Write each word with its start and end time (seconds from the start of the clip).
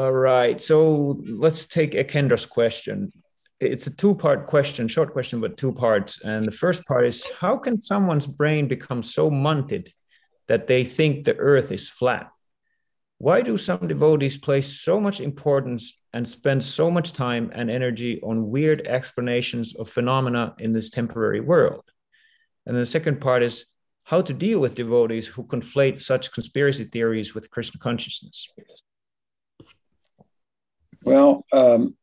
All 0.00 0.12
right. 0.12 0.58
So 0.58 1.20
let's 1.26 1.66
take 1.66 1.92
Akendra's 1.92 2.46
question. 2.46 3.12
It's 3.60 3.86
a 3.86 3.94
two 3.94 4.14
part 4.14 4.46
question, 4.46 4.88
short 4.88 5.12
question, 5.12 5.42
but 5.42 5.58
two 5.58 5.72
parts. 5.72 6.22
And 6.22 6.48
the 6.48 6.56
first 6.56 6.86
part 6.86 7.04
is 7.04 7.26
How 7.38 7.58
can 7.58 7.82
someone's 7.82 8.24
brain 8.24 8.66
become 8.66 9.02
so 9.02 9.30
munted 9.30 9.92
that 10.48 10.66
they 10.66 10.84
think 10.84 11.24
the 11.24 11.36
earth 11.36 11.70
is 11.70 11.90
flat? 11.90 12.30
Why 13.18 13.42
do 13.42 13.58
some 13.58 13.88
devotees 13.88 14.38
place 14.38 14.80
so 14.80 14.98
much 14.98 15.20
importance 15.20 16.00
and 16.14 16.26
spend 16.26 16.64
so 16.64 16.90
much 16.90 17.12
time 17.12 17.50
and 17.54 17.70
energy 17.70 18.22
on 18.22 18.48
weird 18.48 18.86
explanations 18.86 19.76
of 19.76 19.90
phenomena 19.90 20.54
in 20.58 20.72
this 20.72 20.88
temporary 20.88 21.40
world? 21.40 21.84
And 22.64 22.74
the 22.74 22.86
second 22.86 23.20
part 23.20 23.42
is 23.42 23.66
how 24.04 24.22
to 24.22 24.32
deal 24.32 24.60
with 24.60 24.74
devotees 24.74 25.26
who 25.26 25.42
conflate 25.44 26.00
such 26.00 26.32
conspiracy 26.32 26.84
theories 26.84 27.34
with 27.34 27.50
Krishna 27.50 27.78
consciousness. 27.78 28.48
Well, 31.02 31.44
um, 31.52 31.96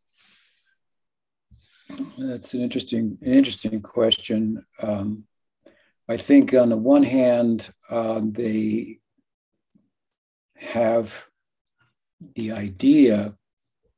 that's 2.17 2.53
an 2.53 2.61
interesting, 2.61 3.17
an 3.21 3.33
interesting 3.33 3.81
question. 3.81 4.65
Um, 4.81 5.25
I 6.09 6.17
think 6.17 6.53
on 6.53 6.69
the 6.69 6.77
one 6.77 7.03
hand, 7.03 7.71
uh, 7.89 8.21
they 8.23 8.99
have 10.55 11.25
the 12.35 12.51
idea 12.51 13.35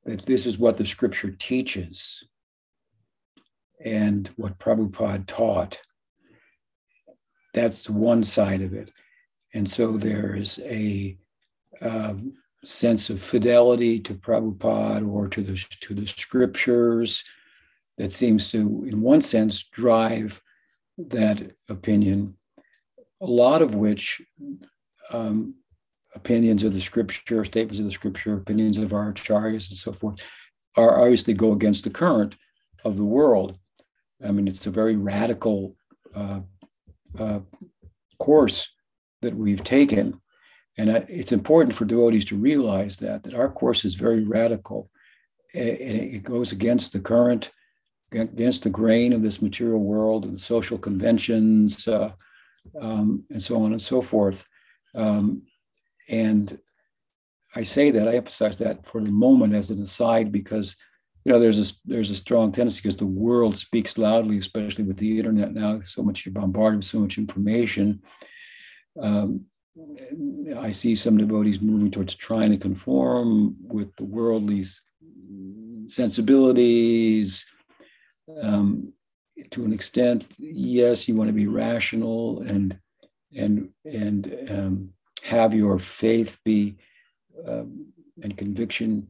that 0.05 0.25
this 0.25 0.45
is 0.45 0.57
what 0.57 0.77
the 0.77 0.85
scripture 0.85 1.31
teaches 1.31 2.27
and 3.83 4.29
what 4.35 4.59
Prabhupada 4.59 5.25
taught. 5.25 5.79
That's 7.53 7.89
one 7.89 8.23
side 8.23 8.61
of 8.61 8.73
it. 8.73 8.91
And 9.53 9.69
so 9.69 9.97
there 9.97 10.35
is 10.35 10.59
a 10.63 11.17
um, 11.81 12.33
sense 12.63 13.09
of 13.09 13.21
fidelity 13.21 13.99
to 13.99 14.13
Prabhupada 14.13 15.07
or 15.09 15.27
to 15.29 15.41
the, 15.41 15.55
to 15.81 15.93
the 15.93 16.07
scriptures 16.07 17.23
that 17.97 18.13
seems 18.13 18.51
to, 18.51 18.85
in 18.87 19.01
one 19.01 19.21
sense, 19.21 19.63
drive 19.63 20.41
that 20.97 21.51
opinion, 21.69 22.35
a 23.21 23.25
lot 23.25 23.61
of 23.61 23.75
which 23.75 24.21
um, 25.11 25.55
opinions 26.15 26.63
of 26.63 26.73
the 26.73 26.81
scripture, 26.81 27.45
statements 27.45 27.79
of 27.79 27.85
the 27.85 27.91
scripture, 27.91 28.33
opinions 28.35 28.77
of 28.77 28.93
our 28.93 29.13
acharyas 29.13 29.69
and 29.69 29.77
so 29.77 29.93
forth, 29.93 30.21
are 30.75 31.01
obviously 31.01 31.33
go 31.33 31.51
against 31.51 31.83
the 31.83 31.89
current 31.89 32.35
of 32.83 32.97
the 32.97 33.05
world. 33.05 33.57
I 34.25 34.31
mean, 34.31 34.47
it's 34.47 34.67
a 34.67 34.71
very 34.71 34.95
radical 34.95 35.75
uh, 36.15 36.41
uh, 37.17 37.39
course 38.17 38.67
that 39.21 39.35
we've 39.35 39.63
taken. 39.63 40.19
And 40.79 40.89
it's 41.09 41.33
important 41.33 41.75
for 41.75 41.83
devotees 41.83 42.23
to 42.25 42.37
realize 42.37 42.95
that, 42.97 43.23
that 43.23 43.33
our 43.33 43.49
course 43.49 43.83
is 43.83 43.95
very 43.95 44.23
radical. 44.23 44.89
And 45.53 45.67
it 45.67 46.23
goes 46.23 46.53
against 46.53 46.93
the 46.93 47.01
current, 47.01 47.51
against 48.13 48.63
the 48.63 48.69
grain 48.69 49.11
of 49.11 49.21
this 49.21 49.41
material 49.41 49.81
world 49.81 50.23
and 50.23 50.39
social 50.39 50.77
conventions, 50.77 51.85
uh, 51.85 52.13
um, 52.79 53.25
and 53.29 53.43
so 53.43 53.61
on 53.61 53.73
and 53.73 53.81
so 53.81 54.01
forth. 54.01 54.45
Um, 54.95 55.41
and 56.07 56.57
I 57.57 57.63
say 57.63 57.91
that, 57.91 58.07
I 58.07 58.15
emphasize 58.15 58.57
that 58.59 58.85
for 58.85 59.01
the 59.01 59.11
moment 59.11 59.55
as 59.55 59.71
an 59.71 59.81
aside 59.81 60.31
because 60.31 60.77
you 61.25 61.33
know 61.33 61.39
there's 61.39 61.59
a 61.59 61.73
there's 61.83 62.09
a 62.09 62.15
strong 62.15 62.53
tendency 62.53 62.81
because 62.81 62.95
the 62.95 63.05
world 63.05 63.57
speaks 63.57 63.97
loudly, 63.97 64.37
especially 64.37 64.85
with 64.85 64.95
the 64.97 65.17
internet 65.17 65.53
now. 65.53 65.81
So 65.81 66.03
much 66.03 66.25
you're 66.25 66.31
bombarded 66.31 66.77
with 66.77 66.85
so 66.85 66.99
much 66.99 67.17
information. 67.17 68.01
Um, 68.97 69.48
I 70.57 70.71
see 70.71 70.95
some 70.95 71.17
devotees 71.17 71.61
moving 71.61 71.91
towards 71.91 72.15
trying 72.15 72.51
to 72.51 72.57
conform 72.57 73.55
with 73.61 73.95
the 73.95 74.03
worldly 74.03 74.63
sensibilities. 75.87 77.45
Um, 78.41 78.93
to 79.51 79.63
an 79.63 79.73
extent, 79.73 80.29
yes, 80.37 81.07
you 81.07 81.15
want 81.15 81.29
to 81.29 81.33
be 81.33 81.47
rational 81.47 82.41
and 82.41 82.77
and 83.35 83.69
and 83.85 84.35
um, 84.49 84.89
have 85.23 85.53
your 85.53 85.79
faith 85.79 86.37
be 86.43 86.75
um, 87.47 87.87
and 88.23 88.37
conviction 88.37 89.07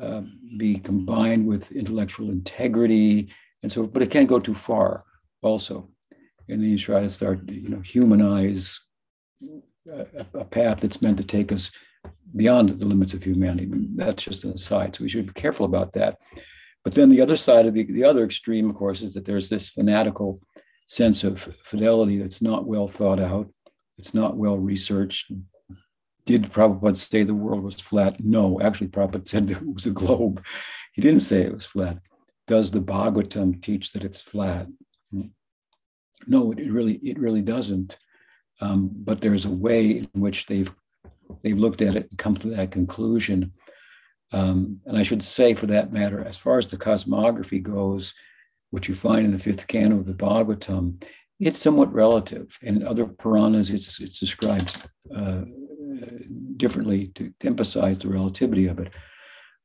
uh, 0.00 0.22
be 0.56 0.78
combined 0.78 1.46
with 1.46 1.72
intellectual 1.72 2.30
integrity 2.30 3.32
and 3.62 3.70
so 3.70 3.86
but 3.86 4.02
it 4.02 4.10
can't 4.10 4.28
go 4.28 4.38
too 4.38 4.54
far 4.54 5.04
also 5.42 5.88
and 6.48 6.62
then 6.62 6.70
you 6.70 6.78
try 6.78 7.00
to 7.00 7.10
start 7.10 7.48
you 7.48 7.68
know 7.68 7.80
humanize 7.80 8.80
a, 10.34 10.44
path 10.44 10.80
that's 10.80 11.02
meant 11.02 11.16
to 11.18 11.24
take 11.24 11.52
us 11.52 11.70
beyond 12.36 12.68
the 12.68 12.86
limits 12.86 13.14
of 13.14 13.22
humanity 13.22 13.68
that's 13.96 14.24
just 14.24 14.44
an 14.44 14.52
aside 14.52 14.94
so 14.94 15.02
we 15.02 15.08
should 15.08 15.26
be 15.26 15.32
careful 15.32 15.66
about 15.66 15.92
that 15.92 16.18
but 16.84 16.94
then 16.94 17.08
the 17.08 17.20
other 17.20 17.36
side 17.36 17.66
of 17.66 17.74
the, 17.74 17.84
the 17.84 18.04
other 18.04 18.24
extreme 18.24 18.68
of 18.70 18.76
course 18.76 19.02
is 19.02 19.14
that 19.14 19.24
there's 19.24 19.48
this 19.48 19.70
fanatical 19.70 20.40
sense 20.86 21.24
of 21.24 21.40
fidelity 21.64 22.18
that's 22.18 22.42
not 22.42 22.66
well 22.66 22.86
thought 22.86 23.20
out 23.20 23.48
it's 23.96 24.14
not 24.14 24.36
well 24.36 24.58
researched 24.58 25.32
did 26.26 26.44
Prabhupada 26.44 26.96
say 26.96 27.24
the 27.24 27.34
world 27.34 27.64
was 27.64 27.80
flat? 27.80 28.22
No, 28.22 28.60
actually, 28.60 28.86
Prabhupada 28.86 29.26
said 29.26 29.50
it 29.50 29.74
was 29.74 29.86
a 29.86 29.90
globe. 29.90 30.44
He 30.92 31.02
didn't 31.02 31.20
say 31.20 31.42
it 31.42 31.52
was 31.52 31.66
flat. 31.66 31.98
Does 32.46 32.70
the 32.70 32.80
Bhagavatam 32.80 33.60
teach 33.60 33.92
that 33.92 34.04
it's 34.04 34.22
flat? 34.22 34.68
Hmm. 35.10 35.28
No, 36.28 36.52
it 36.52 36.70
really, 36.70 36.94
it 36.96 37.18
really 37.18 37.42
doesn't. 37.42 37.96
Um, 38.60 38.90
but 38.92 39.20
there's 39.20 39.44
a 39.44 39.50
way 39.50 39.90
in 39.90 40.20
which 40.20 40.46
they've 40.46 40.72
they've 41.42 41.58
looked 41.58 41.80
at 41.80 41.96
it 41.96 42.08
and 42.10 42.18
come 42.18 42.36
to 42.36 42.48
that 42.48 42.70
conclusion. 42.70 43.52
Um, 44.32 44.80
and 44.86 44.96
I 44.98 45.02
should 45.02 45.22
say, 45.22 45.54
for 45.54 45.66
that 45.66 45.92
matter, 45.92 46.24
as 46.24 46.36
far 46.36 46.58
as 46.58 46.66
the 46.66 46.76
cosmography 46.76 47.62
goes, 47.62 48.14
which 48.70 48.88
you 48.88 48.94
find 48.94 49.24
in 49.24 49.32
the 49.32 49.38
fifth 49.38 49.66
canto 49.66 49.96
of 49.96 50.06
the 50.06 50.14
Bhagavatam, 50.14 51.02
it's 51.40 51.58
somewhat 51.58 51.92
relative. 51.92 52.56
And 52.62 52.78
in 52.78 52.86
other 52.86 53.06
Puranas, 53.06 53.70
it's 53.70 54.00
it's 54.00 54.20
described 54.20 54.88
uh, 55.14 55.42
differently 56.56 57.08
to, 57.08 57.32
to, 57.40 57.46
emphasize 57.46 57.98
the 57.98 58.08
relativity 58.08 58.66
of 58.66 58.78
it. 58.78 58.92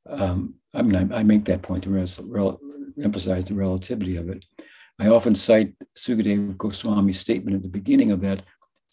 Um, 0.07 0.55
I 0.73 0.81
mean, 0.81 1.11
I, 1.11 1.19
I, 1.19 1.23
make 1.23 1.45
that 1.45 1.61
point 1.61 1.83
to 1.83 1.89
rel, 1.89 2.59
emphasize 3.01 3.45
the 3.45 3.53
relativity 3.53 4.17
of 4.17 4.29
it. 4.29 4.45
I 4.99 5.07
often 5.07 5.35
cite 5.35 5.73
Sukadeva 5.97 6.55
Goswami's 6.55 7.19
statement 7.19 7.55
at 7.55 7.63
the 7.63 7.69
beginning 7.69 8.11
of 8.11 8.21
that 8.21 8.43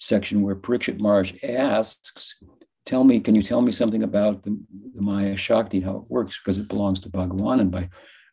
section 0.02 0.42
where 0.42 0.56
Parikshit 0.56 1.00
Maharaj 1.00 1.32
asks, 1.44 2.36
Tell 2.84 3.04
me, 3.04 3.20
can 3.20 3.36
you 3.36 3.42
tell 3.42 3.62
me 3.62 3.70
something 3.70 4.02
about 4.02 4.42
the, 4.42 4.60
the 4.94 5.00
Maya 5.00 5.36
Shakti, 5.36 5.80
how 5.80 5.98
it 5.98 6.10
works? 6.10 6.38
Because 6.38 6.58
it 6.58 6.68
belongs 6.68 6.98
to 7.00 7.10
Bhagavan. 7.10 7.60
And 7.60 7.70
by 7.70 7.88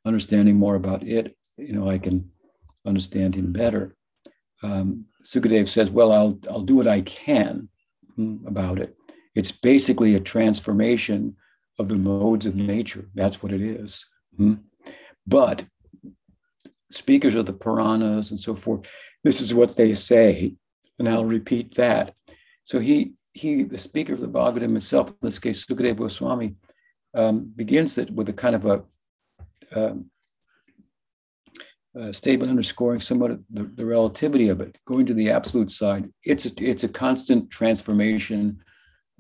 understanding 0.06 0.56
more 0.56 0.74
about 0.74 1.04
it, 1.04 1.38
you 1.56 1.74
know, 1.74 1.88
I 1.88 2.00
can 2.00 2.32
understand 2.84 3.36
him 3.36 3.54
better. 3.54 3.96
Um, 4.64 5.06
Sukadev 5.24 5.68
says, 5.68 5.92
Well, 5.92 6.12
I'll, 6.12 6.40
I'll 6.50 6.64
do 6.64 6.76
what 6.76 6.88
I 6.88 7.02
can 7.02 7.70
about 8.48 8.80
it. 8.80 8.96
It's 9.36 9.52
basically 9.52 10.16
a 10.16 10.20
transformation 10.20 11.36
of 11.78 11.88
the 11.88 11.96
modes 11.96 12.46
of 12.46 12.56
nature. 12.56 13.08
That's 13.14 13.42
what 13.42 13.54
it 13.54 13.62
is. 13.62 14.06
Hmm? 14.36 14.56
But 15.28 15.64
speakers 16.92 17.36
of 17.36 17.46
the 17.46 17.54
Puranas 17.54 18.32
and 18.32 18.40
so 18.40 18.56
forth, 18.56 18.90
this 19.24 19.42
is 19.42 19.54
what 19.54 19.76
they 19.76 19.94
say, 19.94 20.56
and 21.00 21.10
I'll 21.10 21.26
repeat 21.26 21.76
that. 21.76 22.14
So 22.64 22.80
he, 22.80 23.14
he, 23.34 23.64
the 23.64 23.80
speaker 23.80 24.14
of 24.14 24.20
the 24.20 24.28
Bhagavatam 24.28 24.62
himself, 24.62 25.10
in 25.10 25.16
this 25.22 25.40
case, 25.40 25.66
Sukadeva 25.66 25.98
Goswami, 25.98 26.56
um, 27.16 27.52
begins 27.56 27.98
it 27.98 28.12
with 28.12 28.30
a 28.30 28.34
kind 28.34 28.56
of 28.56 28.66
a 28.66 28.84
um, 29.76 30.12
uh, 32.00 32.12
statement 32.12 32.52
underscoring 32.52 33.02
somewhat 33.02 33.40
the, 33.50 33.64
the, 33.64 33.86
relativity 33.86 34.50
of 34.50 34.62
it, 34.62 34.78
going 34.86 35.06
to 35.06 35.14
the 35.14 35.30
absolute 35.30 35.72
side. 35.72 36.08
It's 36.24 36.46
a, 36.46 36.52
it's 36.58 36.84
a 36.84 36.88
constant 36.88 37.50
transformation 37.50 38.62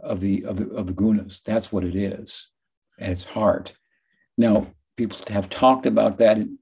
of 0.04 0.22
the 0.22 0.46
of 0.46 0.58
the 0.58 0.70
of 0.76 0.88
the 0.88 0.94
gunas. 0.94 1.42
That's 1.44 1.72
what 1.72 1.84
it 1.84 1.96
is, 1.96 2.50
at 3.00 3.10
it's 3.10 3.24
heart. 3.24 3.74
Now, 4.38 4.68
people 4.98 5.18
have 5.30 5.50
talked 5.50 5.86
about 5.88 6.20
that 6.20 6.38
in, 6.38 6.58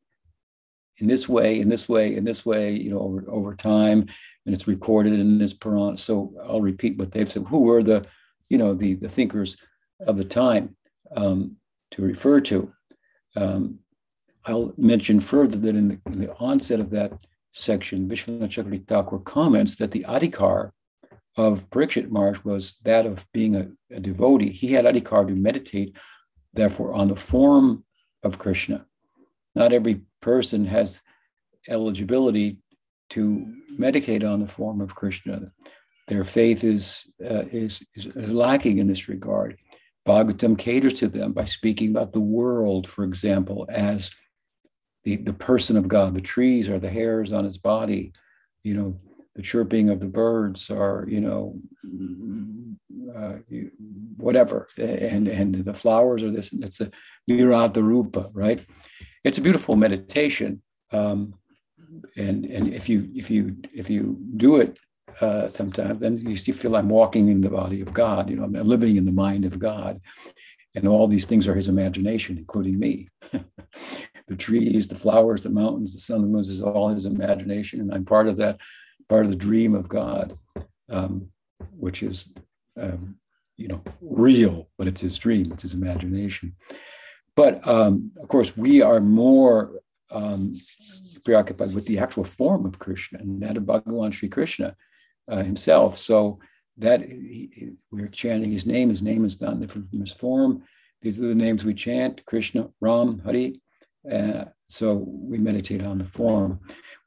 in 0.98 1.08
this 1.08 1.28
way, 1.28 1.60
in 1.60 1.70
this 1.70 1.88
way, 1.88 2.16
in 2.16 2.24
this 2.24 2.46
way, 2.46 2.72
you 2.72 2.90
know, 2.90 3.00
over 3.00 3.26
over 3.28 3.56
time, 3.56 4.08
and 4.48 4.54
it's 4.54 4.68
recorded 4.68 5.12
in 5.14 5.38
this 5.38 5.54
Purana. 5.54 5.98
So 5.98 6.34
I'll 6.42 6.62
repeat 6.62 6.98
what 6.98 7.12
they've 7.12 7.30
said. 7.30 7.46
Who 7.50 7.64
were 7.64 7.84
the, 7.84 8.08
you 8.50 8.58
know, 8.58 8.74
the 8.74 8.94
the 8.94 9.10
thinkers 9.10 9.58
of 10.00 10.18
the 10.18 10.24
time 10.24 10.76
um, 11.16 11.58
to 11.92 12.02
refer 12.02 12.40
to? 12.42 12.72
Um, 13.36 13.80
I'll 14.46 14.74
mention 14.78 15.20
further 15.20 15.58
that 15.58 15.76
in 15.76 15.90
the, 15.90 16.00
in 16.06 16.22
the 16.22 16.34
onset 16.38 16.80
of 16.80 16.92
that 16.92 17.12
section, 17.52 18.08
Vishwanath 18.08 18.48
Chakravarti 18.48 18.88
Thakur 18.88 19.20
comments 19.20 19.76
that 19.76 19.92
the 19.92 20.06
adhikar 20.08 20.72
of 21.36 21.70
Parikshit 21.70 22.10
Maharaj 22.10 22.40
was 22.46 22.78
that 22.86 23.06
of 23.06 23.26
being 23.34 23.58
a, 23.58 23.68
a, 23.92 24.00
devotee. 24.00 24.52
He 24.52 24.72
had 24.72 24.86
adhikar 24.86 25.28
to 25.28 25.36
meditate, 25.36 25.98
therefore, 26.54 26.94
on 26.94 27.10
the 27.10 27.18
form 27.18 27.84
of 28.24 28.40
Krishna. 28.40 28.86
Not 29.56 29.74
every 29.74 30.04
person 30.22 30.66
has 30.66 31.02
eligibility 31.68 32.60
to 33.10 33.54
meditate 33.78 34.24
on 34.24 34.40
the 34.40 34.48
form 34.48 34.82
of 34.82 34.96
Krishna. 34.96 35.52
Their 36.08 36.24
faith 36.24 36.64
is, 36.64 37.06
uh, 37.24 37.46
is, 37.52 37.86
is, 37.96 38.08
lacking 38.34 38.78
in 38.78 38.88
this 38.88 39.10
regard. 39.10 39.58
Bhagavatam 40.06 40.58
caters 40.58 41.00
to 41.00 41.08
them 41.10 41.34
by 41.34 41.46
speaking 41.46 41.90
about 41.90 42.14
the 42.14 42.22
world, 42.22 42.88
for 42.88 43.04
example, 43.04 43.66
as 43.70 44.10
the, 45.04 45.18
the 45.18 45.34
person 45.34 45.76
of 45.76 45.88
God. 45.88 46.14
The 46.14 46.22
trees 46.22 46.70
are 46.70 46.80
the 46.80 46.90
hairs 46.90 47.34
on 47.34 47.44
his 47.44 47.58
body. 47.58 48.14
You 48.64 48.74
know, 48.74 49.00
the 49.36 49.42
chirping 49.42 49.90
of 49.90 50.00
the 50.00 50.08
birds 50.08 50.70
are, 50.70 51.06
you 51.08 51.22
know, 51.22 51.58
uh, 53.16 53.38
whatever, 54.18 54.68
and 54.78 55.28
and 55.28 55.56
the 55.56 55.74
flowers 55.74 56.24
are 56.24 56.32
this. 56.32 56.52
It's 56.54 56.80
the 56.80 56.92
Virata 57.30 57.84
Rupa, 57.84 58.30
right? 58.34 58.66
It's 59.24 59.38
a 59.38 59.42
beautiful 59.42 59.76
meditation, 59.76 60.62
um, 60.92 61.36
and 62.16 62.46
and 62.46 62.74
if 62.74 62.90
you 62.90 63.10
if 63.16 63.30
you 63.30 63.56
if 63.74 63.90
you 63.90 64.18
do 64.38 64.58
it 64.58 64.80
uh, 65.22 65.48
sometimes, 65.48 66.02
then 66.02 66.18
you 66.18 66.36
feel 66.54 66.76
I'm 66.76 66.90
walking 66.90 67.30
in 67.30 67.42
the 67.42 67.50
body 67.50 67.82
of 67.82 67.94
God. 67.94 68.30
You 68.30 68.38
know, 68.38 68.44
I'm 68.44 68.54
living 68.54 68.98
in 68.98 69.06
the 69.06 69.12
mind 69.12 69.46
of 69.46 69.60
God, 69.60 70.00
and 70.76 70.88
all 70.88 71.08
these 71.08 71.26
things 71.26 71.48
are 71.48 71.56
His 71.56 71.68
imagination, 71.68 72.38
including 72.38 72.80
me. 72.80 73.10
the 73.32 74.36
trees, 74.36 74.88
the 74.88 74.96
flowers, 74.96 75.44
the 75.44 75.50
mountains, 75.50 75.94
the 75.94 76.00
sun, 76.00 76.22
the 76.22 76.28
moon 76.28 76.42
is 76.42 76.62
all 76.62 76.90
His 76.90 77.06
imagination, 77.06 77.80
and 77.80 77.94
I'm 77.94 78.06
part 78.06 78.28
of 78.28 78.38
that, 78.38 78.60
part 79.10 79.26
of 79.26 79.32
the 79.32 79.38
dream 79.38 79.74
of 79.74 79.88
God, 79.88 80.38
um, 80.90 81.30
which 81.72 82.04
is, 82.04 82.34
um, 82.80 83.16
you 83.56 83.68
know, 83.68 83.82
real, 84.02 84.68
but 84.78 84.88
it's 84.88 85.02
His 85.02 85.18
dream, 85.18 85.52
it's 85.52 85.64
His 85.64 85.74
imagination. 85.74 86.54
But 87.36 87.66
um, 87.68 88.12
of 88.22 88.28
course, 88.28 88.58
we 88.58 88.82
are 88.82 89.00
more 89.00 89.72
um, 90.12 90.54
preoccupied 91.26 91.74
with 91.74 91.86
the 91.86 92.00
actual 92.00 92.24
form 92.24 92.66
of 92.66 92.80
Krishna 92.80 93.20
and 93.20 93.42
that 93.42 93.58
of 93.58 93.64
Bhagavan 93.64 94.14
Sri 94.14 94.30
Krishna 94.30 94.76
uh, 95.28 95.44
himself. 95.44 95.98
So 95.98 96.40
that 96.78 97.02
he, 97.02 97.72
we're 97.92 98.08
chanting 98.08 98.52
his 98.52 98.66
name. 98.66 98.90
His 98.90 99.02
name 99.02 99.26
is 99.26 99.42
not 99.42 99.60
different 99.60 99.90
from 99.90 100.02
his 100.02 100.14
form. 100.14 100.64
These 101.02 101.22
are 101.22 101.28
the 101.28 101.36
names 101.36 101.66
we 101.66 101.74
chant: 101.74 102.26
Krishna, 102.26 102.70
Ram, 102.82 103.22
Hari. 103.24 103.62
Uh, 104.10 104.46
so 104.68 104.94
we 104.96 105.38
meditate 105.38 105.84
on 105.84 105.98
the 105.98 106.06
form. 106.06 106.60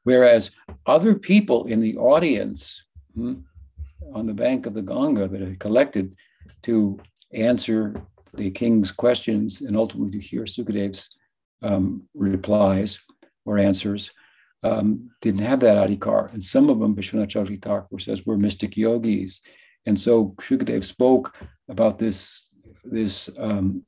Whereas 0.03 0.51
other 0.85 1.15
people 1.15 1.65
in 1.65 1.79
the 1.79 1.97
audience 1.97 2.83
hmm, 3.15 3.35
on 4.13 4.25
the 4.25 4.33
bank 4.33 4.65
of 4.65 4.73
the 4.73 4.81
Ganga 4.81 5.27
that 5.27 5.41
are 5.41 5.55
collected 5.55 6.15
to 6.63 6.99
answer 7.33 7.95
the 8.33 8.51
king's 8.51 8.91
questions 8.91 9.61
and 9.61 9.75
ultimately 9.75 10.19
to 10.19 10.25
hear 10.25 10.43
Sukadev's 10.43 11.15
um, 11.61 12.03
replies 12.13 12.99
or 13.45 13.57
answers, 13.57 14.11
um, 14.63 15.09
didn't 15.21 15.41
have 15.41 15.59
that 15.61 15.77
adhikar. 15.77 16.33
And 16.33 16.43
some 16.43 16.69
of 16.69 16.79
them, 16.79 16.95
Vishwanath 16.95 17.29
Chakravarti 17.29 17.61
Thakur 17.61 17.99
says, 17.99 18.25
were 18.25 18.37
mystic 18.37 18.77
yogis. 18.77 19.41
And 19.85 19.99
so 19.99 20.35
Shukadev 20.41 20.83
spoke 20.83 21.35
about 21.67 21.97
this, 21.97 22.53
this 22.83 23.29
um, 23.37 23.83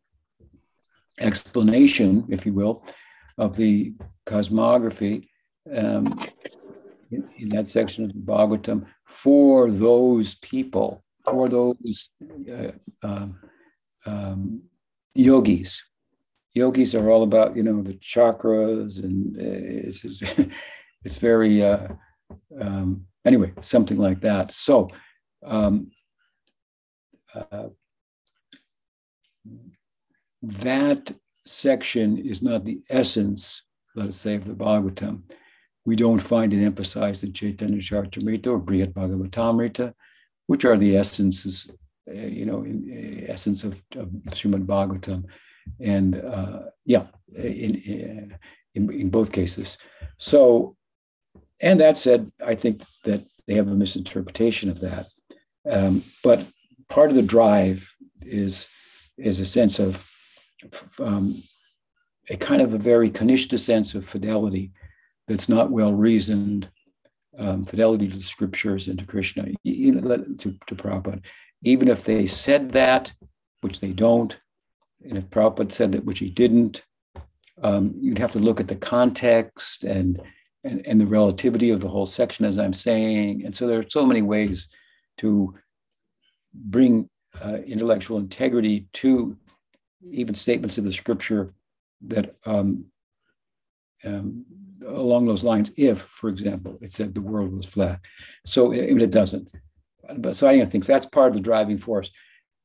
explanation, 1.20 2.26
if 2.30 2.46
you 2.46 2.54
will, 2.54 2.86
of 3.38 3.56
the 3.56 3.94
cosmography 4.26 5.28
um, 5.72 6.08
in, 7.12 7.30
in, 7.38 7.50
that 7.50 7.70
section 7.70 8.06
of 8.06 8.14
the 8.14 8.20
Bhagavatam 8.20 8.86
for 9.06 9.70
those 9.70 10.36
people, 10.36 11.04
for 11.26 11.48
those 11.48 12.10
uh, 12.52 12.72
um, 13.04 13.40
um 14.06 14.62
yogis 15.16 15.82
yogis 16.54 16.96
are 16.96 17.10
all 17.10 17.24
about 17.24 17.56
you 17.56 17.64
know 17.64 17.82
the 17.82 17.94
chakras 17.94 19.04
and 19.04 19.36
uh, 19.38 19.88
it's 19.88 20.04
it's, 21.04 21.18
very 21.18 21.64
uh, 21.64 21.88
um, 22.60 23.06
anyway 23.26 23.52
something 23.62 23.98
like 23.98 24.22
that. 24.22 24.52
So 24.52 24.90
um, 25.46 25.92
uh, 27.34 27.70
that 30.42 31.12
section 31.46 32.18
is 32.18 32.42
not 32.42 32.66
the 32.66 32.82
essence 32.90 33.64
let 33.96 34.08
us 34.08 34.16
say 34.16 34.36
of 34.36 34.46
the 34.46 34.54
bhagavatam. 34.54 35.22
We 35.86 35.96
don't 35.96 36.20
find 36.20 36.54
it 36.54 36.64
emphasized 36.64 37.24
in 37.24 37.34
chaitanya 37.34 37.78
charitamrita 37.78 38.48
or 38.48 38.60
brihad 38.60 38.94
bhagavatamrita 38.94 39.94
which 40.48 40.66
are 40.66 40.78
the 40.78 40.98
essences 40.98 41.70
uh, 42.10 42.14
you 42.14 42.46
know 42.46 42.64
in, 42.64 43.24
uh, 43.28 43.32
essence 43.32 43.64
of, 43.64 43.74
of 43.96 44.08
Srimad 44.30 44.66
Bhagavatam 44.66 45.26
and 45.80 46.16
uh, 46.16 46.64
yeah, 46.86 47.06
in, 47.36 47.76
in, 47.76 48.92
in 48.92 49.10
both 49.10 49.32
cases. 49.32 49.78
So, 50.18 50.76
and 51.62 51.80
that 51.80 51.98
said, 51.98 52.32
I 52.46 52.56
think 52.56 52.84
that 53.06 53.24
they 53.48 53.56
have 53.56 53.68
a 53.68 53.76
misinterpretation 53.76 54.70
of 54.70 54.80
that. 54.82 55.08
Um, 55.70 56.04
but 56.24 56.46
part 56.90 57.10
of 57.10 57.16
the 57.16 57.22
drive 57.22 57.90
is 58.22 58.68
is 59.18 59.40
a 59.40 59.46
sense 59.46 59.80
of 59.80 60.10
um, 61.00 61.42
a 62.30 62.38
kind 62.38 62.62
of 62.62 62.74
a 62.74 62.78
very 62.78 63.12
kanishta 63.12 63.60
sense 63.60 63.96
of 63.96 64.06
fidelity 64.06 64.72
that's 65.28 65.50
not 65.50 65.72
well 65.72 65.94
reasoned, 65.94 66.70
um, 67.38 67.66
fidelity 67.66 68.08
to 68.08 68.18
the 68.18 68.24
scriptures 68.24 68.88
and 68.88 69.00
to 69.00 69.06
Krishna, 69.06 69.46
to, 69.46 70.56
to 70.68 70.76
Prabhupada. 70.76 71.24
Even 71.64 71.88
if 71.88 72.04
they 72.04 72.28
said 72.28 72.72
that, 72.72 73.14
which 73.62 73.80
they 73.80 73.94
don't, 73.94 74.38
and 75.08 75.18
if 75.18 75.30
Prabhupada 75.30 75.72
said 75.72 75.92
that, 75.92 76.06
which 76.06 76.20
he 76.20 76.30
didn't, 76.30 76.84
um, 77.62 77.94
you'd 78.00 78.18
have 78.18 78.32
to 78.34 78.40
look 78.40 78.60
at 78.60 78.68
the 78.68 78.76
context 78.76 79.84
and, 79.84 80.22
and, 80.64 80.86
and 80.88 81.00
the 81.00 81.06
relativity 81.06 81.70
of 81.70 81.82
the 81.82 81.90
whole 81.90 82.06
section, 82.06 82.46
as 82.46 82.58
I'm 82.58 82.74
saying. 82.74 83.46
And 83.46 83.56
so 83.56 83.68
there 83.68 83.80
are 83.80 83.90
so 83.90 84.06
many 84.06 84.22
ways 84.22 84.68
to 85.18 85.54
bring 86.54 87.10
uh, 87.44 87.58
intellectual 87.66 88.18
integrity 88.18 88.88
to 88.94 89.38
even 90.10 90.36
statements 90.36 90.78
of 90.78 90.84
the 90.84 90.94
scripture 90.94 91.54
that 92.08 92.36
um, 92.46 92.86
um, 94.04 94.46
along 94.86 95.26
those 95.26 95.44
lines, 95.44 95.72
if, 95.78 96.02
for 96.02 96.30
example, 96.30 96.78
it 96.82 96.92
said 96.92 97.14
the 97.14 97.22
world 97.22 97.56
was 97.56 97.66
flat. 97.66 98.00
So 98.46 98.72
it, 98.72 99.02
it 99.02 99.12
doesn't. 99.12 99.52
But 100.18 100.36
so 100.36 100.48
I 100.48 100.66
think 100.66 100.86
that's 100.86 101.06
part 101.06 101.30
of 101.30 101.34
the 101.34 101.40
driving 101.40 101.78
force. 101.78 102.12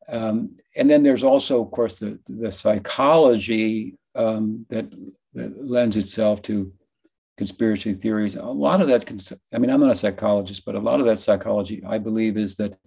Um, 0.08 0.56
and 0.76 0.88
then 0.88 1.02
there's 1.02 1.24
also, 1.24 1.62
of 1.62 1.70
course, 1.70 1.96
the, 1.96 2.18
the 2.28 2.50
psychology 2.50 3.96
um, 4.14 4.64
that, 4.70 4.90
that, 5.34 5.64
lends 5.64 5.96
itself 5.96 6.40
to 6.42 6.72
conspiracy 7.36 7.92
theories. 7.92 8.34
A 8.34 8.42
lot 8.42 8.80
of 8.80 8.88
that, 8.88 9.06
cons- 9.06 9.32
I 9.52 9.58
mean, 9.58 9.70
I'm 9.70 9.80
not 9.80 9.90
a 9.90 9.94
psychologist, 9.94 10.64
but 10.64 10.74
a 10.74 10.80
lot 10.80 11.00
of 11.00 11.06
that 11.06 11.18
psychology, 11.18 11.82
I 11.86 11.98
believe, 11.98 12.36
is 12.36 12.56
that 12.56 12.78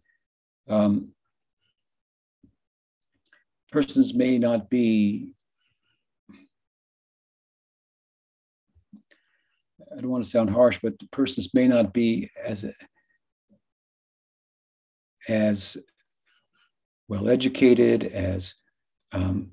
um, 0.68 1.10
persons 3.72 4.14
may 4.14 4.38
not 4.38 4.70
be. 4.70 5.34
I 9.96 10.00
don't 10.00 10.10
want 10.10 10.24
to 10.24 10.30
sound 10.30 10.50
harsh, 10.50 10.80
but 10.82 10.94
persons 11.12 11.54
may 11.54 11.68
not 11.68 11.94
be 11.94 12.30
as 12.46 12.66
as 15.28 15.78
well 17.12 17.28
educated, 17.28 18.06
as 18.06 18.54
um, 19.12 19.52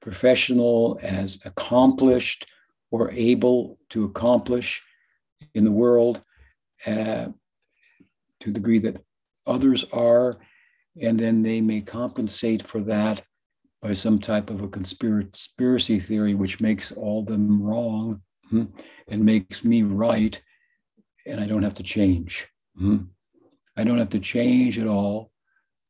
professional, 0.00 0.98
as 1.00 1.38
accomplished 1.44 2.44
or 2.90 3.12
able 3.12 3.78
to 3.88 4.04
accomplish 4.04 4.82
in 5.54 5.64
the 5.64 5.70
world 5.70 6.24
uh, 6.84 7.26
to 8.40 8.46
the 8.46 8.50
degree 8.50 8.80
that 8.80 9.00
others 9.46 9.84
are. 9.92 10.38
And 11.00 11.16
then 11.16 11.44
they 11.44 11.60
may 11.60 11.82
compensate 11.82 12.64
for 12.64 12.80
that 12.80 13.22
by 13.80 13.92
some 13.92 14.18
type 14.18 14.50
of 14.50 14.60
a 14.60 14.68
conspiracy 14.68 16.00
theory, 16.00 16.34
which 16.34 16.60
makes 16.60 16.90
all 16.90 17.22
them 17.22 17.62
wrong 17.62 18.20
hmm, 18.50 18.64
and 19.06 19.24
makes 19.24 19.64
me 19.64 19.84
right. 19.84 20.42
And 21.26 21.40
I 21.40 21.46
don't 21.46 21.62
have 21.62 21.74
to 21.74 21.84
change. 21.84 22.48
Hmm. 22.76 23.04
I 23.76 23.84
don't 23.84 23.98
have 23.98 24.10
to 24.10 24.18
change 24.18 24.80
at 24.80 24.88
all. 24.88 25.30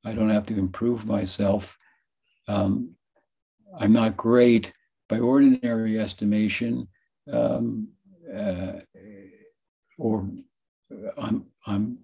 I 0.07 0.13
don't 0.15 0.31
have 0.31 0.47
to 0.47 0.57
improve 0.57 1.05
myself. 1.05 1.77
Um, 2.47 2.95
I'm 3.77 3.93
not 3.93 4.17
great 4.17 4.73
by 5.09 5.19
ordinary 5.19 5.99
estimation, 5.99 6.87
um, 7.33 7.89
uh, 8.33 8.75
or 9.99 10.31
I'm 11.19 11.47
I'm 11.67 11.99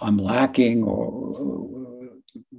I'm 0.00 0.18
lacking 0.18 0.84
or, 0.84 2.10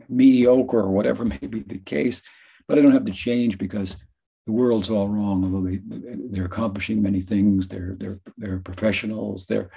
mediocre 0.10 0.80
or 0.80 0.92
whatever 0.92 1.24
may 1.34 1.38
be 1.38 1.62
the 1.62 1.80
case, 1.80 2.22
but 2.68 2.78
I 2.78 2.82
don't 2.82 2.94
have 2.94 3.06
to 3.06 3.12
change 3.12 3.58
because 3.58 3.98
the 4.46 4.52
world's 4.52 4.90
all 4.90 5.08
wrong. 5.08 5.44
Although 5.44 5.70
they, 5.70 5.80
they're 6.32 6.46
accomplishing 6.46 7.02
many 7.02 7.22
things, 7.22 7.68
they're 7.68 7.96
they're 8.00 8.20
they're 8.38 8.60
professionals, 8.60 9.46
they're 9.46 9.70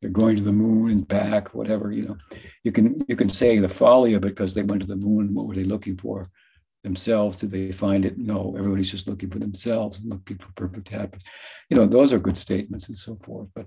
they're 0.00 0.10
going 0.10 0.36
to 0.36 0.42
the 0.42 0.52
moon 0.52 0.90
and 0.90 1.08
back, 1.08 1.54
whatever, 1.54 1.90
you 1.90 2.04
know. 2.04 2.16
You 2.64 2.72
can 2.72 3.02
you 3.08 3.16
can 3.16 3.28
say 3.28 3.58
the 3.58 3.68
folly 3.68 4.14
of 4.14 4.24
it 4.24 4.28
because 4.28 4.54
they 4.54 4.62
went 4.62 4.82
to 4.82 4.88
the 4.88 4.96
moon. 4.96 5.34
What 5.34 5.46
were 5.46 5.54
they 5.54 5.64
looking 5.64 5.96
for? 5.96 6.28
Themselves? 6.84 7.38
Did 7.38 7.50
they 7.50 7.72
find 7.72 8.04
it? 8.04 8.18
No, 8.18 8.54
everybody's 8.56 8.90
just 8.90 9.08
looking 9.08 9.30
for 9.30 9.40
themselves 9.40 9.98
and 9.98 10.10
looking 10.10 10.38
for 10.38 10.52
perfect 10.52 10.88
happiness. 10.88 11.24
You 11.68 11.76
know, 11.76 11.86
those 11.86 12.12
are 12.12 12.20
good 12.20 12.38
statements 12.38 12.88
and 12.88 12.96
so 12.96 13.16
forth. 13.16 13.48
But 13.54 13.66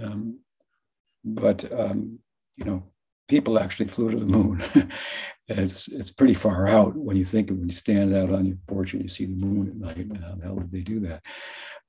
um, 0.00 0.38
but 1.24 1.70
um, 1.72 2.20
you 2.56 2.64
know, 2.64 2.84
people 3.28 3.58
actually 3.58 3.88
flew 3.88 4.10
to 4.10 4.18
the 4.18 4.26
moon. 4.26 4.62
it's 5.48 5.88
it's 5.88 6.12
pretty 6.12 6.34
far 6.34 6.68
out 6.68 6.94
when 6.94 7.16
you 7.16 7.24
think 7.24 7.50
of 7.50 7.58
when 7.58 7.68
you 7.68 7.74
stand 7.74 8.14
out 8.14 8.30
on 8.30 8.46
your 8.46 8.58
porch 8.68 8.92
and 8.92 9.02
you 9.02 9.08
see 9.08 9.26
the 9.26 9.34
moon 9.34 9.68
at 9.68 9.76
night. 9.76 10.20
How 10.22 10.34
the 10.36 10.44
hell 10.44 10.56
did 10.56 10.70
they 10.70 10.82
do 10.82 11.00
that? 11.00 11.24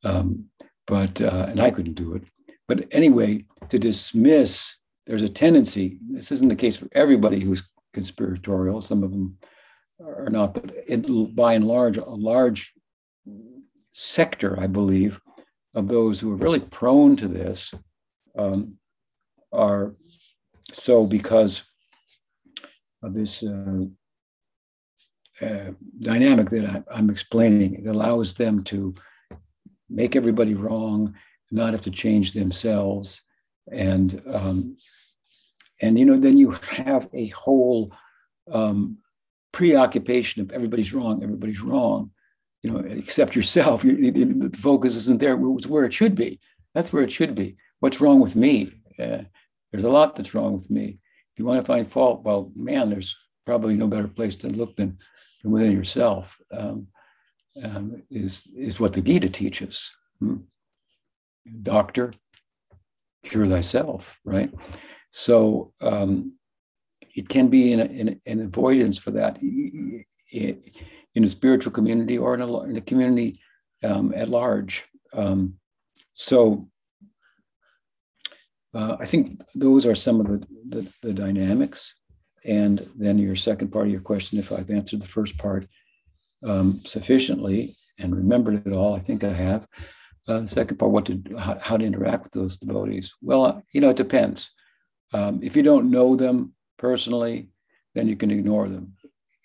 Um, 0.03 0.45
but 0.88 1.22
uh, 1.22 1.45
and 1.50 1.60
I 1.60 1.69
couldn't 1.69 1.93
do 1.93 2.15
it. 2.15 2.24
But 2.73 2.87
anyway, 2.91 3.45
to 3.69 3.77
dismiss, 3.77 4.77
there's 5.05 5.21
a 5.21 5.29
tendency. 5.29 5.99
This 6.09 6.31
isn't 6.31 6.47
the 6.47 6.55
case 6.55 6.75
for 6.75 6.87
everybody 6.93 7.39
who's 7.39 7.61
conspiratorial. 7.93 8.81
Some 8.81 9.03
of 9.03 9.11
them 9.11 9.37
are 10.03 10.31
not, 10.31 10.55
but 10.55 10.71
it, 10.87 11.35
by 11.35 11.53
and 11.53 11.67
large, 11.67 11.97
a 11.97 12.03
large 12.03 12.73
sector, 13.91 14.59
I 14.59 14.65
believe, 14.65 15.21
of 15.75 15.87
those 15.87 16.19
who 16.19 16.31
are 16.31 16.35
really 16.35 16.61
prone 16.61 17.15
to 17.17 17.27
this 17.27 17.75
um, 18.39 18.79
are 19.51 19.93
so 20.71 21.05
because 21.05 21.61
of 23.03 23.13
this 23.13 23.43
uh, 23.43 23.83
uh, 25.43 25.71
dynamic 25.99 26.49
that 26.49 26.83
I, 26.91 26.97
am 26.97 27.11
explaining. 27.11 27.75
It 27.75 27.87
allows 27.87 28.33
them 28.33 28.63
to 28.63 28.95
make 29.91 30.15
everybody 30.15 30.55
wrong, 30.55 31.13
not 31.53 31.74
have 31.74 31.81
to 31.81 31.91
change 31.91 32.33
themselves, 32.33 33.22
and 33.72 34.22
um, 34.33 34.75
and 35.81 35.98
you 35.98 36.05
know 36.05 36.17
then 36.17 36.38
you 36.38 36.51
have 36.51 37.07
a 37.13 37.27
whole 37.27 37.93
um, 38.51 38.98
preoccupation 39.51 40.41
of 40.41 40.51
everybody's 40.51 40.93
wrong, 40.93 41.24
everybody's 41.24 41.62
wrong, 41.62 42.12
you 42.62 42.72
know, 42.72 42.79
except 42.79 43.36
yourself. 43.36 43.83
You, 43.83 44.12
the 44.12 44.57
focus 44.57 44.95
isn't 44.95 45.19
there. 45.19 45.38
It's 45.57 45.67
where 45.67 45.86
it 45.86 45.93
should 45.93 46.15
be. 46.15 46.39
That's 46.74 46.91
where 46.91 47.03
it 47.03 47.12
should 47.12 47.36
be. 47.36 47.55
What's 47.79 48.01
wrong 48.01 48.19
with 48.19 48.36
me? 48.36 48.72
Uh, 49.00 49.24
there's 49.72 49.83
a 49.83 49.89
lot 49.89 50.15
that's 50.15 50.33
wrong 50.33 50.53
with 50.53 50.69
me. 50.69 51.00
If 51.31 51.39
you 51.39 51.45
want 51.45 51.62
to 51.62 51.65
find 51.65 51.89
fault, 51.89 52.24
well, 52.24 52.51
man, 52.55 52.89
there's 52.89 53.15
probably 53.45 53.75
no 53.75 53.88
better 53.88 54.07
place 54.07 54.36
to 54.38 54.48
look 54.48 54.75
than, 54.75 54.98
than 55.41 55.51
within 55.51 55.72
yourself. 55.72 56.39
Um, 56.51 56.88
um, 57.63 58.01
is 58.10 58.48
is 58.57 58.79
what 58.79 58.93
the 58.93 59.01
Gita 59.01 59.29
teaches. 59.29 59.91
Hmm? 60.19 60.38
Doctor, 61.62 62.13
cure 63.23 63.47
thyself. 63.47 64.19
Right. 64.23 64.51
So 65.12 65.73
um, 65.81 66.33
it 67.15 67.29
can 67.29 67.47
be 67.50 67.73
an, 67.73 68.19
an, 68.25 68.41
avoidance 68.41 68.97
for 68.97 69.12
that 69.12 69.38
in 69.41 70.05
a 71.23 71.27
spiritual 71.27 71.71
community 71.71 72.17
or 72.17 72.33
in 72.33 72.41
a, 72.41 72.62
in 72.63 72.77
a 72.77 72.81
community 72.81 73.39
um, 73.83 74.13
at 74.15 74.29
large. 74.29 74.85
Um, 75.13 75.55
so 76.15 76.67
uh, 78.73 78.97
I 79.00 79.05
think 79.05 79.29
those 79.53 79.85
are 79.85 79.95
some 79.95 80.19
of 80.19 80.27
the, 80.27 80.47
the, 80.67 80.93
the, 81.03 81.13
dynamics. 81.13 81.95
And 82.43 82.88
then 82.95 83.19
your 83.19 83.35
second 83.35 83.71
part 83.71 83.85
of 83.85 83.91
your 83.91 84.01
question, 84.01 84.39
if 84.39 84.51
I've 84.51 84.71
answered 84.71 85.01
the 85.01 85.07
first 85.07 85.38
part 85.38 85.67
um, 86.43 86.81
sufficiently 86.85 87.75
and 88.00 88.15
remembered 88.15 88.65
it 88.65 88.73
all, 88.73 88.95
I 88.95 89.00
think 89.00 89.23
I 89.23 89.31
have. 89.31 89.67
Uh, 90.27 90.39
the 90.39 90.47
second 90.47 90.77
part, 90.77 90.91
what 90.91 91.05
to 91.05 91.21
how, 91.37 91.57
how, 91.61 91.77
to 91.77 91.85
interact 91.85 92.23
with 92.23 92.31
those 92.31 92.55
devotees. 92.55 93.13
Well, 93.21 93.61
you 93.73 93.81
know, 93.81 93.89
it 93.89 93.97
depends. 93.97 94.51
Um, 95.13 95.41
if 95.43 95.55
you 95.55 95.63
don't 95.63 95.91
know 95.91 96.15
them 96.15 96.53
personally, 96.77 97.49
then 97.93 98.07
you 98.07 98.15
can 98.15 98.31
ignore 98.31 98.69
them. 98.69 98.93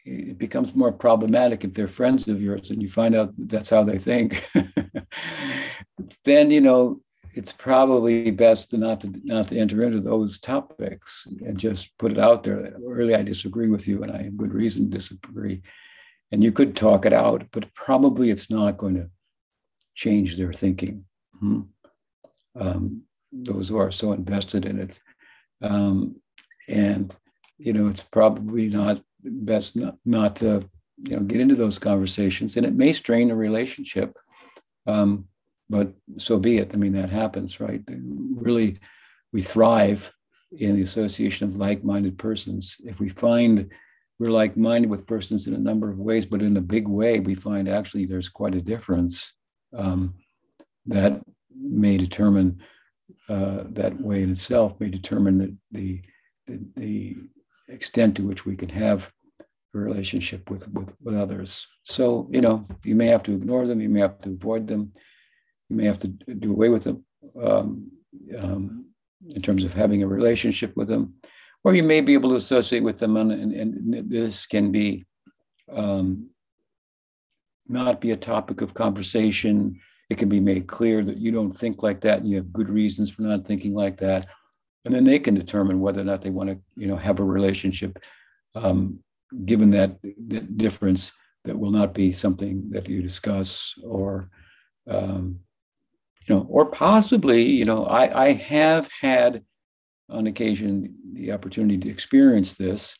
It 0.04 0.38
becomes 0.38 0.74
more 0.74 0.92
problematic 0.92 1.64
if 1.64 1.74
they're 1.74 1.88
friends 1.88 2.28
of 2.28 2.40
yours 2.40 2.70
and 2.70 2.80
you 2.80 2.88
find 2.88 3.14
out 3.14 3.34
that's 3.36 3.68
how 3.68 3.82
they 3.82 3.98
think. 3.98 4.48
then 6.24 6.50
you 6.50 6.60
know 6.60 7.00
it's 7.34 7.52
probably 7.52 8.30
best 8.30 8.76
not 8.76 9.00
to 9.00 9.12
not 9.24 9.48
to 9.48 9.56
enter 9.56 9.82
into 9.82 10.00
those 10.00 10.38
topics 10.38 11.26
and 11.44 11.58
just 11.58 11.96
put 11.98 12.12
it 12.12 12.18
out 12.18 12.42
there. 12.42 12.74
Really, 12.80 13.14
I 13.14 13.22
disagree 13.22 13.68
with 13.68 13.86
you, 13.86 14.02
and 14.02 14.12
I 14.12 14.22
have 14.22 14.36
good 14.36 14.54
reason 14.54 14.90
to 14.90 14.96
disagree. 14.96 15.62
And 16.32 16.42
you 16.42 16.52
could 16.52 16.76
talk 16.76 17.06
it 17.06 17.12
out, 17.12 17.44
but 17.52 17.72
probably 17.74 18.30
it's 18.30 18.50
not 18.50 18.76
going 18.76 18.96
to 18.96 19.10
change 19.98 20.36
their 20.36 20.52
thinking. 20.52 21.04
Hmm. 21.40 21.62
Um, 22.54 23.02
those 23.32 23.68
who 23.68 23.78
are 23.78 23.90
so 23.90 24.12
invested 24.12 24.64
in 24.64 24.78
it, 24.78 24.98
um, 25.60 26.16
and 26.68 27.14
you 27.58 27.72
know, 27.72 27.88
it's 27.88 28.02
probably 28.02 28.68
not 28.68 29.02
best 29.22 29.76
not, 29.76 29.96
not 30.04 30.36
to 30.36 30.68
you 31.04 31.16
know 31.16 31.22
get 31.22 31.40
into 31.40 31.56
those 31.56 31.78
conversations, 31.78 32.56
and 32.56 32.64
it 32.64 32.74
may 32.74 32.92
strain 32.92 33.30
a 33.30 33.36
relationship. 33.36 34.16
Um, 34.86 35.26
but 35.68 35.92
so 36.16 36.38
be 36.38 36.58
it. 36.58 36.70
I 36.72 36.76
mean, 36.76 36.92
that 36.92 37.10
happens, 37.10 37.60
right? 37.60 37.82
Really, 37.88 38.78
we 39.32 39.42
thrive 39.42 40.10
in 40.52 40.76
the 40.76 40.82
association 40.82 41.48
of 41.48 41.56
like-minded 41.56 42.16
persons. 42.18 42.76
If 42.84 43.00
we 43.00 43.08
find 43.08 43.70
we're 44.18 44.30
like-minded 44.30 44.90
with 44.90 45.06
persons 45.06 45.46
in 45.46 45.54
a 45.54 45.58
number 45.58 45.90
of 45.90 45.98
ways, 45.98 46.26
but 46.26 46.42
in 46.42 46.56
a 46.56 46.70
big 46.76 46.88
way, 46.88 47.20
we 47.20 47.34
find 47.34 47.68
actually 47.68 48.06
there's 48.06 48.28
quite 48.28 48.54
a 48.54 48.62
difference 48.62 49.37
um, 49.76 50.14
that 50.86 51.20
may 51.50 51.96
determine 51.96 52.60
uh, 53.28 53.64
that 53.70 54.00
way 54.00 54.22
in 54.22 54.30
itself 54.30 54.78
may 54.80 54.88
determine 54.88 55.58
the, 55.70 56.00
the, 56.46 56.60
the 56.76 57.16
extent 57.68 58.16
to 58.16 58.26
which 58.26 58.46
we 58.46 58.56
can 58.56 58.68
have 58.68 59.12
a 59.74 59.78
relationship 59.78 60.50
with, 60.50 60.66
with 60.72 60.94
with 61.02 61.14
others. 61.14 61.66
So 61.82 62.28
you 62.30 62.40
know, 62.40 62.64
you 62.84 62.94
may 62.94 63.06
have 63.08 63.22
to 63.24 63.34
ignore 63.34 63.66
them, 63.66 63.80
you 63.80 63.88
may 63.88 64.00
have 64.00 64.18
to 64.20 64.30
avoid 64.30 64.66
them, 64.66 64.92
you 65.68 65.76
may 65.76 65.84
have 65.84 65.98
to 65.98 66.08
do 66.08 66.52
away 66.52 66.70
with 66.70 66.84
them 66.84 67.04
um, 67.42 67.90
um, 68.38 68.86
in 69.28 69.42
terms 69.42 69.64
of 69.64 69.74
having 69.74 70.02
a 70.02 70.06
relationship 70.06 70.74
with 70.76 70.88
them, 70.88 71.14
or 71.64 71.74
you 71.74 71.82
may 71.82 72.00
be 72.00 72.14
able 72.14 72.30
to 72.30 72.36
associate 72.36 72.82
with 72.82 72.98
them, 72.98 73.16
and, 73.16 73.32
and, 73.32 73.52
and 73.52 74.10
this 74.10 74.46
can 74.46 74.72
be 74.72 75.04
um, 75.70 76.30
not 77.68 78.00
be 78.00 78.10
a 78.12 78.16
topic 78.16 78.60
of 78.60 78.74
conversation. 78.74 79.80
It 80.10 80.18
can 80.18 80.28
be 80.28 80.40
made 80.40 80.66
clear 80.66 81.04
that 81.04 81.18
you 81.18 81.32
don't 81.32 81.56
think 81.56 81.82
like 81.82 82.00
that, 82.02 82.18
and 82.18 82.28
you 82.28 82.36
have 82.36 82.52
good 82.52 82.70
reasons 82.70 83.10
for 83.10 83.22
not 83.22 83.46
thinking 83.46 83.74
like 83.74 83.98
that, 83.98 84.26
and 84.84 84.94
then 84.94 85.04
they 85.04 85.18
can 85.18 85.34
determine 85.34 85.80
whether 85.80 86.00
or 86.00 86.04
not 86.04 86.22
they 86.22 86.30
want 86.30 86.50
to, 86.50 86.58
you 86.76 86.88
know, 86.88 86.96
have 86.96 87.20
a 87.20 87.24
relationship. 87.24 87.98
Um, 88.54 89.00
given 89.44 89.70
that, 89.72 89.98
that 90.28 90.56
difference, 90.56 91.12
that 91.44 91.58
will 91.58 91.70
not 91.70 91.92
be 91.92 92.12
something 92.12 92.70
that 92.70 92.88
you 92.88 93.02
discuss 93.02 93.74
or 93.84 94.30
um, 94.88 95.40
you 96.26 96.34
know, 96.34 96.46
or 96.48 96.66
possibly, 96.66 97.42
you 97.42 97.64
know, 97.64 97.86
I, 97.86 98.26
I 98.26 98.32
have 98.32 98.88
had 99.00 99.42
on 100.08 100.26
occasion 100.26 100.94
the 101.12 101.32
opportunity 101.32 101.78
to 101.78 101.90
experience 101.90 102.56
this. 102.56 102.94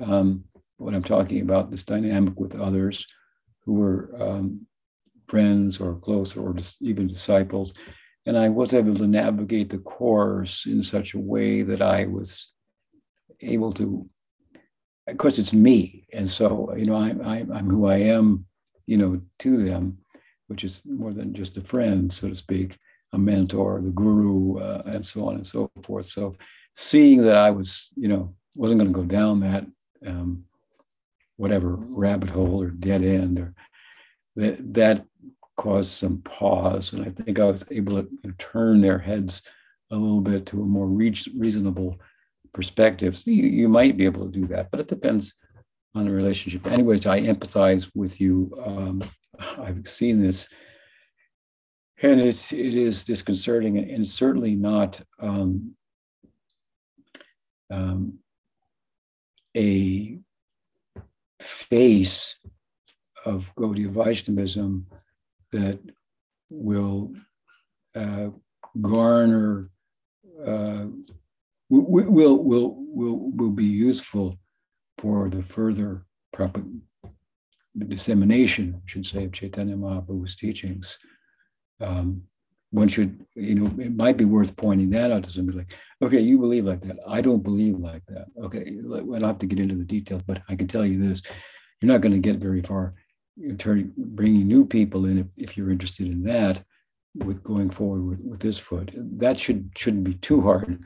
Um, 0.00 0.44
what 0.78 0.94
I'm 0.94 1.02
talking 1.02 1.42
about, 1.42 1.70
this 1.70 1.84
dynamic 1.84 2.38
with 2.40 2.58
others 2.58 3.06
who 3.70 3.74
were 3.74 4.10
um, 4.20 4.66
friends 5.28 5.80
or 5.80 5.94
close 5.94 6.36
or 6.36 6.56
even 6.80 7.06
disciples. 7.06 7.72
And 8.26 8.36
I 8.36 8.48
was 8.48 8.74
able 8.74 8.96
to 8.96 9.06
navigate 9.06 9.70
the 9.70 9.78
course 9.78 10.66
in 10.66 10.82
such 10.82 11.14
a 11.14 11.20
way 11.20 11.62
that 11.62 11.80
I 11.80 12.06
was 12.06 12.52
able 13.40 13.72
to, 13.74 14.08
of 15.06 15.18
course, 15.18 15.38
it's 15.38 15.52
me. 15.52 16.06
And 16.12 16.28
so, 16.28 16.74
you 16.74 16.86
know, 16.86 16.96
I'm, 16.96 17.22
I'm, 17.24 17.70
who 17.70 17.86
I 17.86 17.98
am, 17.98 18.44
you 18.86 18.96
know, 18.96 19.20
to 19.38 19.64
them 19.64 19.98
which 20.48 20.64
is 20.64 20.82
more 20.84 21.12
than 21.12 21.32
just 21.32 21.56
a 21.58 21.60
friend, 21.60 22.12
so 22.12 22.28
to 22.28 22.34
speak, 22.34 22.76
a 23.12 23.18
mentor, 23.18 23.80
the 23.80 23.92
guru, 23.92 24.58
uh, 24.58 24.82
and 24.86 25.06
so 25.06 25.28
on 25.28 25.36
and 25.36 25.46
so 25.46 25.70
forth. 25.84 26.06
So 26.06 26.34
seeing 26.74 27.22
that 27.22 27.36
I 27.36 27.52
was, 27.52 27.92
you 27.94 28.08
know, 28.08 28.34
wasn't 28.56 28.80
going 28.80 28.92
to 28.92 29.00
go 29.00 29.06
down 29.06 29.38
that 29.40 29.64
um, 30.04 30.44
whatever 31.40 31.76
rabbit 31.76 32.28
hole 32.28 32.62
or 32.62 32.68
dead 32.68 33.02
end, 33.02 33.38
or 33.38 33.54
that 34.36 34.74
that 34.74 35.06
caused 35.56 35.92
some 35.92 36.18
pause, 36.22 36.92
and 36.92 37.02
I 37.06 37.10
think 37.10 37.38
I 37.38 37.44
was 37.44 37.64
able 37.70 38.02
to 38.02 38.32
turn 38.38 38.82
their 38.82 38.98
heads 38.98 39.42
a 39.90 39.96
little 39.96 40.20
bit 40.20 40.44
to 40.46 40.62
a 40.62 40.66
more 40.66 40.86
reasonable 40.86 41.98
perspective. 42.52 43.16
So 43.16 43.30
you, 43.30 43.44
you 43.44 43.68
might 43.68 43.96
be 43.96 44.04
able 44.04 44.26
to 44.26 44.40
do 44.40 44.46
that, 44.48 44.70
but 44.70 44.80
it 44.80 44.88
depends 44.88 45.32
on 45.94 46.04
the 46.04 46.10
relationship. 46.10 46.66
Anyways, 46.66 47.06
I 47.06 47.20
empathize 47.20 47.90
with 47.94 48.20
you. 48.20 48.52
Um, 48.64 49.02
I've 49.58 49.88
seen 49.88 50.22
this, 50.22 50.46
and 52.02 52.20
it's 52.20 52.52
it 52.52 52.74
is 52.74 53.04
disconcerting 53.04 53.78
and 53.78 54.06
certainly 54.06 54.56
not 54.56 55.00
um, 55.20 55.74
um, 57.70 58.18
a 59.56 60.20
face 61.40 62.36
of 63.24 63.52
Gaudiya 63.56 63.88
Vaishnavism 63.88 64.86
that 65.52 65.78
will 66.50 67.12
uh, 67.94 68.28
garner 68.80 69.70
uh, 70.46 70.86
will 71.70 72.10
will 72.10 72.44
will 72.44 73.30
will 73.30 73.50
be 73.50 73.64
useful 73.64 74.38
for 74.98 75.28
the 75.28 75.42
further 75.42 76.04
propagation 76.32 76.82
dissemination, 77.86 78.74
I 78.76 78.82
should 78.86 79.06
say, 79.06 79.24
of 79.24 79.32
Chaitanya 79.32 79.76
Mahaprabhu's 79.76 80.36
teachings. 80.36 80.98
Um, 81.80 82.22
one 82.70 82.88
should, 82.88 83.24
you 83.34 83.56
know, 83.56 83.66
it 83.82 83.96
might 83.96 84.16
be 84.16 84.24
worth 84.24 84.56
pointing 84.56 84.90
that 84.90 85.10
out 85.10 85.24
to 85.24 85.30
somebody 85.30 85.58
like, 85.58 85.74
okay, 86.02 86.20
you 86.20 86.38
believe 86.38 86.64
like 86.64 86.80
that. 86.82 86.98
I 87.06 87.20
don't 87.20 87.42
believe 87.42 87.78
like 87.78 88.04
that. 88.06 88.26
Okay, 88.40 88.60
I 88.60 89.18
don't 89.18 89.22
have 89.22 89.38
to 89.38 89.46
get 89.46 89.60
into 89.60 89.74
the 89.74 89.84
details, 89.84 90.22
but 90.26 90.42
I 90.48 90.54
can 90.54 90.68
tell 90.68 90.84
you 90.84 90.98
this: 90.98 91.22
you're 91.80 91.92
not 91.92 92.00
going 92.00 92.12
to 92.12 92.20
get 92.20 92.36
very 92.36 92.62
far 92.62 92.94
in 93.42 93.56
terms 93.56 93.90
bringing 93.96 94.46
new 94.46 94.64
people 94.64 95.06
in 95.06 95.18
if, 95.18 95.26
if 95.36 95.56
you're 95.56 95.70
interested 95.70 96.06
in 96.06 96.22
that 96.24 96.62
with 97.14 97.42
going 97.42 97.70
forward 97.70 98.06
with, 98.06 98.20
with 98.24 98.40
this 98.40 98.58
foot. 98.58 98.90
That 98.94 99.40
should 99.40 99.70
shouldn't 99.76 100.04
be 100.04 100.14
too 100.14 100.40
hard 100.40 100.84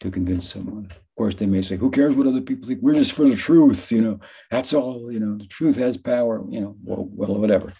to 0.00 0.10
convince 0.10 0.48
someone. 0.48 0.86
Of 0.86 1.02
course, 1.16 1.34
they 1.34 1.46
may 1.46 1.62
say, 1.62 1.76
"Who 1.76 1.90
cares 1.90 2.14
what 2.14 2.26
other 2.26 2.40
people 2.40 2.66
think? 2.66 2.80
We're 2.80 2.94
just 2.94 3.12
for 3.12 3.28
the 3.28 3.36
truth." 3.36 3.92
You 3.92 4.02
know, 4.02 4.20
that's 4.50 4.72
all. 4.72 5.12
You 5.12 5.20
know, 5.20 5.36
the 5.36 5.46
truth 5.46 5.76
has 5.76 5.98
power. 5.98 6.42
You 6.48 6.60
know, 6.60 6.76
well, 6.82 7.08
well, 7.10 7.38
whatever. 7.38 7.72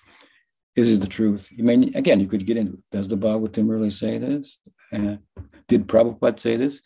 Is 0.76 0.92
it 0.92 1.00
the 1.00 1.06
truth? 1.06 1.49
You 1.50 1.64
mean 1.64 1.97
again, 1.97 2.21
you 2.21 2.26
could 2.26 2.47
get 2.47 2.59
into 2.59 2.78
does 2.92 3.09
the 3.09 3.16
Bhagavatam 3.16 3.68
really 3.68 3.90
say 3.90 4.18
this? 4.18 4.59
Uh, 4.92 5.16
did 5.68 5.88
Prabhupada 5.88 6.38
say 6.38 6.56
this? 6.56 6.80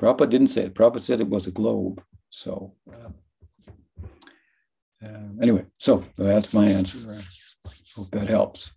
Prabhupada 0.00 0.30
didn't 0.30 0.48
say 0.48 0.62
it. 0.62 0.74
Prabhupada 0.74 1.02
said 1.02 1.20
it 1.20 1.28
was 1.28 1.46
a 1.48 1.50
globe. 1.50 2.02
So 2.30 2.74
uh, 2.90 3.10
uh, 5.04 5.28
anyway, 5.42 5.66
so 5.78 6.04
that's 6.16 6.54
my 6.54 6.66
answer. 6.66 7.08
Hope 7.96 8.10
that 8.12 8.28
helps. 8.28 8.72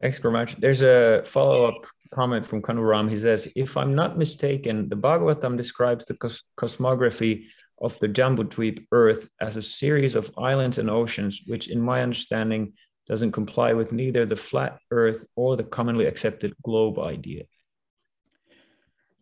Thanks 0.00 0.18
very 0.18 0.32
much. 0.32 0.56
There's 0.56 0.82
a 0.82 1.22
follow-up 1.24 1.86
comment 2.12 2.46
from 2.46 2.62
Kanuram. 2.62 3.08
He 3.08 3.16
says, 3.16 3.48
if 3.54 3.76
I'm 3.76 3.94
not 3.94 4.18
mistaken, 4.18 4.88
the 4.88 4.96
Bhagavatam 4.96 5.56
describes 5.56 6.04
the 6.04 6.14
cos- 6.14 6.42
cosmography 6.58 7.44
of 7.80 7.98
the 8.00 8.08
Jambudvip 8.08 8.86
Earth 8.90 9.28
as 9.40 9.56
a 9.56 9.62
series 9.62 10.14
of 10.14 10.32
islands 10.36 10.78
and 10.78 10.90
oceans, 10.90 11.42
which 11.46 11.68
in 11.68 11.80
my 11.80 12.02
understanding 12.02 12.72
doesn't 13.06 13.32
comply 13.32 13.72
with 13.72 13.92
neither 13.92 14.24
the 14.24 14.36
flat 14.36 14.78
earth 14.90 15.24
or 15.36 15.56
the 15.56 15.64
commonly 15.64 16.06
accepted 16.06 16.54
globe 16.62 16.98
idea? 16.98 17.44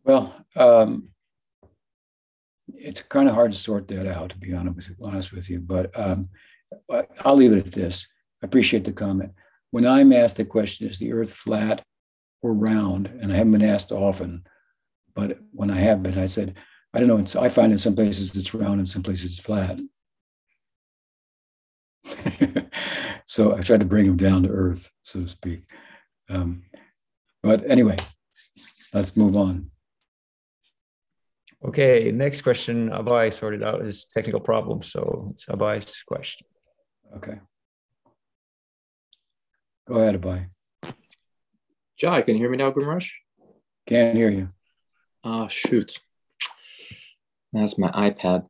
Well, 0.04 0.34
um, 0.56 1.10
it's 2.68 3.02
kind 3.02 3.28
of 3.28 3.34
hard 3.34 3.52
to 3.52 3.58
sort 3.58 3.88
that 3.88 4.06
out, 4.06 4.30
to 4.30 4.38
be 4.38 4.54
honest 4.54 5.32
with 5.32 5.50
you. 5.50 5.60
But 5.60 5.98
um, 5.98 6.28
I'll 7.24 7.36
leave 7.36 7.52
it 7.52 7.66
at 7.66 7.72
this. 7.72 8.06
I 8.42 8.46
appreciate 8.46 8.84
the 8.84 8.92
comment. 8.92 9.32
When 9.70 9.86
I'm 9.86 10.12
asked 10.12 10.36
the 10.36 10.44
question, 10.44 10.88
is 10.88 10.98
the 10.98 11.12
earth 11.12 11.32
flat 11.32 11.84
or 12.42 12.52
round? 12.52 13.06
And 13.06 13.32
I 13.32 13.36
haven't 13.36 13.52
been 13.52 13.62
asked 13.62 13.92
often, 13.92 14.44
but 15.14 15.38
when 15.52 15.70
I 15.70 15.78
have 15.78 16.02
been, 16.02 16.18
I 16.18 16.26
said, 16.26 16.54
I 16.92 16.98
don't 16.98 17.08
know. 17.08 17.18
It's, 17.18 17.36
I 17.36 17.48
find 17.48 17.72
in 17.72 17.78
some 17.78 17.94
places 17.94 18.34
it's 18.34 18.54
round 18.54 18.78
and 18.80 18.88
some 18.88 19.02
places 19.02 19.32
it's 19.32 19.40
flat. 19.40 19.80
so 23.30 23.54
I 23.56 23.60
tried 23.60 23.78
to 23.78 23.86
bring 23.86 24.06
him 24.06 24.16
down 24.16 24.42
to 24.42 24.48
earth, 24.48 24.90
so 25.04 25.20
to 25.20 25.28
speak. 25.28 25.62
Um, 26.28 26.64
but 27.44 27.62
anyway, 27.70 27.94
let's 28.92 29.16
move 29.16 29.36
on. 29.36 29.70
Okay, 31.64 32.10
next 32.10 32.40
question. 32.40 32.90
Abai 32.90 33.32
sorted 33.32 33.62
out 33.62 33.84
his 33.84 34.06
technical 34.06 34.40
problem, 34.40 34.82
so 34.82 35.28
it's 35.30 35.46
Abai's 35.46 36.02
question. 36.02 36.44
Okay. 37.18 37.38
Go 39.86 39.98
ahead, 39.98 40.20
Abai. 40.20 40.48
Jai, 41.96 42.22
can 42.22 42.34
you 42.34 42.40
hear 42.40 42.50
me 42.50 42.56
now, 42.56 42.72
Gumrush? 42.72 43.10
Can't 43.86 44.16
hear 44.16 44.30
you. 44.30 44.48
Ah, 45.22 45.44
oh, 45.44 45.48
shoot. 45.48 45.96
That's 47.52 47.78
my 47.78 47.92
iPad. 47.92 48.48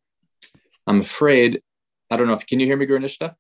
I'm 0.87 1.03
afraid. 1.03 1.61
I 2.11 2.17
don't 2.17 2.29
know 2.29 2.33
if 2.33 2.47
can 2.47 2.61
you 2.61 2.67
hear 2.67 2.79
me, 2.79 2.87
Gurnishta? 2.87 3.35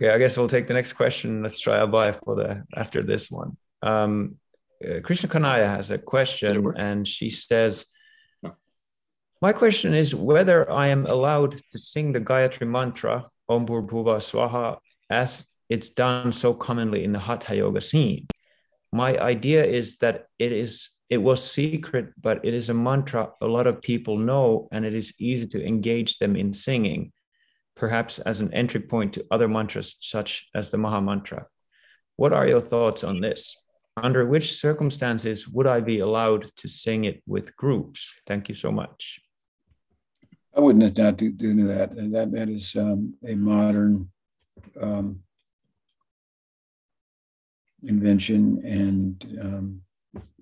Okay, 0.00 0.14
I 0.14 0.18
guess 0.18 0.36
we'll 0.36 0.46
take 0.46 0.68
the 0.68 0.74
next 0.74 0.92
question. 0.92 1.42
Let's 1.42 1.58
try 1.58 1.78
Abai 1.78 2.14
for 2.24 2.36
the 2.36 2.64
after 2.76 3.02
this 3.02 3.30
one. 3.30 3.56
Um, 3.82 4.36
uh, 4.84 5.00
Krishna 5.02 5.28
Kanaya 5.28 5.66
has 5.66 5.90
a 5.90 5.98
question, 5.98 6.72
and 6.76 7.06
she 7.06 7.30
says, 7.30 7.86
no. 8.40 8.54
"My 9.42 9.52
question 9.52 9.94
is 9.94 10.14
whether 10.14 10.70
I 10.70 10.88
am 10.88 11.06
allowed 11.06 11.60
to 11.70 11.78
sing 11.78 12.12
the 12.12 12.20
Gayatri 12.20 12.68
mantra 12.68 13.26
Om 13.48 13.66
Bhuva 13.66 14.18
Swaha 14.20 14.78
as 15.10 15.46
it's 15.68 15.90
done 15.90 16.32
so 16.32 16.54
commonly 16.54 17.02
in 17.02 17.12
the 17.12 17.18
Hatha 17.18 17.56
Yoga 17.56 17.80
scene. 17.80 18.28
My 18.92 19.18
idea 19.18 19.64
is 19.64 19.96
that 19.98 20.26
it 20.38 20.52
is 20.52 20.90
it 21.10 21.18
was 21.18 21.42
secret, 21.42 22.12
but 22.20 22.44
it 22.44 22.54
is 22.54 22.68
a 22.68 22.74
mantra 22.74 23.32
a 23.40 23.46
lot 23.46 23.66
of 23.66 23.82
people 23.82 24.16
know, 24.16 24.68
and 24.70 24.84
it 24.84 24.94
is 24.94 25.12
easy 25.18 25.48
to 25.48 25.66
engage 25.66 26.18
them 26.18 26.36
in 26.36 26.52
singing." 26.52 27.12
Perhaps 27.78 28.18
as 28.18 28.40
an 28.40 28.52
entry 28.52 28.80
point 28.80 29.14
to 29.14 29.26
other 29.30 29.48
mantras 29.48 29.96
such 30.00 30.48
as 30.54 30.70
the 30.70 30.76
Maha 30.76 31.00
Mantra. 31.00 31.46
What 32.16 32.32
are 32.32 32.46
your 32.46 32.60
thoughts 32.60 33.04
on 33.04 33.20
this? 33.20 33.56
Under 33.96 34.26
which 34.26 34.58
circumstances 34.60 35.48
would 35.48 35.66
I 35.66 35.80
be 35.80 36.00
allowed 36.00 36.50
to 36.56 36.68
sing 36.68 37.04
it 37.04 37.22
with 37.26 37.56
groups? 37.56 38.14
Thank 38.26 38.48
you 38.48 38.54
so 38.54 38.70
much. 38.70 39.20
I 40.56 40.60
wouldn't 40.60 40.98
not 40.98 41.16
do, 41.16 41.30
do 41.30 41.66
that. 41.68 41.92
And 41.92 42.14
that, 42.14 42.32
that 42.32 42.48
is 42.48 42.74
um, 42.76 43.14
a 43.24 43.34
modern 43.34 44.10
um, 44.80 45.20
invention, 47.82 48.60
and 48.64 49.38
um, 49.40 49.82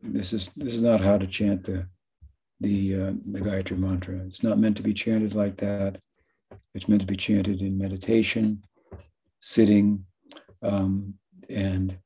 this 0.02 0.32
is 0.32 0.50
this 0.56 0.74
is 0.74 0.82
not 0.82 1.00
how 1.00 1.18
to 1.18 1.26
chant 1.26 1.64
the 1.64 1.86
the 2.60 2.94
uh, 2.94 3.12
the 3.30 3.40
Gayatri 3.40 3.78
mantra. 3.78 4.16
It's 4.26 4.42
not 4.42 4.58
meant 4.58 4.76
to 4.78 4.82
be 4.82 4.94
chanted 4.94 5.34
like 5.34 5.56
that. 5.58 5.98
It's 6.74 6.88
meant 6.88 7.00
to 7.00 7.06
be 7.06 7.16
chanted 7.16 7.60
in 7.62 7.78
meditation, 7.78 8.62
sitting, 9.40 10.04
um, 10.62 11.14
and 11.48 11.98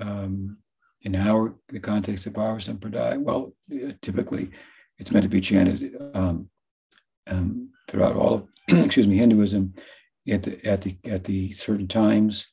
um, 0.00 0.58
in 1.02 1.14
our 1.14 1.54
the 1.68 1.80
context 1.80 2.26
of 2.26 2.36
our 2.38 2.56
sampradaya, 2.56 3.20
well, 3.20 3.52
typically 4.02 4.50
it's 4.98 5.12
meant 5.12 5.24
to 5.24 5.28
be 5.28 5.40
chanted 5.40 5.94
um, 6.14 6.48
um, 7.26 7.70
throughout 7.88 8.16
all 8.16 8.34
of, 8.34 8.48
excuse 8.84 9.06
me, 9.06 9.16
Hinduism 9.16 9.74
at 10.28 10.42
the 10.42 10.64
at 10.64 10.82
the 10.82 10.96
at 11.08 11.24
the 11.24 11.52
certain 11.52 11.88
times. 11.88 12.46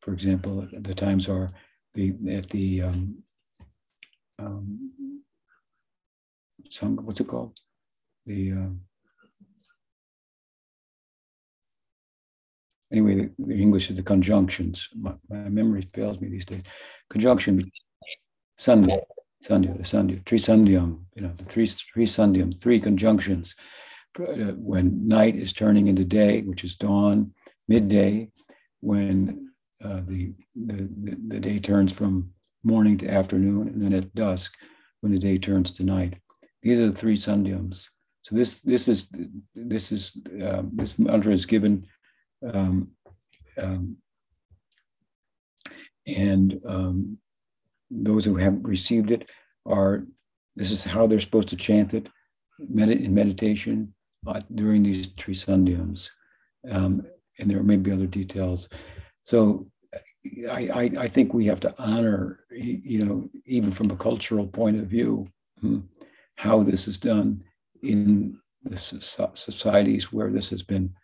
For 0.00 0.12
example, 0.12 0.66
the 0.72 0.94
times 0.94 1.28
are 1.28 1.50
the 1.94 2.14
at 2.30 2.48
the 2.48 2.82
um, 2.82 3.22
um, 4.38 4.90
some 6.68 6.96
what's 6.96 7.20
it 7.20 7.28
called? 7.28 7.58
The 8.26 8.52
um, 8.52 8.80
anyway, 12.92 13.14
the, 13.14 13.32
the, 13.38 13.60
English 13.60 13.90
is 13.90 13.96
the 13.96 14.02
conjunctions. 14.02 14.88
My, 14.94 15.14
my, 15.28 15.48
memory 15.48 15.82
fails 15.94 16.20
me 16.20 16.28
these 16.28 16.44
days. 16.44 16.62
Conjunction, 17.10 17.70
Sandhya, 18.58 19.00
Sandhya, 19.44 19.76
the 19.76 19.82
Sandhya, 19.82 20.22
Trisandhyam, 20.24 21.00
you 21.16 21.22
know, 21.22 21.32
the 21.34 21.44
three, 21.44 21.66
three 21.66 22.06
Sandhyam, 22.06 22.58
three 22.60 22.78
conjunctions. 22.78 23.54
Uh, 24.18 24.52
when 24.56 25.08
night 25.08 25.34
is 25.36 25.54
turning 25.54 25.88
into 25.88 26.04
day, 26.04 26.42
which 26.42 26.64
is 26.64 26.76
dawn, 26.76 27.32
midday, 27.66 28.28
when 28.80 29.48
uh, 29.82 30.00
the, 30.04 30.34
the, 30.54 30.88
the, 31.28 31.40
day 31.40 31.58
turns 31.58 31.92
from 31.92 32.30
morning 32.62 32.98
to 32.98 33.08
afternoon, 33.08 33.68
and 33.68 33.80
then 33.80 33.94
at 33.94 34.14
dusk, 34.14 34.54
when 35.00 35.12
the 35.12 35.18
day 35.18 35.38
turns 35.38 35.72
to 35.72 35.82
night. 35.82 36.14
These 36.62 36.78
are 36.78 36.90
the 36.90 36.96
three 36.96 37.16
sandhyams. 37.16 37.88
So 38.22 38.36
this 38.36 38.60
this 38.60 38.86
is 38.86 39.08
this 39.54 39.90
is 39.90 40.16
um, 40.46 40.70
this 40.74 40.98
mantra 40.98 41.32
is 41.32 41.44
given 41.44 41.86
um, 42.52 42.88
um, 43.60 43.96
and 46.06 46.60
um, 46.66 47.18
those 47.90 48.24
who 48.24 48.36
have 48.36 48.58
received 48.62 49.10
it 49.10 49.30
are, 49.66 50.04
this 50.56 50.70
is 50.70 50.84
how 50.84 51.06
they're 51.06 51.20
supposed 51.20 51.48
to 51.50 51.56
chant 51.56 51.94
it 51.94 52.08
med- 52.58 52.90
in 52.90 53.14
meditation 53.14 53.94
uh, 54.26 54.40
during 54.54 54.82
these 54.82 55.08
trisandhyams. 55.10 56.10
Um, 56.70 57.06
and 57.38 57.50
there 57.50 57.62
may 57.62 57.76
be 57.76 57.92
other 57.92 58.06
details. 58.06 58.68
So 59.22 59.66
I, 60.50 60.68
I, 60.74 60.90
I, 61.00 61.08
think 61.08 61.34
we 61.34 61.46
have 61.46 61.60
to 61.60 61.74
honor, 61.78 62.40
you 62.50 63.04
know, 63.04 63.28
even 63.46 63.72
from 63.72 63.90
a 63.90 63.96
cultural 63.96 64.46
point 64.46 64.78
of 64.78 64.86
view, 64.86 65.28
hmm, 65.60 65.80
how 66.36 66.62
this 66.62 66.86
is 66.86 66.98
done 66.98 67.42
in 67.82 68.38
the 68.64 68.76
societies 68.76 70.12
where 70.12 70.30
this 70.30 70.50
has 70.50 70.62
been 70.62 70.94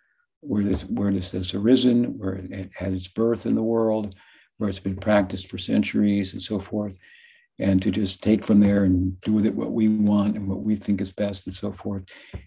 where 0.40 0.64
this 0.64 0.83
where 0.83 1.12
this 1.12 1.33
has 1.33 1.55
arisen, 1.55 2.18
where 2.18 2.35
it 2.35 2.70
had 2.74 2.92
its 2.92 3.09
birth 3.09 3.46
in 3.46 3.55
the 3.55 3.62
world, 3.62 4.14
where 4.59 4.68
it's 4.68 4.79
been 4.79 4.96
practiced 4.96 5.48
for 5.48 5.59
centuries 5.59 6.33
and 6.33 6.42
so 6.42 6.59
forth, 6.59 6.96
and 7.59 7.83
to 7.83 7.90
just 7.90 8.22
take 8.22 8.44
from 8.44 8.61
there 8.61 8.85
and 8.85 9.20
do 9.20 9.33
with 9.33 9.46
it 9.46 9.55
what 9.55 9.72
we 9.72 9.88
want 9.88 10.37
and 10.37 10.48
what 10.48 10.62
we 10.62 10.77
think 10.77 11.01
is 11.01 11.12
best 11.12 11.46
and 11.46 11.55
so 11.55 11.72
forth 11.72 12.05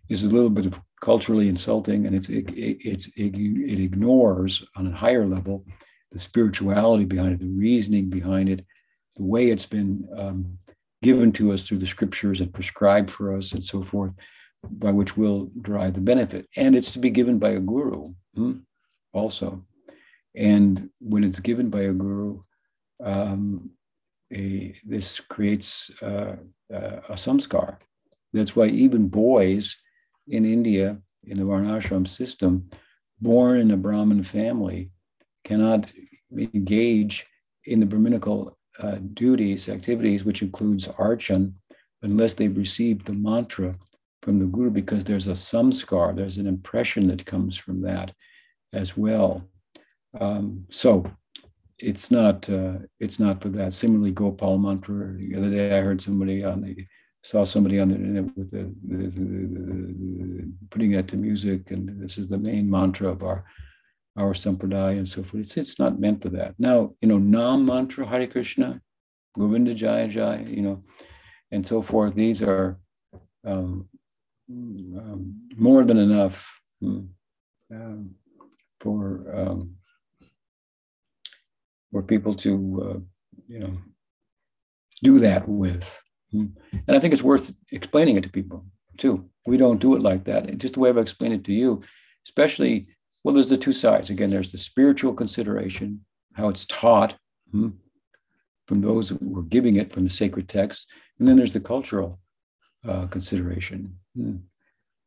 is 0.10 0.24
a 0.24 0.30
little 0.30 0.50
bit 0.50 0.66
of 0.66 0.80
culturally 1.02 1.50
insulting, 1.50 2.06
and 2.06 2.16
it's 2.16 2.30
it, 2.30 2.46
it's 2.56 3.08
it, 3.18 3.36
ignores 3.80 4.64
on 4.76 4.88
a 4.88 4.96
higher 4.96 5.26
level 5.26 5.66
the 6.12 6.20
spirituality 6.20 7.06
behind 7.06 7.34
it, 7.34 7.40
the 7.40 7.48
reasoning 7.48 8.10
behind 8.10 8.50
it, 8.50 8.66
the 9.16 9.24
way 9.24 9.50
it's 9.50 9.66
been 9.66 10.06
um, 10.18 10.58
given 11.02 11.32
to 11.32 11.54
us 11.54 11.64
through 11.64 11.78
the 11.78 11.88
scriptures 11.88 12.42
and 12.42 12.54
prescribed 12.54 13.10
for 13.10 13.36
us 13.36 13.54
and 13.54 13.64
so 13.64 13.82
forth 13.82 14.12
by 14.70 14.92
which 14.92 15.18
we'll 15.18 15.50
derive 15.62 15.94
the 15.94 16.02
benefit. 16.02 16.48
And 16.56 16.76
it's 16.76 16.94
to 16.94 17.00
be 17.00 17.10
given 17.10 17.40
by 17.40 17.50
a 17.50 17.60
guru 17.60 18.14
hmm, 18.36 18.60
also. 19.14 19.66
And 20.36 20.90
when 21.00 21.24
it's 21.24 21.40
given 21.40 21.70
by 21.70 21.82
a 21.82 21.94
guru, 21.94 22.44
um, 23.04 23.72
a 24.34 24.74
this 24.86 25.20
creates 25.20 25.92
uh, 26.02 26.38
uh, 26.74 27.00
a 27.10 27.14
samskar. 27.14 27.78
That's 28.34 28.56
why 28.56 28.68
even 28.68 29.10
boys 29.10 29.76
in 30.28 30.46
India 30.46 30.98
in 31.26 31.38
the 31.38 31.44
Varnashram 31.44 32.08
system, 32.08 32.70
born 33.20 33.60
in 33.60 33.72
a 33.72 33.78
Brahmin 33.78 34.24
family, 34.24 34.92
cannot 35.44 35.88
engage 36.32 37.26
in 37.66 37.80
the 37.80 37.86
Brahminical 37.86 38.58
uh, 38.80 38.98
duties, 39.14 39.68
activities, 39.68 40.24
which 40.24 40.42
includes 40.42 40.88
archan, 40.88 41.54
unless 42.02 42.34
they've 42.34 42.58
received 42.58 43.06
the 43.06 43.14
mantra 43.14 43.76
from 44.22 44.38
the 44.38 44.46
guru, 44.46 44.70
because 44.70 45.04
there's 45.04 45.28
a 45.28 45.32
samskar, 45.32 46.16
there's 46.16 46.38
an 46.38 46.48
impression 46.48 47.08
that 47.08 47.26
comes 47.26 47.58
from 47.58 47.82
that 47.82 48.14
as 48.74 48.96
well. 48.96 49.44
Um, 50.20 50.66
so 50.70 51.06
it's 51.80 52.12
not 52.12 52.50
uh, 52.50 52.80
it's 53.00 53.20
not 53.20 53.42
for 53.42 53.50
that. 53.50 53.74
Similarly, 53.74 54.12
Gopal 54.12 54.58
mantra. 54.58 55.14
The 55.18 55.36
other 55.36 55.50
day, 55.50 55.78
I 55.78 55.82
heard 55.82 56.02
somebody 56.02 56.44
on 56.44 56.62
the 56.62 56.86
saw 57.24 57.46
somebody 57.46 57.80
on 57.80 57.90
the 57.90 57.96
internet 57.96 58.36
with 58.36 58.50
the, 58.50 58.74
the, 58.88 59.08
the, 59.08 60.52
putting 60.72 60.92
that 60.92 61.08
to 61.08 61.18
music, 61.18 61.70
and 61.72 62.02
this 62.02 62.18
is 62.18 62.28
the 62.28 62.38
main 62.38 62.70
mantra 62.70 63.10
of 63.10 63.24
our 63.24 63.46
our 64.18 64.34
sampradaya 64.34 64.98
and 64.98 65.08
so 65.08 65.24
forth. 65.24 65.42
It's 65.42 65.58
it's 65.58 65.80
not 65.80 66.00
meant 66.00 66.22
for 66.22 66.30
that. 66.30 66.56
Now, 66.60 66.94
you 67.02 67.08
know, 67.08 67.18
Nam 67.18 67.66
mantra, 67.66 68.06
Hare 68.06 68.28
Krishna, 68.28 68.82
Govinda 69.38 69.74
Jaya 69.74 70.08
Jaya, 70.08 70.44
you 70.44 70.62
know, 70.62 70.84
and 71.52 71.66
so 71.66 71.82
forth. 71.82 72.14
These 72.14 72.42
are 72.42 72.78
um, 73.46 73.88
um, 74.98 75.50
more 75.58 75.84
than 75.84 75.98
enough 75.98 76.60
um, 76.84 77.10
um 77.72 78.16
for 78.80 79.02
um, 79.36 79.76
for 81.92 82.02
people 82.02 82.34
to 82.36 82.82
uh, 82.86 83.00
you 83.48 83.60
know 83.60 83.78
do 85.04 85.20
that 85.20 85.48
with. 85.48 86.02
Hmm. 86.32 86.48
And 86.88 86.96
I 86.96 87.00
think 87.00 87.14
it's 87.14 87.24
worth 87.24 87.54
explaining 87.72 88.18
it 88.18 88.24
to 88.24 88.30
people 88.30 88.66
too. 88.98 89.30
We 89.46 89.58
don't 89.58 89.82
do 89.82 89.96
it 89.96 90.02
like 90.02 90.26
that. 90.26 90.58
just 90.58 90.76
the 90.76 90.80
way 90.80 90.90
I've 90.90 90.98
explained 90.98 91.34
it 91.34 91.44
to 91.46 91.54
you, 91.54 91.82
especially, 92.28 92.88
well, 93.24 93.34
there's 93.34 93.50
the 93.50 93.58
two 93.58 93.74
sides. 93.74 94.10
Again, 94.10 94.30
there's 94.30 94.52
the 94.52 94.58
spiritual 94.58 95.14
consideration, 95.14 96.06
how 96.34 96.50
it's 96.50 96.66
taught 96.66 97.16
hmm, 97.52 97.70
from 98.68 98.82
those 98.82 99.10
who 99.10 99.40
are 99.40 99.44
giving 99.44 99.78
it 99.78 99.92
from 99.92 100.04
the 100.04 100.10
sacred 100.10 100.48
text. 100.48 100.88
And 101.20 101.28
then 101.28 101.36
there's 101.36 101.54
the 101.54 101.60
cultural 101.60 102.20
uh, 102.88 103.08
consideration. 103.08 103.96
Hmm, 104.16 104.38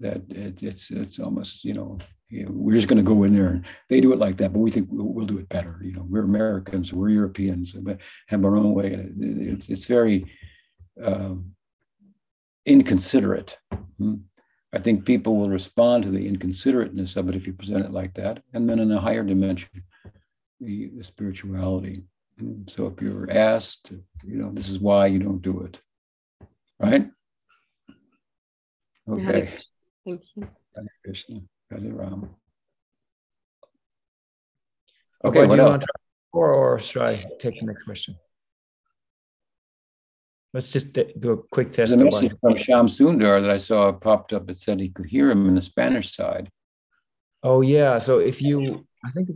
that 0.00 0.22
it, 0.30 0.62
it's 0.62 0.90
it's 0.90 1.18
almost 1.18 1.64
you 1.64 1.74
know, 1.74 1.98
we're 2.30 2.74
just 2.74 2.88
going 2.88 3.02
to 3.04 3.10
go 3.14 3.22
in 3.22 3.34
there 3.34 3.48
and 3.48 3.64
they 3.88 4.00
do 4.00 4.12
it 4.12 4.18
like 4.18 4.36
that, 4.38 4.52
but 4.52 4.58
we 4.58 4.70
think 4.70 4.88
we'll, 4.90 5.06
we'll 5.06 5.26
do 5.26 5.38
it 5.38 5.48
better. 5.48 5.78
You 5.82 5.92
know, 5.92 6.06
we're 6.08 6.24
Americans, 6.24 6.92
we're 6.92 7.10
Europeans, 7.10 7.76
have 8.28 8.44
our 8.44 8.56
own 8.56 8.74
way. 8.74 9.08
It's 9.18 9.68
it's 9.68 9.86
very 9.86 10.30
um, 11.02 11.54
inconsiderate. 12.66 13.58
Hmm. 13.98 14.14
I 14.72 14.78
think 14.78 15.04
people 15.04 15.36
will 15.36 15.50
respond 15.50 16.02
to 16.02 16.10
the 16.10 16.28
inconsiderateness 16.28 17.16
of 17.16 17.28
it 17.28 17.36
if 17.36 17.46
you 17.46 17.52
present 17.52 17.84
it 17.84 17.92
like 17.92 18.14
that. 18.14 18.42
And 18.54 18.68
then 18.68 18.80
in 18.80 18.90
a 18.90 19.00
higher 19.00 19.22
dimension, 19.22 19.70
the, 20.60 20.90
the 20.96 21.04
spirituality. 21.04 22.02
Hmm. 22.38 22.62
So 22.66 22.86
if 22.88 23.00
you're 23.00 23.30
asked, 23.30 23.92
you 24.24 24.38
know, 24.38 24.50
this 24.50 24.68
is 24.68 24.80
why 24.80 25.06
you 25.06 25.20
don't 25.20 25.42
do 25.42 25.60
it, 25.60 25.78
right? 26.80 27.08
Okay. 29.08 29.48
Thank 30.06 30.22
you. 30.36 30.48
Hare 30.74 30.84
Krishna, 31.04 31.40
Hare 31.70 31.92
Ram. 31.92 32.30
Okay, 35.24 35.40
okay 35.40 35.46
what 35.46 35.60
else? 35.60 35.84
Or, 36.32 36.52
or 36.52 36.80
should 36.80 37.02
I 37.02 37.24
take 37.38 37.60
the 37.60 37.66
next 37.66 37.84
question? 37.84 38.16
Let's 40.52 40.70
just 40.70 40.92
do 40.92 41.32
a 41.32 41.36
quick 41.50 41.72
test. 41.72 41.90
There's 41.90 42.00
a 42.00 42.04
message 42.04 42.32
from 42.40 42.56
Sham 42.56 42.86
Sundar 42.86 43.40
that 43.40 43.50
I 43.50 43.56
saw 43.56 43.90
popped 43.92 44.32
up. 44.32 44.48
It 44.48 44.58
said 44.58 44.78
he 44.78 44.88
could 44.88 45.06
hear 45.06 45.30
him 45.30 45.48
in 45.48 45.54
the 45.56 45.62
Spanish 45.62 46.14
side. 46.14 46.50
Oh 47.42 47.60
yeah. 47.60 47.98
So 47.98 48.20
if 48.20 48.40
you, 48.40 48.86
I 49.04 49.10
think 49.10 49.30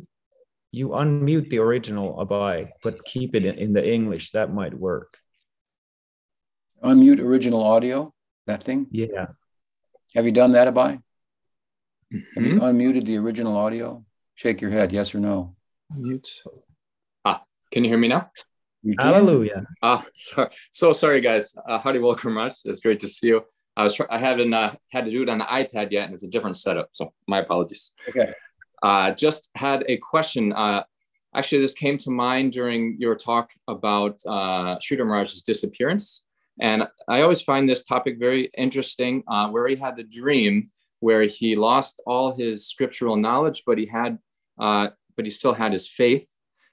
you 0.70 0.90
unmute 0.90 1.50
the 1.50 1.58
original 1.58 2.24
Abai, 2.24 2.68
but 2.82 3.04
keep 3.04 3.34
it 3.34 3.44
in 3.44 3.72
the 3.72 3.84
English, 3.86 4.32
that 4.32 4.52
might 4.52 4.74
work. 4.74 5.18
Unmute 6.84 7.20
original 7.20 7.64
audio. 7.64 8.14
That 8.46 8.62
thing. 8.62 8.86
Yeah. 8.90 9.26
Have 10.14 10.26
you 10.26 10.32
done 10.32 10.52
that, 10.52 10.68
Abai? 10.68 11.02
Mm-hmm. 12.12 12.18
Have 12.34 12.46
you 12.46 12.54
mm-hmm. 12.54 12.64
unmuted 12.64 13.04
the 13.04 13.18
original 13.18 13.56
audio? 13.56 14.04
Shake 14.34 14.60
your 14.60 14.70
head, 14.70 14.92
yes 14.92 15.14
or 15.14 15.20
no. 15.20 15.56
Mute. 15.94 16.28
Ah, 17.24 17.42
can 17.70 17.84
you 17.84 17.90
hear 17.90 17.98
me 17.98 18.08
now? 18.08 18.30
Hallelujah. 18.98 19.66
Ah, 19.82 20.04
sorry. 20.14 20.50
so 20.70 20.92
sorry, 20.92 21.20
guys. 21.20 21.54
Uh, 21.68 21.78
howdy, 21.78 21.98
welcome 21.98 22.34
much. 22.34 22.54
It's 22.64 22.80
great 22.80 23.00
to 23.00 23.08
see 23.08 23.28
you. 23.28 23.42
I 23.76 23.84
was 23.84 24.00
I 24.10 24.18
haven't 24.18 24.52
uh, 24.54 24.74
had 24.90 25.04
to 25.04 25.10
do 25.10 25.22
it 25.22 25.28
on 25.28 25.38
the 25.38 25.44
iPad 25.44 25.92
yet, 25.92 26.06
and 26.06 26.14
it's 26.14 26.24
a 26.24 26.28
different 26.28 26.56
setup. 26.56 26.88
So 26.92 27.12
my 27.26 27.38
apologies. 27.38 27.92
Okay. 28.08 28.32
Uh, 28.82 29.12
just 29.12 29.50
had 29.54 29.84
a 29.88 29.98
question. 29.98 30.52
Uh, 30.52 30.84
actually, 31.34 31.60
this 31.60 31.74
came 31.74 31.98
to 31.98 32.10
mind 32.10 32.52
during 32.52 32.96
your 32.98 33.14
talk 33.14 33.50
about 33.66 34.20
uh, 34.26 34.78
Sridhar 34.78 35.06
Maharaj's 35.06 35.42
disappearance, 35.42 36.24
and 36.60 36.88
I 37.08 37.22
always 37.22 37.40
find 37.40 37.68
this 37.68 37.84
topic 37.84 38.18
very 38.18 38.50
interesting. 38.56 39.22
Uh, 39.28 39.48
where 39.48 39.68
he 39.68 39.76
had 39.76 39.96
the 39.96 40.04
dream 40.04 40.70
where 41.00 41.22
he 41.22 41.54
lost 41.54 42.00
all 42.06 42.34
his 42.34 42.66
scriptural 42.66 43.16
knowledge, 43.16 43.62
but 43.66 43.78
he 43.78 43.86
had, 43.86 44.18
uh, 44.58 44.88
but 45.16 45.24
he 45.24 45.30
still 45.30 45.54
had 45.54 45.72
his 45.72 45.88
faith 45.88 46.28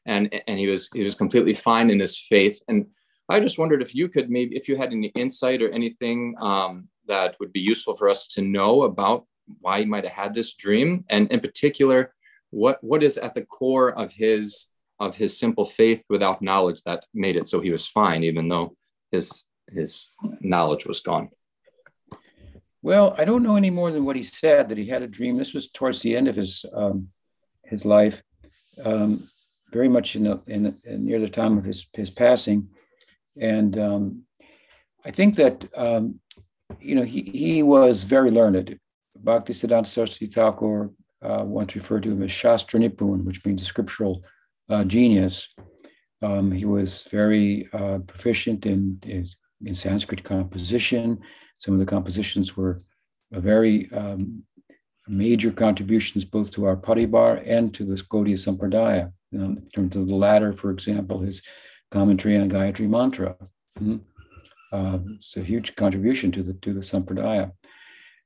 and 0.05 0.33
and 0.47 0.59
he 0.59 0.67
was 0.67 0.89
he 0.93 1.03
was 1.03 1.15
completely 1.15 1.53
fine 1.53 1.89
in 1.89 1.99
his 1.99 2.17
faith. 2.17 2.61
And 2.67 2.87
I 3.29 3.39
just 3.39 3.57
wondered 3.57 3.81
if 3.81 3.95
you 3.95 4.07
could 4.07 4.29
maybe 4.29 4.55
if 4.55 4.67
you 4.67 4.75
had 4.75 4.91
any 4.91 5.07
insight 5.15 5.61
or 5.61 5.69
anything 5.71 6.35
um, 6.39 6.87
that 7.07 7.35
would 7.39 7.51
be 7.51 7.59
useful 7.59 7.95
for 7.95 8.09
us 8.09 8.27
to 8.29 8.41
know 8.41 8.83
about 8.83 9.25
why 9.61 9.79
he 9.79 9.85
might 9.85 10.03
have 10.03 10.13
had 10.13 10.33
this 10.33 10.53
dream, 10.53 11.05
and 11.09 11.31
in 11.31 11.39
particular, 11.39 12.13
what 12.51 12.83
what 12.83 13.03
is 13.03 13.17
at 13.17 13.33
the 13.35 13.45
core 13.45 13.97
of 13.97 14.11
his 14.11 14.67
of 14.99 15.15
his 15.15 15.37
simple 15.37 15.65
faith 15.65 16.03
without 16.09 16.41
knowledge 16.41 16.81
that 16.83 17.05
made 17.13 17.35
it 17.35 17.47
so 17.47 17.59
he 17.59 17.71
was 17.71 17.87
fine, 17.87 18.23
even 18.23 18.47
though 18.47 18.75
his 19.11 19.43
his 19.71 20.11
knowledge 20.39 20.85
was 20.85 21.01
gone. 21.01 21.29
Well, 22.81 23.15
I 23.17 23.25
don't 23.25 23.43
know 23.43 23.55
any 23.55 23.71
more 23.71 23.91
than 23.91 24.05
what 24.05 24.15
he 24.15 24.23
said 24.23 24.69
that 24.69 24.77
he 24.77 24.87
had 24.87 25.01
a 25.01 25.07
dream. 25.07 25.37
This 25.37 25.53
was 25.53 25.69
towards 25.69 26.01
the 26.01 26.15
end 26.15 26.27
of 26.27 26.35
his 26.35 26.65
um, 26.73 27.09
his 27.63 27.83
life. 27.83 28.21
Um, 28.83 29.27
very 29.75 29.89
much 29.89 30.15
in, 30.15 30.23
the, 30.23 30.41
in, 30.47 30.77
in 30.85 31.05
near 31.05 31.19
the 31.19 31.27
time 31.27 31.57
of 31.57 31.65
his, 31.65 31.85
his 31.93 32.09
passing. 32.09 32.69
And 33.39 33.77
um, 33.77 34.23
I 35.03 35.11
think 35.11 35.35
that, 35.35 35.65
um, 35.75 36.21
you 36.79 36.95
know, 36.95 37.03
he, 37.03 37.21
he 37.23 37.61
was 37.61 38.05
very 38.05 38.31
learned. 38.31 38.79
Bhaktisiddhanta 39.21 39.87
Saraswati 39.87 40.27
Thakur 40.27 40.91
uh, 41.21 41.43
once 41.45 41.75
referred 41.75 42.03
to 42.03 42.11
him 42.11 42.23
as 42.23 42.31
Shastra 42.31 42.79
Nipun, 42.79 43.25
which 43.25 43.45
means 43.45 43.61
a 43.61 43.65
scriptural 43.65 44.23
uh, 44.69 44.85
genius. 44.85 45.49
Um, 46.21 46.51
he 46.51 46.65
was 46.65 47.03
very 47.11 47.67
uh, 47.73 47.99
proficient 48.07 48.65
in, 48.65 48.99
in, 49.03 49.25
in, 49.63 49.73
Sanskrit 49.73 50.23
composition. 50.23 51.19
Some 51.57 51.73
of 51.73 51.79
the 51.79 51.85
compositions 51.85 52.57
were 52.57 52.79
very 53.31 53.91
um, 53.91 54.43
major 55.07 55.51
contributions 55.51 56.25
both 56.25 56.51
to 56.51 56.65
our 56.65 56.75
Paribar 56.75 57.43
and 57.45 57.73
to 57.73 57.85
the 57.85 57.95
Gaudiya 57.95 58.37
Sampradaya. 58.37 59.11
Um, 59.33 59.57
in 59.57 59.67
terms 59.73 59.95
of 59.95 60.07
the 60.07 60.15
latter, 60.15 60.53
for 60.53 60.71
example, 60.71 61.19
his 61.19 61.41
commentary 61.91 62.37
on 62.37 62.49
Gayatri 62.49 62.87
Mantra. 62.89 63.35
Mm-hmm. 63.79 63.97
Uh, 64.71 64.99
it's 65.15 65.37
a 65.37 65.41
huge 65.41 65.75
contribution 65.75 66.31
to 66.31 66.43
the 66.43 66.53
to 66.53 66.73
the 66.73 66.79
Sampradaya. 66.79 67.51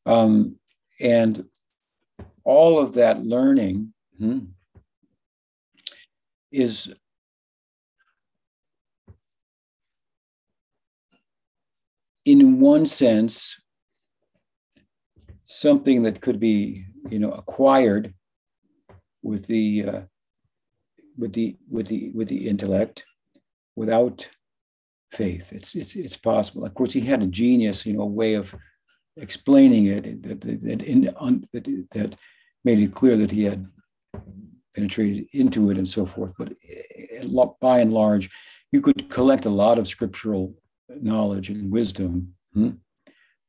Um, 0.06 0.56
and 1.00 1.46
all 2.44 2.80
of 2.80 2.96
that 2.96 3.24
learning 3.24 3.94
hmm, 4.18 4.40
is 6.52 6.94
in 12.26 12.60
one 12.60 12.86
sense 12.86 13.60
something 15.44 16.04
that 16.04 16.22
could 16.22 16.40
be 16.40 16.86
you 17.10 17.20
know 17.20 17.32
acquired 17.32 18.14
with 19.24 19.48
the 19.48 19.86
uh, 19.86 20.02
with 21.18 21.34
the 21.34 21.58
with 21.70 21.88
the 21.88 22.12
with 22.14 22.28
the 22.28 22.48
intellect 22.48 23.04
without 23.76 24.30
faith. 25.12 25.52
It's 25.52 25.76
it's 25.76 25.96
it's 25.96 26.18
possible. 26.18 26.66
Of 26.66 26.74
course 26.74 26.94
he 26.94 27.02
had 27.02 27.24
a 27.24 27.28
genius 27.28 27.86
you 27.86 27.94
know 27.94 28.06
way 28.06 28.36
of 28.36 28.54
explaining 29.18 29.88
it 29.88 30.24
that 30.24 30.42
that, 30.42 30.82
in, 30.84 31.14
un, 31.20 31.48
that, 31.52 31.66
that 31.92 32.16
made 32.64 32.80
it 32.80 32.94
clear 32.94 33.18
that 33.18 33.32
he 33.32 33.44
had 33.44 33.66
penetrated 34.76 35.26
into 35.34 35.72
it 35.72 35.78
and 35.78 35.88
so 35.88 36.06
forth. 36.06 36.34
But 36.38 36.54
eh, 36.70 37.26
by 37.60 37.80
and 37.80 37.94
large 37.94 38.30
you 38.72 38.82
could 38.82 39.10
collect 39.10 39.46
a 39.46 39.50
lot 39.50 39.80
of 39.80 39.88
scriptural 39.88 40.54
knowledge 41.02 41.50
and 41.50 41.72
wisdom 41.72 42.34
hmm? 42.54 42.72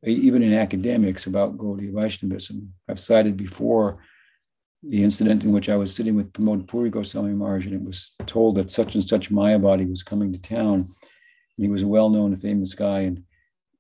even 0.05 0.43
in 0.43 0.53
academics 0.53 1.27
about 1.27 1.59
Gaudiya 1.59 1.93
Vaishnavism. 1.93 2.73
I've 2.89 3.01
cited 3.01 3.37
before 3.37 3.99
the 4.83 5.03
incident 5.03 5.45
in 5.45 5.53
which 5.53 5.69
I 5.69 5.77
was 5.77 5.95
sitting 5.95 6.15
with 6.15 6.33
Pramod 6.33 6.67
Puri 6.67 6.89
Goswami 6.89 7.35
Maharaj, 7.35 7.67
and 7.67 7.75
it 7.75 7.83
was 7.83 8.13
told 8.27 8.57
that 8.57 8.71
such 8.71 8.95
and 8.95 9.05
such 9.05 9.31
Mayavadi 9.31 9.89
was 9.89 10.03
coming 10.03 10.33
to 10.33 10.39
town. 10.39 10.75
And 10.75 11.65
he 11.65 11.69
was 11.69 11.83
a 11.83 11.89
well-known 11.89 12.37
famous 12.37 12.73
guy, 12.73 13.01
and 13.01 13.23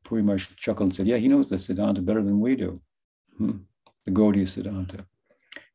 Puri 0.04 0.22
Maharaj 0.22 0.48
chuckled 0.56 0.88
and 0.88 0.94
said, 0.94 1.06
"Yeah, 1.06 1.16
he 1.16 1.28
knows 1.28 1.48
the 1.48 1.56
Siddhanta 1.56 2.04
better 2.04 2.22
than 2.22 2.40
we 2.40 2.54
do, 2.54 2.82
hmm. 3.38 3.58
the 4.04 4.10
Gaudiya 4.10 4.46
Siddhanta, 4.46 5.06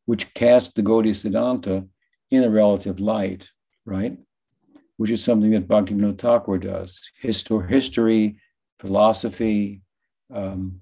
which 0.06 0.34
cast 0.36 0.76
the 0.76 0.84
Gaudiya 0.84 1.16
Siddhanta 1.16 1.88
in 2.30 2.44
a 2.44 2.50
relative 2.50 3.00
light, 3.00 3.50
right? 3.86 4.18
Which 4.98 5.12
is 5.12 5.24
something 5.24 5.52
that 5.52 5.68
Bhaktivinoda 5.68 6.18
Thakur 6.18 6.58
does. 6.58 7.10
Histor- 7.22 7.70
history, 7.70 8.38
philosophy, 8.80 9.82
um, 10.34 10.80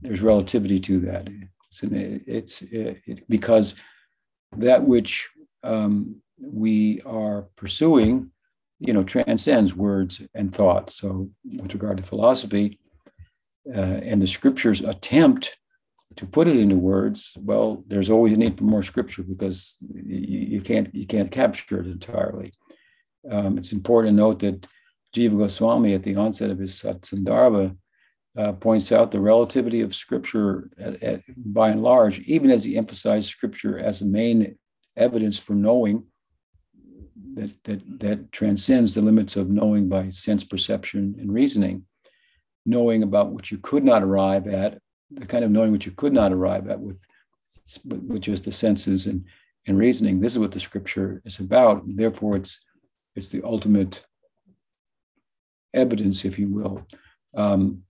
there's 0.00 0.22
relativity 0.22 0.78
to 0.80 1.00
that. 1.00 1.28
It's, 1.68 1.82
an, 1.82 2.22
it's 2.26 2.62
it, 2.62 3.28
because 3.28 3.74
that 4.56 4.84
which 4.84 5.28
um, 5.62 6.16
we 6.40 7.00
are 7.02 7.48
pursuing, 7.56 8.30
you 8.78 8.92
know, 8.92 9.02
transcends 9.02 9.74
words 9.74 10.22
and 10.34 10.54
thought. 10.54 10.90
So, 10.90 11.30
with 11.44 11.72
regard 11.72 11.96
to 11.96 12.02
philosophy 12.02 12.78
uh, 13.74 13.78
and 13.78 14.20
the 14.20 14.26
scriptures 14.26 14.82
attempt 14.82 15.56
to 16.16 16.26
put 16.26 16.46
it 16.46 16.56
into 16.56 16.76
words, 16.76 17.36
well, 17.40 17.82
there's 17.88 18.10
always 18.10 18.34
a 18.34 18.36
need 18.36 18.56
for 18.56 18.64
more 18.64 18.82
scripture 18.82 19.22
because 19.22 19.78
you, 19.94 20.38
you 20.38 20.60
can't 20.60 20.94
you 20.94 21.06
can't 21.06 21.30
capture 21.30 21.80
it 21.80 21.86
entirely. 21.86 22.52
Um, 23.30 23.58
it's 23.58 23.72
important 23.72 24.12
to 24.12 24.16
note 24.16 24.38
that 24.40 24.66
Jiva 25.14 25.38
Goswami, 25.38 25.94
at 25.94 26.02
the 26.02 26.16
onset 26.16 26.50
of 26.50 26.58
his 26.58 26.80
Satsandarbha, 26.80 27.76
uh, 28.36 28.52
points 28.52 28.90
out 28.90 29.12
the 29.12 29.20
relativity 29.20 29.80
of 29.80 29.94
scripture 29.94 30.70
at, 30.78 31.00
at, 31.02 31.20
by 31.36 31.70
and 31.70 31.82
large, 31.82 32.18
even 32.20 32.50
as 32.50 32.64
he 32.64 32.76
emphasized 32.76 33.30
scripture 33.30 33.78
as 33.78 34.00
a 34.00 34.06
main 34.06 34.56
evidence 34.96 35.38
for 35.38 35.54
knowing 35.54 36.04
that, 37.34 37.56
that, 37.64 38.00
that 38.00 38.32
transcends 38.32 38.94
the 38.94 39.02
limits 39.02 39.36
of 39.36 39.50
knowing 39.50 39.88
by 39.88 40.08
sense 40.08 40.42
perception 40.44 41.14
and 41.20 41.32
reasoning, 41.32 41.84
knowing 42.66 43.02
about 43.04 43.30
what 43.30 43.50
you 43.50 43.58
could 43.58 43.84
not 43.84 44.02
arrive 44.02 44.48
at, 44.48 44.80
the 45.10 45.26
kind 45.26 45.44
of 45.44 45.50
knowing 45.50 45.70
which 45.70 45.86
you 45.86 45.92
could 45.92 46.12
not 46.12 46.32
arrive 46.32 46.68
at 46.68 46.80
with, 46.80 47.04
with 47.84 48.20
just 48.20 48.44
the 48.44 48.52
senses 48.52 49.06
and, 49.06 49.24
and 49.68 49.78
reasoning. 49.78 50.20
This 50.20 50.32
is 50.32 50.38
what 50.40 50.52
the 50.52 50.60
scripture 50.60 51.22
is 51.24 51.38
about. 51.38 51.82
Therefore, 51.86 52.36
it's, 52.36 52.60
it's 53.14 53.28
the 53.28 53.42
ultimate 53.42 54.04
evidence, 55.72 56.24
if 56.24 56.38
you 56.38 56.48
will. 56.48 56.86
Um, 57.34 57.82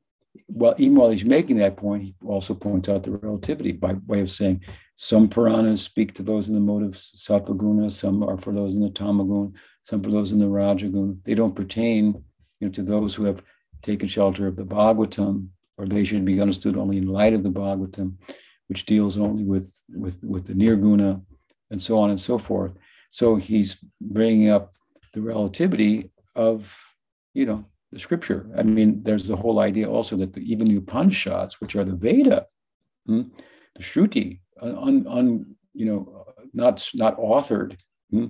well, 0.48 0.74
even 0.78 0.96
while 0.96 1.10
he's 1.10 1.24
making 1.24 1.56
that 1.58 1.76
point, 1.76 2.02
he 2.02 2.14
also 2.24 2.54
points 2.54 2.88
out 2.88 3.02
the 3.02 3.12
relativity 3.12 3.72
by 3.72 3.94
way 4.06 4.20
of 4.20 4.30
saying 4.30 4.62
some 4.96 5.28
Puranas 5.28 5.82
speak 5.82 6.14
to 6.14 6.22
those 6.22 6.48
in 6.48 6.54
the 6.54 6.60
mode 6.60 6.82
of 6.82 6.92
sattva 6.92 7.92
some 7.92 8.22
are 8.22 8.38
for 8.38 8.52
those 8.52 8.74
in 8.74 8.80
the 8.80 8.90
tamaguna, 8.90 9.52
some 9.82 10.02
for 10.02 10.10
those 10.10 10.32
in 10.32 10.38
the 10.38 10.46
rajaguna. 10.46 11.22
They 11.24 11.34
don't 11.34 11.54
pertain 11.54 12.24
you 12.60 12.68
know, 12.68 12.70
to 12.70 12.82
those 12.82 13.14
who 13.14 13.24
have 13.24 13.42
taken 13.82 14.08
shelter 14.08 14.46
of 14.46 14.56
the 14.56 14.64
Bhagavatam, 14.64 15.48
or 15.76 15.86
they 15.86 16.04
should 16.04 16.24
be 16.24 16.40
understood 16.40 16.76
only 16.76 16.98
in 16.98 17.08
light 17.08 17.34
of 17.34 17.42
the 17.42 17.50
Bhagavatam, 17.50 18.14
which 18.68 18.86
deals 18.86 19.16
only 19.16 19.44
with, 19.44 19.72
with, 19.88 20.22
with 20.22 20.46
the 20.46 20.54
nirguna, 20.54 21.22
and 21.70 21.80
so 21.80 21.98
on 21.98 22.10
and 22.10 22.20
so 22.20 22.38
forth. 22.38 22.72
So 23.10 23.36
he's 23.36 23.84
bringing 24.00 24.48
up 24.48 24.74
the 25.14 25.22
relativity 25.22 26.10
of, 26.34 26.76
you 27.32 27.46
know, 27.46 27.64
the 27.92 27.98
scripture. 27.98 28.50
I 28.58 28.62
mean, 28.62 29.02
there's 29.04 29.26
the 29.26 29.36
whole 29.36 29.60
idea 29.60 29.88
also 29.88 30.16
that 30.16 30.32
the, 30.34 30.40
even 30.40 30.66
the 30.66 30.76
Upanishads, 30.76 31.60
which 31.60 31.76
are 31.76 31.84
the 31.84 31.94
Veda, 31.94 32.46
hmm, 33.06 33.22
the 33.76 33.82
Shruti, 33.82 34.40
un, 34.60 35.06
un, 35.06 35.56
you 35.72 35.86
know, 35.86 36.26
not 36.52 36.88
not 36.94 37.16
authored, 37.16 37.78
hmm, 38.10 38.26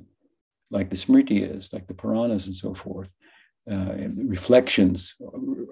like 0.71 0.91
the 0.91 0.97
Smriti 0.97 1.39
is, 1.57 1.73
like 1.73 1.87
the 1.87 1.95
Puranas 1.95 2.47
and 2.47 2.55
so 2.55 2.75
forth, 2.75 3.15
uh, 3.71 3.95
reflections, 4.27 5.15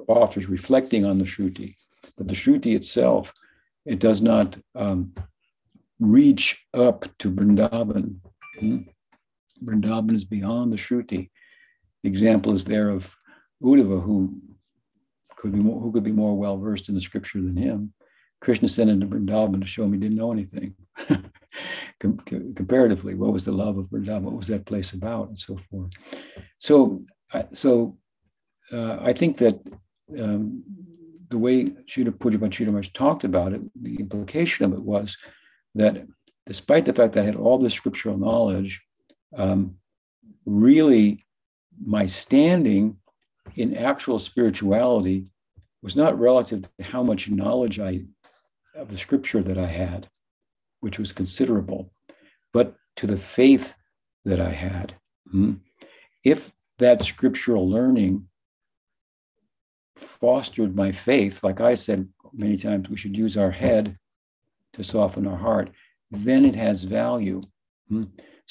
authors 0.09 0.49
reflecting 0.49 1.05
on 1.05 1.19
the 1.19 1.25
Shruti, 1.25 1.73
but 2.17 2.29
the 2.29 2.35
Shruti 2.35 2.75
itself, 2.75 3.33
it 3.85 3.99
does 3.99 4.23
not 4.23 4.57
um, 4.75 5.13
reach 6.01 6.65
up 6.73 7.05
to 7.19 7.31
Vrindavan. 7.31 8.17
Hmm? 8.59 8.79
Vrindavan 9.65 10.13
is 10.13 10.25
beyond 10.25 10.73
the 10.73 10.77
Shruti. 10.77 11.31
The 12.03 12.09
example 12.09 12.53
is 12.53 12.65
there 12.65 12.91
of 12.91 13.15
Uddhava, 13.63 14.03
who 14.03 14.41
could 15.37 15.53
be 15.53 15.61
more, 15.61 15.81
who 15.81 15.93
could 15.93 16.05
be 16.05 16.13
more 16.13 16.37
well 16.37 16.59
versed 16.59 16.89
in 16.89 16.95
the 16.95 17.01
scripture 17.01 17.41
than 17.41 17.57
him. 17.57 17.93
Krishna 18.41 18.69
sent 18.69 18.91
him 18.91 19.01
to 19.01 19.07
Vrindavan 19.07 19.61
to 19.61 19.67
show 19.67 19.85
him 19.85 19.93
he 19.93 19.99
didn't 19.99 20.19
know 20.19 20.33
anything. 20.33 20.75
Com- 22.01 22.19
comparatively, 22.19 23.15
what 23.15 23.33
was 23.33 23.45
the 23.45 23.53
love 23.53 23.79
of 23.79 23.87
Vrindavan? 23.87 24.23
What 24.23 24.37
was 24.37 24.49
that 24.49 24.67
place 24.67 24.93
about, 24.93 25.29
and 25.29 25.39
so 25.39 25.59
forth. 25.71 25.93
So, 26.59 27.01
so 27.53 27.99
uh, 28.73 28.99
I 29.01 29.13
think 29.13 29.37
that 29.39 29.61
um, 30.21 30.65
the 31.29 31.39
way 31.39 31.67
Srila 31.67 32.11
Pujyapat 32.11 32.67
Maharaj 32.67 32.91
talked 32.91 33.25
about 33.25 33.53
it, 33.53 33.63
the 33.81 33.97
implication 33.97 34.65
of 34.65 34.73
it 34.73 34.83
was 34.83 35.17
that 35.75 36.07
despite 36.47 36.85
the 36.85 36.93
fact 36.93 37.15
that 37.15 37.23
I 37.23 37.27
had 37.27 37.37
all 37.37 37.59
this 37.59 37.75
scriptural 37.75 38.19
knowledge, 38.19 38.81
um, 39.37 39.77
really 40.47 41.25
my 41.85 42.07
standing 42.07 42.97
in 43.57 43.77
actual 43.77 44.19
spirituality 44.19 45.31
was 45.83 45.97
not 45.97 46.19
relative 46.19 46.63
to 46.63 46.85
how 46.85 47.03
much 47.03 47.31
knowledge 47.31 47.81
I 47.81 48.05
of 48.75 48.89
the 48.89 48.99
scripture 48.99 49.43
that 49.43 49.59
I 49.59 49.67
had, 49.67 50.09
which 50.81 50.99
was 50.99 51.13
considerable, 51.13 51.93
but 52.53 52.77
to 52.97 53.07
the 53.07 53.19
faith 53.19 53.75
that 54.25 54.41
I 54.41 54.51
had. 54.51 54.95
Hmm? 55.31 55.55
If 56.25 56.53
that 56.79 57.03
scriptural 57.03 57.69
learning 57.69 58.29
fostered 59.97 60.75
my 60.75 60.93
faith, 60.93 61.43
like 61.43 61.61
I 61.61 61.75
said 61.75 62.09
many 62.33 62.57
times, 62.57 62.89
we 62.89 62.97
should 62.97 63.17
use 63.17 63.37
our 63.37 63.51
head 63.51 63.99
to 64.75 64.85
soften 64.85 65.27
our 65.27 65.37
heart, 65.37 65.71
then 66.11 66.45
it 66.45 66.55
has 66.55 66.85
value. 66.85 67.43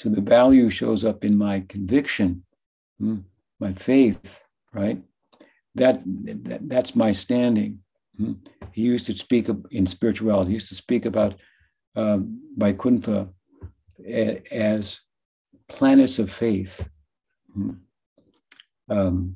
So 0.02 0.10
the 0.10 0.20
value 0.20 0.72
shows 0.72 1.06
up 1.06 1.24
in 1.24 1.38
my 1.38 1.60
conviction, 1.70 2.44
hmm? 3.00 3.18
my 3.60 3.74
faith, 3.74 4.42
right? 4.74 5.00
That, 5.76 6.02
that 6.06 6.68
that's 6.68 6.96
my 6.96 7.12
standing. 7.12 7.84
Hmm? 8.18 8.34
He 8.72 8.82
used 8.82 9.06
to 9.06 9.14
speak 9.16 9.48
in 9.70 9.86
spirituality. 9.86 10.50
He 10.50 10.54
used 10.56 10.70
to 10.70 10.76
speak 10.76 11.06
about 11.06 11.36
um, 11.96 12.42
Vaikuntha 12.58 13.30
as 14.52 15.02
planets 15.70 16.18
of 16.18 16.32
faith. 16.32 16.90
Hmm? 17.54 17.74
Um, 18.90 19.36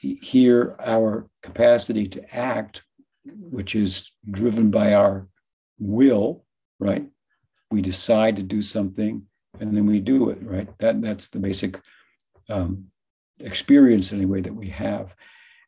here, 0.00 0.76
our 0.80 1.28
capacity 1.42 2.06
to 2.06 2.34
act, 2.34 2.84
which 3.26 3.74
is 3.74 4.12
driven 4.30 4.70
by 4.70 4.94
our 4.94 5.28
will, 5.78 6.46
right? 6.80 7.06
We 7.70 7.82
decide 7.82 8.36
to 8.36 8.42
do 8.42 8.62
something, 8.62 9.26
and 9.60 9.76
then 9.76 9.86
we 9.86 10.00
do 10.00 10.30
it, 10.30 10.38
right? 10.42 10.68
That 10.78 11.02
that's 11.02 11.28
the 11.28 11.38
basic 11.38 11.80
um, 12.48 12.86
experience 13.40 14.12
anyway 14.12 14.40
that 14.40 14.54
we 14.54 14.68
have. 14.68 15.14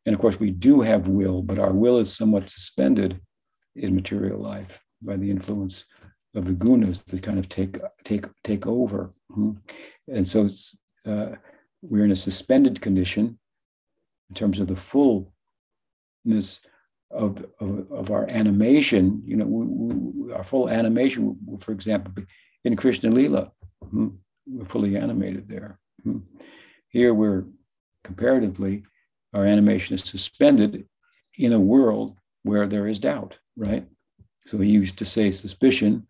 And 0.07 0.15
of 0.15 0.21
course, 0.21 0.39
we 0.39 0.51
do 0.51 0.81
have 0.83 1.09
will, 1.09 1.43
but 1.43 1.59
our 1.59 1.73
will 1.73 1.99
is 1.99 2.15
somewhat 2.15 2.51
suspended 2.51 3.21
in 3.77 3.95
material 3.95 4.39
life 4.39 4.81
by 5.03 5.17
the 5.17 5.31
influence 5.31 5.85
of 6.35 6.45
the 6.47 6.53
gunas 6.53 7.05
that 7.05 7.23
kind 7.23 7.39
of 7.39 7.49
take 7.49 7.79
take 8.05 8.27
take 8.43 8.67
over. 8.67 9.13
Hmm. 9.33 9.53
And 10.09 10.27
so 10.27 10.49
uh, 11.07 11.37
we're 11.83 12.05
in 12.05 12.13
a 12.13 12.17
suspended 12.17 12.81
condition 12.81 13.39
in 14.31 14.35
terms 14.35 14.61
of 14.61 14.69
the 14.69 14.77
fullness 14.77 15.31
of, 17.11 17.45
of, 17.61 17.91
of 17.93 18.11
our 18.11 18.27
animation. 18.31 19.23
You 19.25 19.37
know, 19.37 19.47
we, 19.47 19.67
we, 19.67 20.33
our 20.33 20.45
full 20.45 20.69
animation, 20.69 21.37
for 21.61 21.73
example, 21.73 22.25
in 22.65 22.77
Krishna 22.77 23.11
Lila, 23.11 23.53
we're 23.93 24.65
fully 24.65 24.97
animated 24.97 25.49
there. 25.49 25.79
Hmm. 26.03 26.19
Here 26.89 27.15
we're 27.15 27.45
comparatively, 28.03 28.85
our 29.33 29.45
animation 29.45 29.95
is 29.95 30.03
suspended 30.03 30.87
in 31.39 31.53
a 31.53 31.61
world 31.61 32.17
where 32.43 32.67
there 32.67 32.87
is 32.87 32.99
doubt, 32.99 33.39
right? 33.57 33.87
So 34.47 34.59
he 34.59 34.71
used 34.71 34.99
to 34.99 35.05
say 35.05 35.31
suspicion 35.31 36.07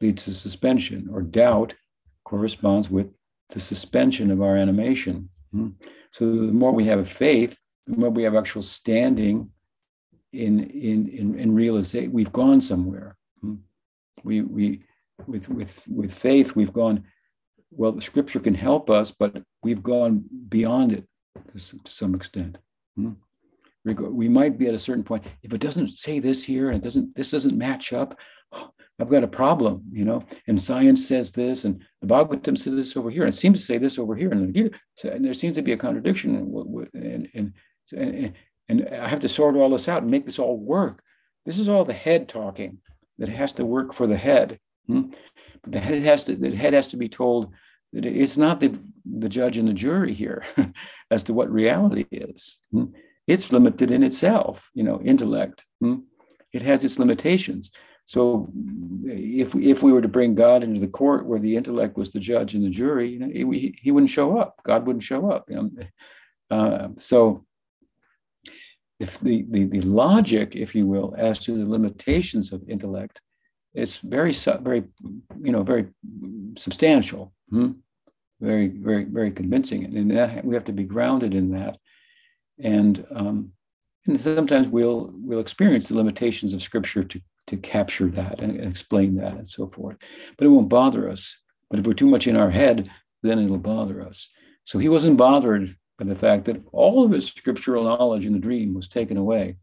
leads 0.00 0.24
to 0.24 0.34
suspension, 0.34 1.08
or 1.12 1.22
doubt 1.22 1.74
corresponds 2.24 2.90
with 2.90 3.08
the 3.48 3.60
suspension 3.60 4.30
of 4.30 4.42
our 4.42 4.56
animation. 4.56 5.28
Hmm? 5.52 5.70
So 6.10 6.30
the 6.30 6.52
more 6.52 6.72
we 6.72 6.84
have 6.84 7.08
faith, 7.08 7.58
the 7.86 7.96
more 7.96 8.10
we 8.10 8.22
have 8.24 8.36
actual 8.36 8.62
standing 8.62 9.50
in 10.32 10.60
in 10.70 11.08
in, 11.08 11.38
in 11.38 11.54
realization, 11.54 12.12
we've 12.12 12.32
gone 12.32 12.60
somewhere. 12.60 13.16
Hmm? 13.40 13.56
We 14.24 14.42
we 14.42 14.82
with 15.26 15.48
with 15.48 15.86
with 15.88 16.12
faith, 16.12 16.54
we've 16.54 16.72
gone. 16.72 17.04
Well, 17.70 17.92
the 17.92 18.02
scripture 18.02 18.40
can 18.40 18.54
help 18.54 18.90
us, 18.90 19.12
but 19.12 19.42
we've 19.62 19.82
gone 19.82 20.24
beyond 20.48 20.92
it 20.92 21.06
to, 21.52 21.58
some 21.86 22.14
extent. 22.14 22.58
Hmm? 22.96 23.12
We 23.84 24.28
might 24.28 24.58
be 24.58 24.68
at 24.68 24.74
a 24.74 24.78
certain 24.78 25.02
point. 25.02 25.24
If 25.42 25.54
it 25.54 25.60
doesn't 25.60 25.88
say 25.88 26.18
this 26.18 26.44
here 26.44 26.68
and 26.68 26.76
it 26.76 26.84
doesn't, 26.84 27.14
this 27.14 27.30
doesn't 27.30 27.56
match 27.56 27.92
up, 27.92 28.18
I've 29.00 29.08
got 29.08 29.24
a 29.24 29.28
problem, 29.28 29.82
you 29.90 30.04
know, 30.04 30.22
and 30.46 30.60
science 30.60 31.08
says 31.08 31.32
this, 31.32 31.64
and 31.64 31.82
the 32.02 32.06
Bhagavatam 32.06 32.56
says 32.56 32.76
this 32.76 32.96
over 32.96 33.10
here, 33.10 33.24
and 33.24 33.32
it 33.32 33.36
seems 33.36 33.58
to 33.58 33.66
say 33.66 33.78
this 33.78 33.98
over 33.98 34.14
here, 34.14 34.30
and, 34.30 34.54
and 34.54 35.24
there 35.24 35.34
seems 35.34 35.56
to 35.56 35.62
be 35.62 35.72
a 35.72 35.76
contradiction, 35.76 36.36
and, 36.94 37.28
and, 37.34 37.52
and, 37.96 38.34
and 38.68 38.88
I 38.88 39.08
have 39.08 39.20
to 39.20 39.28
sort 39.28 39.56
all 39.56 39.70
this 39.70 39.88
out 39.88 40.02
and 40.02 40.10
make 40.10 40.26
this 40.26 40.38
all 40.38 40.56
work. 40.56 41.02
This 41.44 41.58
is 41.58 41.68
all 41.68 41.84
the 41.84 41.92
head 41.92 42.28
talking 42.28 42.78
that 43.18 43.28
has 43.28 43.52
to 43.54 43.64
work 43.64 43.92
for 43.92 44.06
the 44.06 44.16
head. 44.16 44.60
Hmm? 44.86 45.10
But 45.62 45.72
the 45.72 45.80
head 45.80 46.02
has 46.02 46.24
to 46.24 46.36
the 46.36 46.54
head 46.54 46.72
has 46.72 46.88
to 46.88 46.96
be 46.96 47.08
told 47.08 47.52
that 47.92 48.04
it's 48.04 48.36
not 48.36 48.60
the, 48.60 48.78
the 49.04 49.28
judge 49.28 49.58
and 49.58 49.68
the 49.68 49.74
jury 49.74 50.14
here 50.14 50.44
as 51.10 51.24
to 51.24 51.34
what 51.34 51.50
reality 51.50 52.06
is. 52.10 52.60
Hmm? 52.70 52.86
It's 53.26 53.52
limited 53.52 53.90
in 53.90 54.02
itself, 54.02 54.70
you 54.74 54.82
know, 54.82 55.00
intellect. 55.02 55.64
Hmm? 55.80 56.00
It 56.52 56.62
has 56.62 56.84
its 56.84 56.98
limitations. 56.98 57.70
So 58.04 58.50
if 59.04 59.54
if 59.54 59.82
we 59.82 59.92
were 59.92 60.02
to 60.02 60.08
bring 60.08 60.34
God 60.34 60.64
into 60.64 60.80
the 60.80 60.88
court 60.88 61.26
where 61.26 61.38
the 61.38 61.56
intellect 61.56 61.96
was 61.96 62.10
the 62.10 62.18
judge 62.18 62.54
and 62.54 62.64
the 62.64 62.70
jury, 62.70 63.08
you 63.10 63.18
know, 63.20 63.28
he, 63.28 63.78
he 63.80 63.92
wouldn't 63.92 64.10
show 64.10 64.38
up. 64.38 64.60
God 64.64 64.86
wouldn't 64.86 65.04
show 65.04 65.30
up. 65.30 65.44
You 65.48 65.56
know? 65.56 65.70
Uh, 66.50 66.88
so 66.96 67.46
if 69.02 69.18
the, 69.20 69.44
the, 69.50 69.64
the 69.64 69.80
logic, 69.80 70.54
if 70.54 70.74
you 70.74 70.86
will, 70.86 71.14
as 71.18 71.38
to 71.40 71.56
the 71.56 71.68
limitations 71.68 72.52
of 72.52 72.62
intellect, 72.68 73.20
is 73.74 73.98
very, 73.98 74.32
very, 74.32 74.84
you 75.42 75.52
know, 75.52 75.62
very 75.62 75.86
substantial, 76.56 77.32
hmm? 77.50 77.72
very, 78.40 78.68
very, 78.68 79.04
very 79.04 79.30
convincing. 79.30 79.84
And 79.84 80.10
that 80.10 80.44
we 80.44 80.54
have 80.54 80.64
to 80.64 80.72
be 80.72 80.84
grounded 80.84 81.34
in 81.34 81.52
that. 81.52 81.78
And, 82.58 83.06
um, 83.14 83.52
and 84.06 84.20
sometimes 84.20 84.68
we'll, 84.68 85.12
we'll 85.14 85.40
experience 85.40 85.88
the 85.88 85.96
limitations 85.96 86.52
of 86.52 86.62
scripture 86.62 87.04
to, 87.04 87.20
to 87.46 87.56
capture 87.56 88.08
that 88.08 88.40
and 88.40 88.60
explain 88.60 89.16
that 89.16 89.34
and 89.34 89.48
so 89.48 89.68
forth. 89.68 89.96
But 90.36 90.46
it 90.46 90.50
won't 90.50 90.68
bother 90.68 91.08
us. 91.08 91.38
But 91.70 91.78
if 91.78 91.86
we're 91.86 91.92
too 91.94 92.10
much 92.10 92.26
in 92.26 92.36
our 92.36 92.50
head, 92.50 92.90
then 93.22 93.38
it'll 93.38 93.58
bother 93.58 94.02
us. 94.02 94.28
So 94.64 94.78
he 94.78 94.88
wasn't 94.88 95.16
bothered 95.16 95.74
by 95.98 96.04
the 96.04 96.14
fact 96.14 96.44
that 96.44 96.62
all 96.72 97.04
of 97.04 97.12
his 97.12 97.26
scriptural 97.26 97.84
knowledge 97.84 98.26
in 98.26 98.32
the 98.32 98.38
dream 98.38 98.74
was 98.74 98.88
taken 98.88 99.16
away 99.16 99.56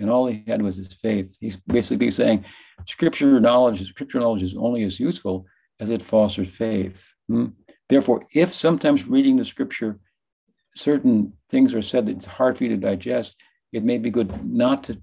and 0.00 0.10
all 0.10 0.26
he 0.26 0.42
had 0.46 0.62
was 0.62 0.76
his 0.76 0.92
faith. 0.94 1.36
He's 1.40 1.56
basically 1.56 2.10
saying 2.10 2.44
scripture 2.86 3.40
knowledge, 3.40 3.86
scriptural 3.88 4.24
knowledge 4.24 4.42
is 4.42 4.56
only 4.56 4.84
as 4.84 4.98
useful 4.98 5.46
as 5.78 5.90
it 5.90 6.02
fosters 6.02 6.48
faith. 6.48 7.12
Hmm? 7.28 7.46
Therefore, 7.88 8.22
if 8.34 8.52
sometimes 8.52 9.06
reading 9.06 9.36
the 9.36 9.44
scripture, 9.44 9.98
certain 10.74 11.32
things 11.48 11.74
are 11.74 11.82
said 11.82 12.06
that 12.06 12.16
it's 12.16 12.26
hard 12.26 12.56
for 12.56 12.64
you 12.64 12.70
to 12.70 12.76
digest, 12.76 13.40
it 13.72 13.84
may 13.84 13.98
be 13.98 14.10
good 14.10 14.44
not 14.44 14.84
to 14.84 15.00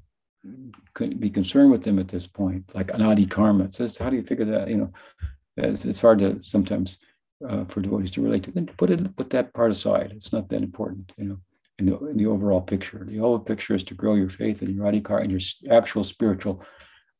be 1.19 1.29
concerned 1.29 1.71
with 1.71 1.83
them 1.83 1.99
at 1.99 2.07
this 2.07 2.27
point, 2.27 2.63
like 2.73 2.87
anadi 2.87 3.29
karma. 3.29 3.71
So 3.71 3.87
how 3.99 4.09
do 4.09 4.15
you 4.15 4.23
figure 4.23 4.45
that? 4.45 4.67
You 4.69 4.77
know, 4.77 4.93
it's, 5.57 5.85
it's 5.85 6.01
hard 6.01 6.19
to 6.19 6.39
sometimes 6.43 6.97
uh, 7.47 7.65
for 7.65 7.81
devotees 7.81 8.11
to 8.11 8.21
relate 8.21 8.43
to. 8.43 8.51
Then 8.51 8.67
put 8.77 8.89
it 8.89 9.15
put 9.15 9.29
that 9.31 9.53
part 9.53 9.71
aside. 9.71 10.11
It's 10.15 10.33
not 10.33 10.49
that 10.49 10.61
important, 10.61 11.11
you 11.17 11.25
know, 11.25 11.39
in 11.79 11.85
the, 11.85 11.97
in 12.07 12.17
the 12.17 12.25
overall 12.25 12.61
picture. 12.61 13.05
The 13.07 13.19
overall 13.19 13.39
picture 13.39 13.75
is 13.75 13.83
to 13.85 13.93
grow 13.93 14.15
your 14.15 14.29
faith 14.29 14.61
and 14.61 14.73
your 14.73 14.85
adhikar 14.85 15.21
and 15.21 15.31
your 15.31 15.75
actual 15.77 16.03
spiritual 16.03 16.63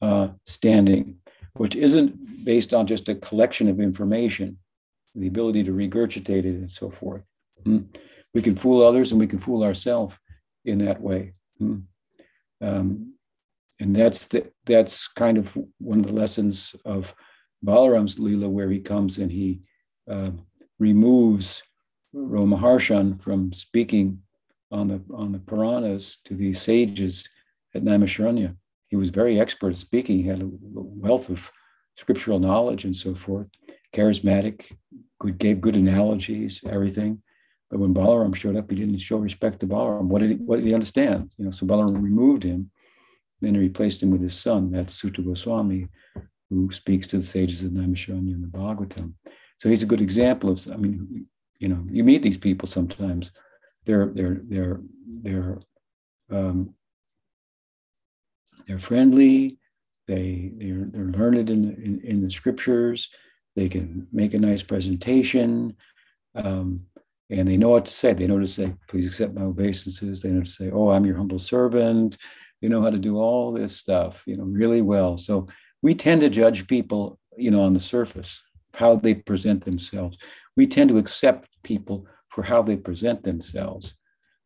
uh, 0.01 0.29
standing, 0.45 1.17
which 1.53 1.75
isn't 1.75 2.45
based 2.45 2.73
on 2.73 2.87
just 2.87 3.09
a 3.09 3.15
collection 3.15 3.67
of 3.67 3.79
information, 3.79 4.57
the 5.15 5.27
ability 5.27 5.63
to 5.63 5.71
regurgitate 5.71 6.45
it 6.45 6.45
and 6.45 6.71
so 6.71 6.89
forth. 6.89 7.23
Hmm? 7.63 7.79
We 8.33 8.41
can 8.41 8.55
fool 8.55 8.83
others 8.83 9.11
and 9.11 9.19
we 9.19 9.27
can 9.27 9.39
fool 9.39 9.63
ourselves 9.63 10.15
in 10.65 10.79
that 10.79 11.01
way. 11.01 11.33
Hmm? 11.59 11.79
Um, 12.61 13.13
and 13.79 13.95
that's 13.95 14.25
the, 14.25 14.51
that's 14.65 15.07
kind 15.07 15.37
of 15.37 15.55
one 15.77 15.99
of 15.99 16.07
the 16.07 16.13
lessons 16.13 16.75
of 16.83 17.13
Balaram's 17.63 18.17
Leela, 18.17 18.49
where 18.49 18.69
he 18.69 18.79
comes 18.79 19.17
and 19.17 19.31
he 19.31 19.61
uh, 20.09 20.31
removes 20.79 21.63
Romaharshan 22.15 23.21
from 23.21 23.53
speaking 23.53 24.21
on 24.71 24.87
the 24.87 25.01
on 25.13 25.31
the 25.31 25.39
Puranas 25.39 26.17
to 26.25 26.35
the 26.35 26.53
sages 26.53 27.27
at 27.73 27.83
Naimisharanya. 27.83 28.55
He 28.87 28.95
was 28.95 29.09
very 29.09 29.39
expert 29.39 29.71
at 29.71 29.77
speaking. 29.77 30.17
He 30.17 30.27
had 30.27 30.41
a 30.41 30.49
wealth 30.71 31.29
of 31.29 31.51
scriptural 31.95 32.39
knowledge 32.39 32.85
and 32.85 32.95
so 32.95 33.15
forth. 33.15 33.49
Charismatic, 33.93 34.71
good, 35.19 35.37
gave 35.37 35.61
good 35.61 35.75
analogies, 35.75 36.61
everything. 36.65 37.21
But 37.69 37.79
when 37.79 37.93
Balaram 37.93 38.33
showed 38.33 38.55
up, 38.55 38.69
he 38.69 38.77
didn't 38.77 38.99
show 38.99 39.17
respect 39.17 39.59
to 39.59 39.67
Balaram. 39.67 40.05
What 40.05 40.21
did 40.21 40.29
he, 40.31 40.35
what 40.37 40.57
did 40.57 40.65
he 40.65 40.73
understand? 40.73 41.33
You 41.37 41.45
know, 41.45 41.51
so 41.51 41.65
Balaram 41.65 42.01
removed 42.01 42.43
him, 42.43 42.71
then 43.41 43.55
he 43.55 43.59
replaced 43.59 44.01
him 44.01 44.11
with 44.11 44.21
his 44.21 44.39
son. 44.39 44.71
That's 44.71 44.93
Suta 44.93 45.21
Goswami, 45.21 45.87
who 46.49 46.71
speaks 46.71 47.07
to 47.07 47.17
the 47.17 47.25
sages 47.25 47.63
of 47.63 47.71
Naimisharanya 47.71 48.33
and 48.33 48.43
the 48.43 48.47
Bhagavatam. 48.47 49.13
So 49.57 49.67
he's 49.69 49.83
a 49.83 49.87
good 49.87 50.01
example 50.01 50.49
of, 50.49 50.65
I 50.71 50.77
mean, 50.77 51.27
you 51.59 51.67
know, 51.67 51.83
you 51.89 52.03
meet 52.03 52.21
these 52.21 52.37
people 52.37 52.67
sometimes. 52.67 53.31
They're 53.87 54.07
they're 54.07 54.41
they're 54.43 54.81
they're 55.23 55.59
um, 56.29 56.75
they're 58.67 58.79
friendly. 58.79 59.57
They 60.07 60.51
they're 60.57 60.85
they're 60.85 61.05
learned 61.05 61.49
in, 61.49 61.73
in, 61.81 62.01
in 62.03 62.21
the 62.21 62.29
scriptures. 62.29 63.09
They 63.55 63.69
can 63.69 64.07
make 64.11 64.33
a 64.33 64.39
nice 64.39 64.61
presentation, 64.61 65.75
um, 66.35 66.85
and 67.29 67.47
they 67.47 67.57
know 67.57 67.69
what 67.69 67.85
to 67.85 67.91
say. 67.91 68.13
They 68.13 68.27
know 68.27 68.39
to 68.39 68.45
say, 68.45 68.75
"Please 68.89 69.07
accept 69.07 69.33
my 69.33 69.43
obeisances." 69.43 70.21
They 70.21 70.29
know 70.29 70.41
to 70.41 70.51
say, 70.51 70.69
"Oh, 70.69 70.91
I'm 70.91 71.05
your 71.05 71.17
humble 71.17 71.39
servant." 71.39 72.17
They 72.61 72.67
know 72.67 72.81
how 72.81 72.89
to 72.89 72.99
do 72.99 73.17
all 73.17 73.51
this 73.51 73.77
stuff, 73.77 74.23
you 74.25 74.35
know, 74.35 74.43
really 74.43 74.81
well. 74.81 75.15
So 75.15 75.47
we 75.83 75.93
tend 75.93 76.21
to 76.21 76.29
judge 76.29 76.67
people, 76.67 77.19
you 77.37 77.51
know, 77.51 77.61
on 77.61 77.73
the 77.73 77.79
surface 77.79 78.41
how 78.73 78.95
they 78.95 79.13
present 79.13 79.63
themselves. 79.63 80.17
We 80.55 80.65
tend 80.65 80.89
to 80.89 80.97
accept 80.97 81.49
people 81.63 82.07
for 82.37 82.43
how 82.43 82.61
they 82.61 82.77
present 82.77 83.23
themselves. 83.23 83.97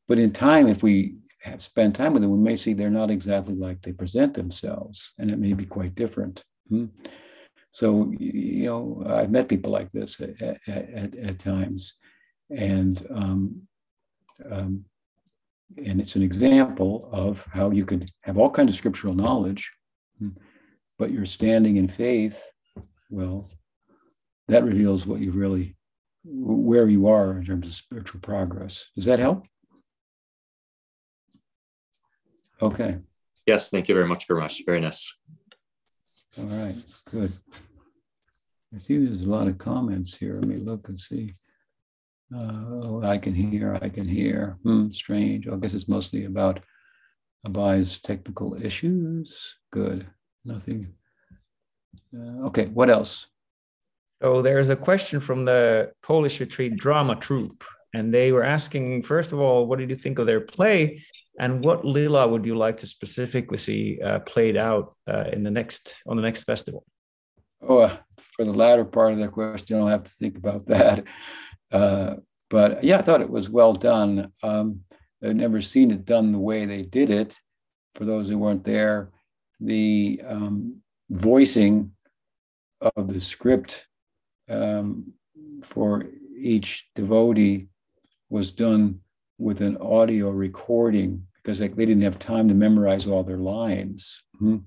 But 0.08 0.18
in 0.18 0.32
time, 0.32 0.70
if 0.70 0.82
we 0.82 1.18
have 1.42 1.62
spent 1.62 1.94
time 1.94 2.14
with 2.14 2.22
them, 2.22 2.32
we 2.32 2.40
may 2.40 2.56
see 2.56 2.74
they're 2.74 2.90
not 2.90 3.12
exactly 3.12 3.54
like 3.54 3.82
they 3.82 3.92
present 3.92 4.34
themselves, 4.34 5.12
and 5.20 5.30
it 5.30 5.38
may 5.38 5.52
be 5.52 5.66
quite 5.66 5.94
different. 5.94 6.42
Hmm? 6.70 6.86
So, 7.72 8.14
you 8.18 8.68
know, 8.68 9.04
I've 9.06 9.30
met 9.30 9.50
people 9.50 9.74
like 9.74 9.92
this 9.92 10.22
at, 10.22 10.58
at, 10.70 11.18
at 11.18 11.38
times. 11.38 11.96
And, 12.50 13.06
um, 13.14 13.62
um, 14.50 14.86
and 15.86 16.00
it's 16.00 16.16
an 16.16 16.24
example 16.24 17.10
of 17.12 17.46
how 17.52 17.72
you 17.72 17.86
could 17.86 18.10
have 18.22 18.38
all 18.38 18.50
kinds 18.50 18.70
of 18.70 18.78
scriptural 18.78 19.14
knowledge, 19.14 19.70
hmm, 20.18 20.30
but 20.98 21.12
you're 21.12 21.26
standing 21.26 21.76
in 21.76 21.90
faith, 21.90 22.42
well, 23.10 23.50
that 24.48 24.64
reveals 24.64 25.06
what 25.06 25.20
you 25.20 25.34
really 25.34 25.76
where 26.24 26.88
you 26.88 27.08
are 27.08 27.38
in 27.38 27.46
terms 27.46 27.68
of 27.68 27.74
spiritual 27.74 28.20
progress. 28.22 28.88
Does 28.96 29.06
that 29.06 29.20
help? 29.20 29.46
Okay. 32.62 33.00
Yes, 33.48 33.70
thank 33.70 33.90
you 33.90 33.96
very 33.96 34.08
much, 34.08 34.28
very 34.28 34.40
much. 34.40 34.62
Very 34.66 34.82
nice. 34.82 35.16
All 36.38 36.46
right, 36.46 36.76
good. 37.12 37.32
I 38.74 38.78
see 38.78 38.98
there's 38.98 39.24
a 39.24 39.30
lot 39.30 39.48
of 39.48 39.58
comments 39.58 40.16
here. 40.16 40.36
Let 40.36 40.48
me 40.48 40.58
look 40.58 40.88
and 40.88 40.98
see. 40.98 41.34
Uh, 42.34 42.64
oh, 42.70 43.04
I 43.04 43.18
can 43.18 43.34
hear, 43.34 43.78
I 43.82 43.90
can 43.90 44.08
hear. 44.08 44.58
Hmm, 44.64 44.92
strange. 44.92 45.48
I 45.48 45.58
guess 45.58 45.74
it's 45.74 45.90
mostly 45.90 46.26
about 46.26 46.62
Abai's 47.46 48.00
technical 48.00 48.56
issues. 48.64 49.56
Good. 49.72 50.06
Nothing. 50.46 50.86
Uh, 52.16 52.46
okay, 52.48 52.68
what 52.68 52.90
else? 52.90 53.28
So 54.22 54.44
there's 54.44 54.70
a 54.70 54.76
question 54.76 55.20
from 55.20 55.46
the 55.46 55.92
Polish 56.04 56.40
retreat 56.40 56.76
drama 56.76 57.16
troupe, 57.16 57.64
and 57.94 58.14
they 58.14 58.32
were 58.32 58.44
asking, 58.44 59.02
first 59.02 59.32
of 59.32 59.40
all, 59.40 59.66
what 59.66 59.80
did 59.80 59.90
you 59.90 59.96
think 59.96 60.20
of 60.20 60.28
their 60.28 60.42
play, 60.42 61.02
and 61.40 61.64
what 61.64 61.84
lila 61.84 62.28
would 62.28 62.46
you 62.46 62.56
like 62.56 62.78
to 62.78 62.88
specifically 62.88 63.58
see 63.58 64.00
uh, 64.00 64.20
played 64.20 64.58
out 64.58 64.96
uh, 65.08 65.26
in 65.34 65.42
the 65.42 65.50
next 65.50 65.96
on 66.06 66.18
the 66.18 66.22
next 66.22 66.44
festival? 66.44 66.86
Oh, 67.68 67.80
uh, 67.80 67.98
for 68.36 68.46
the 68.46 68.54
latter 68.54 68.86
part 68.86 69.14
of 69.14 69.18
the 69.18 69.28
question, 69.28 69.80
I'll 69.80 69.88
have 69.88 70.04
to 70.04 70.12
think 70.12 70.38
about 70.38 70.68
that. 70.68 71.06
Uh, 71.72 72.18
but 72.50 72.84
yeah, 72.84 72.98
I 72.98 73.02
thought 73.02 73.22
it 73.22 73.30
was 73.30 73.50
well 73.50 73.72
done. 73.72 74.34
Um, 74.44 74.82
I've 75.24 75.38
never 75.38 75.62
seen 75.62 75.90
it 75.90 76.04
done 76.04 76.34
the 76.34 76.38
way 76.38 76.66
they 76.66 76.82
did 76.82 77.10
it. 77.10 77.40
For 77.96 78.04
those 78.04 78.28
who 78.28 78.38
weren't 78.38 78.66
there, 78.66 79.12
the 79.62 80.22
um, 80.28 80.82
voicing 81.10 81.94
of 82.82 83.08
the 83.08 83.22
script 83.22 83.88
um, 84.52 85.14
for 85.64 86.06
each 86.38 86.90
devotee 86.96 87.68
was 88.30 88.52
done 88.52 89.00
with 89.38 89.62
an 89.62 89.78
audio 89.78 90.30
recording 90.30 91.26
because 91.38 91.60
they, 91.60 91.68
they 91.68 91.86
didn't 91.86 92.04
have 92.04 92.20
time 92.20 92.48
to 92.48 92.54
memorize 92.54 93.08
all 93.08 93.24
their 93.24 93.38
lines. 93.38 94.22
Mm-hmm. 94.36 94.58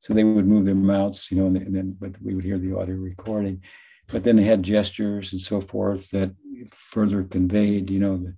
So 0.00 0.14
they 0.14 0.24
would 0.24 0.46
move 0.46 0.64
their 0.64 0.74
mouths, 0.74 1.30
you 1.30 1.38
know, 1.38 1.46
and, 1.46 1.56
and 1.56 1.74
then 1.74 1.96
but 2.00 2.20
we 2.20 2.34
would 2.34 2.44
hear 2.44 2.58
the 2.58 2.76
audio 2.76 2.96
recording. 2.96 3.62
But 4.08 4.24
then 4.24 4.36
they 4.36 4.42
had 4.44 4.62
gestures 4.62 5.32
and 5.32 5.40
so 5.40 5.60
forth 5.60 6.10
that 6.10 6.32
further 6.70 7.22
conveyed, 7.22 7.88
you 7.88 8.00
know, 8.00 8.16
the 8.16 8.34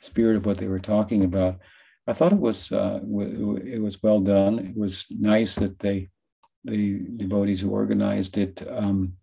spirit 0.00 0.36
of 0.36 0.46
what 0.46 0.58
they 0.58 0.68
were 0.68 0.80
talking 0.80 1.24
about. 1.24 1.58
I 2.06 2.12
thought 2.12 2.32
it 2.32 2.38
was 2.38 2.72
uh, 2.72 3.00
it 3.02 3.80
was 3.80 4.02
well 4.02 4.20
done. 4.20 4.58
It 4.58 4.76
was 4.76 5.06
nice 5.10 5.56
that 5.56 5.78
they 5.78 6.08
the 6.64 7.06
devotees 7.16 7.60
who 7.60 7.70
organized 7.70 8.36
it 8.36 8.62
um, 8.68 9.14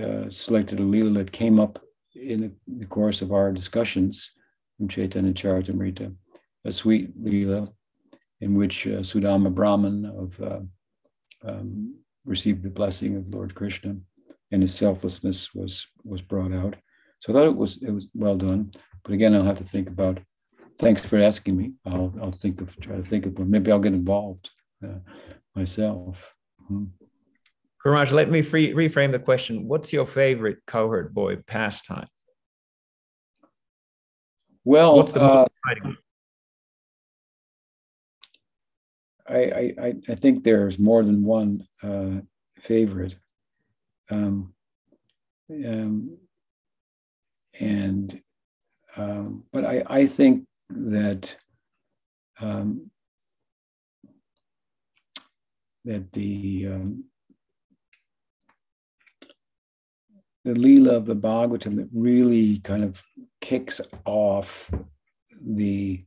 uh, 0.00 0.30
selected 0.30 0.80
a 0.80 0.82
lila 0.82 1.10
that 1.18 1.32
came 1.32 1.58
up 1.58 1.78
in 2.14 2.40
the, 2.40 2.52
the 2.78 2.86
course 2.86 3.22
of 3.22 3.32
our 3.32 3.52
discussions 3.52 4.32
from 4.76 4.88
Chaitanya 4.88 5.32
Charitamrita, 5.32 6.14
a 6.64 6.72
sweet 6.72 7.12
lila 7.16 7.68
in 8.40 8.54
which 8.54 8.86
uh, 8.86 9.00
Sudama 9.00 9.54
Brahman 9.54 10.04
of 10.06 10.40
uh, 10.40 10.60
um, 11.44 11.94
received 12.24 12.62
the 12.62 12.70
blessing 12.70 13.16
of 13.16 13.34
Lord 13.34 13.54
Krishna, 13.54 13.96
and 14.52 14.62
his 14.62 14.74
selflessness 14.74 15.54
was 15.54 15.86
was 16.04 16.22
brought 16.22 16.52
out. 16.52 16.76
So 17.20 17.32
I 17.32 17.32
thought 17.32 17.46
it 17.46 17.56
was 17.56 17.82
it 17.82 17.90
was 17.90 18.08
well 18.14 18.36
done. 18.36 18.70
But 19.02 19.14
again, 19.14 19.34
I'll 19.34 19.44
have 19.44 19.58
to 19.58 19.64
think 19.64 19.88
about. 19.88 20.20
Thanks 20.78 21.00
for 21.00 21.18
asking 21.18 21.56
me. 21.56 21.72
I'll 21.86 22.14
I'll 22.20 22.32
think 22.32 22.60
of 22.60 22.78
try 22.80 22.96
to 22.96 23.02
think 23.02 23.24
of 23.26 23.38
maybe 23.38 23.72
I'll 23.72 23.78
get 23.78 23.94
involved 23.94 24.50
uh, 24.84 24.98
myself. 25.54 26.34
Hmm. 26.68 26.84
Karamaj, 27.86 28.10
let 28.10 28.28
me 28.28 28.42
free, 28.42 28.72
reframe 28.72 29.12
the 29.12 29.18
question. 29.20 29.68
What's 29.68 29.92
your 29.92 30.04
favorite 30.04 30.58
cowherd 30.66 31.14
boy 31.14 31.36
pastime? 31.46 32.08
Well, 34.64 34.96
what's 34.96 35.12
the 35.12 35.22
uh, 35.22 35.46
I, 39.28 39.74
I, 39.80 39.94
I 40.08 40.14
think 40.16 40.42
there's 40.42 40.80
more 40.80 41.04
than 41.04 41.22
one 41.22 41.64
uh, 41.80 42.22
favorite. 42.58 43.14
Um, 44.10 44.52
um, 45.48 46.18
and 47.60 48.20
um, 48.96 49.44
but 49.52 49.64
I, 49.64 49.84
I 49.86 50.06
think 50.08 50.44
that 50.70 51.36
um, 52.40 52.90
that 55.84 56.10
the 56.10 56.66
um, 56.66 57.04
the 60.46 60.54
Leela 60.54 60.90
of 60.90 61.06
the 61.06 61.16
Bhagavatam 61.16 61.74
that 61.74 61.88
really 61.92 62.60
kind 62.60 62.84
of 62.84 63.02
kicks 63.40 63.80
off 64.04 64.70
the 65.44 66.04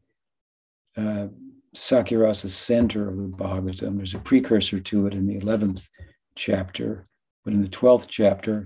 uh, 0.96 1.28
Sakhya-rasa 1.76 2.50
center 2.50 3.10
of 3.10 3.18
the 3.18 3.28
Bhagavatam. 3.28 3.98
There's 3.98 4.14
a 4.14 4.20
precursor 4.20 4.80
to 4.80 5.08
it 5.08 5.14
in 5.14 5.28
the 5.28 5.38
11th 5.42 5.90
chapter, 6.36 7.06
but 7.44 7.54
in 7.54 7.62
the 7.62 7.68
12th 7.68 8.08
chapter, 8.08 8.66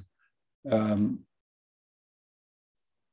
um, 0.69 1.21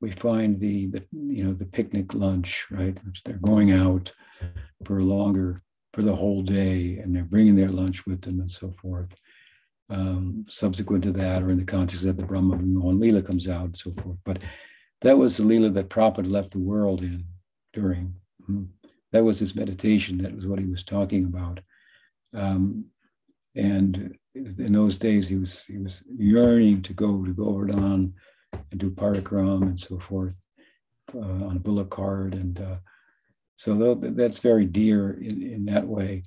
we 0.02 0.10
find 0.10 0.60
the, 0.60 0.88
the, 0.88 1.06
you 1.12 1.42
know 1.42 1.54
the 1.54 1.64
picnic 1.64 2.12
lunch, 2.12 2.66
right? 2.70 2.96
Which 3.06 3.22
they're 3.22 3.36
going 3.38 3.72
out 3.72 4.12
for 4.84 5.02
longer, 5.02 5.62
for 5.94 6.02
the 6.02 6.14
whole 6.14 6.42
day, 6.42 6.98
and 6.98 7.16
they're 7.16 7.24
bringing 7.24 7.56
their 7.56 7.70
lunch 7.70 8.04
with 8.04 8.20
them 8.20 8.40
and 8.40 8.50
so 8.50 8.70
forth. 8.70 9.14
Um, 9.90 10.46
subsequent 10.48 11.02
to 11.02 11.12
that, 11.12 11.42
or 11.42 11.50
in 11.50 11.58
the 11.58 11.64
context 11.64 12.04
that 12.04 12.16
the 12.16 12.24
Brahma 12.24 12.56
Vimohan 12.56 13.00
Leela 13.00 13.26
comes 13.26 13.48
out 13.48 13.64
and 13.64 13.76
so 13.76 13.92
forth. 13.94 14.18
But 14.24 14.38
that 15.00 15.18
was 15.18 15.36
the 15.36 15.42
Leela 15.42 15.74
that 15.74 15.88
Prabhupada 15.88 16.30
left 16.30 16.52
the 16.52 16.60
world 16.60 17.02
in 17.02 17.24
during. 17.72 18.14
Hmm 18.46 18.66
that 19.12 19.24
was 19.24 19.38
his 19.38 19.54
meditation. 19.54 20.18
That 20.18 20.34
was 20.34 20.46
what 20.46 20.58
he 20.58 20.66
was 20.66 20.82
talking 20.82 21.24
about. 21.24 21.60
Um, 22.34 22.86
and 23.56 24.16
in 24.34 24.72
those 24.72 24.96
days, 24.96 25.28
he 25.28 25.36
was 25.36 25.64
he 25.64 25.78
was 25.78 26.02
yearning 26.16 26.82
to 26.82 26.92
go 26.92 27.24
to 27.24 27.32
Govardhan 27.32 28.14
and 28.52 28.80
do 28.80 28.90
parikram 28.90 29.62
and 29.62 29.78
so 29.78 29.98
forth 29.98 30.34
uh, 31.14 31.18
on 31.18 31.56
a 31.56 31.60
bullock 31.60 31.90
cart. 31.90 32.34
And 32.34 32.60
uh, 32.60 32.76
so 33.56 33.94
that's 33.94 34.38
very 34.38 34.64
dear 34.64 35.12
in, 35.12 35.42
in 35.42 35.64
that 35.66 35.86
way. 35.86 36.22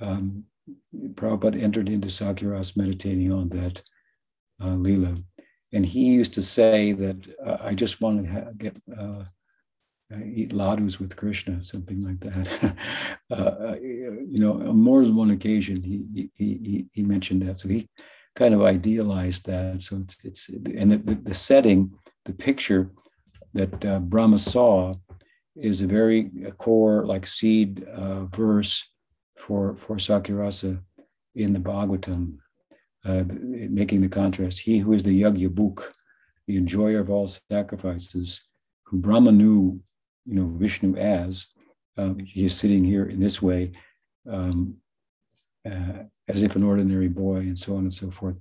Um, 0.00 0.44
Prabhupada 1.14 1.60
entered 1.60 1.88
into 1.88 2.08
Sakiras 2.08 2.76
meditating 2.76 3.32
on 3.32 3.48
that 3.50 3.82
uh, 4.62 4.74
lila. 4.74 5.16
And 5.72 5.84
he 5.84 6.06
used 6.06 6.34
to 6.34 6.42
say 6.42 6.92
that 6.92 7.28
uh, 7.44 7.58
I 7.60 7.74
just 7.74 8.00
want 8.00 8.24
to 8.24 8.30
ha- 8.30 8.50
get 8.56 8.76
uh, 8.96 9.24
eat 10.24 10.52
ladus 10.52 10.98
with 10.98 11.16
Krishna, 11.16 11.62
something 11.62 12.00
like 12.00 12.20
that. 12.20 12.76
uh, 13.30 13.34
uh 13.34 13.76
you 13.80 14.38
know, 14.38 14.54
on 14.54 14.78
more 14.78 15.04
than 15.04 15.14
one 15.14 15.30
occasion, 15.30 15.82
he, 15.82 16.30
he, 16.34 16.86
he, 16.92 17.02
mentioned 17.02 17.42
that. 17.42 17.58
So 17.58 17.68
he 17.68 17.86
kind 18.34 18.54
of 18.54 18.62
idealized 18.62 19.44
that. 19.46 19.82
So 19.82 19.96
it's, 19.96 20.16
it's 20.24 20.48
and 20.48 20.92
the, 20.92 21.14
the 21.14 21.34
setting, 21.34 21.92
the 22.24 22.32
picture 22.32 22.90
that 23.52 23.84
uh, 23.84 23.98
Brahma 23.98 24.38
saw 24.38 24.94
is 25.54 25.82
a 25.82 25.86
very 25.86 26.30
core, 26.56 27.04
like 27.04 27.26
seed 27.26 27.84
verse 28.30 28.88
for, 29.38 29.76
for 29.76 29.96
Sakhya-rasa 29.96 30.82
in 31.34 31.52
the 31.52 31.58
Bhagavatam, 31.60 32.38
uh, 33.04 33.24
making 33.28 34.00
the 34.00 34.08
contrast. 34.08 34.58
He 34.58 34.78
who 34.78 34.92
is 34.92 35.02
the 35.02 35.22
Yagyabhuk, 35.22 35.88
the 36.46 36.56
enjoyer 36.56 37.00
of 37.00 37.10
all 37.10 37.28
sacrifices, 37.28 38.40
who 38.84 38.98
Brahma 38.98 39.32
knew 39.32 39.80
you 40.26 40.34
know 40.34 40.48
Vishnu 40.48 40.96
as. 40.96 41.46
Um, 41.96 42.18
he 42.18 42.44
is 42.44 42.56
sitting 42.56 42.84
here 42.84 43.06
in 43.06 43.20
this 43.20 43.42
way, 43.42 43.72
um, 44.28 44.76
uh, 45.68 46.04
as 46.28 46.42
if 46.42 46.56
an 46.56 46.62
ordinary 46.62 47.08
boy, 47.08 47.38
and 47.38 47.58
so 47.58 47.74
on 47.74 47.80
and 47.80 47.94
so 47.94 48.10
forth. 48.10 48.36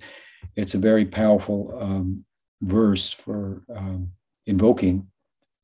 It's 0.56 0.76
a 0.76 0.80
very 0.80 1.06
powerful 1.06 1.78
um, 1.80 2.26
verse 2.62 3.12
for 3.12 3.64
um, 3.76 4.12
invoking 4.46 5.08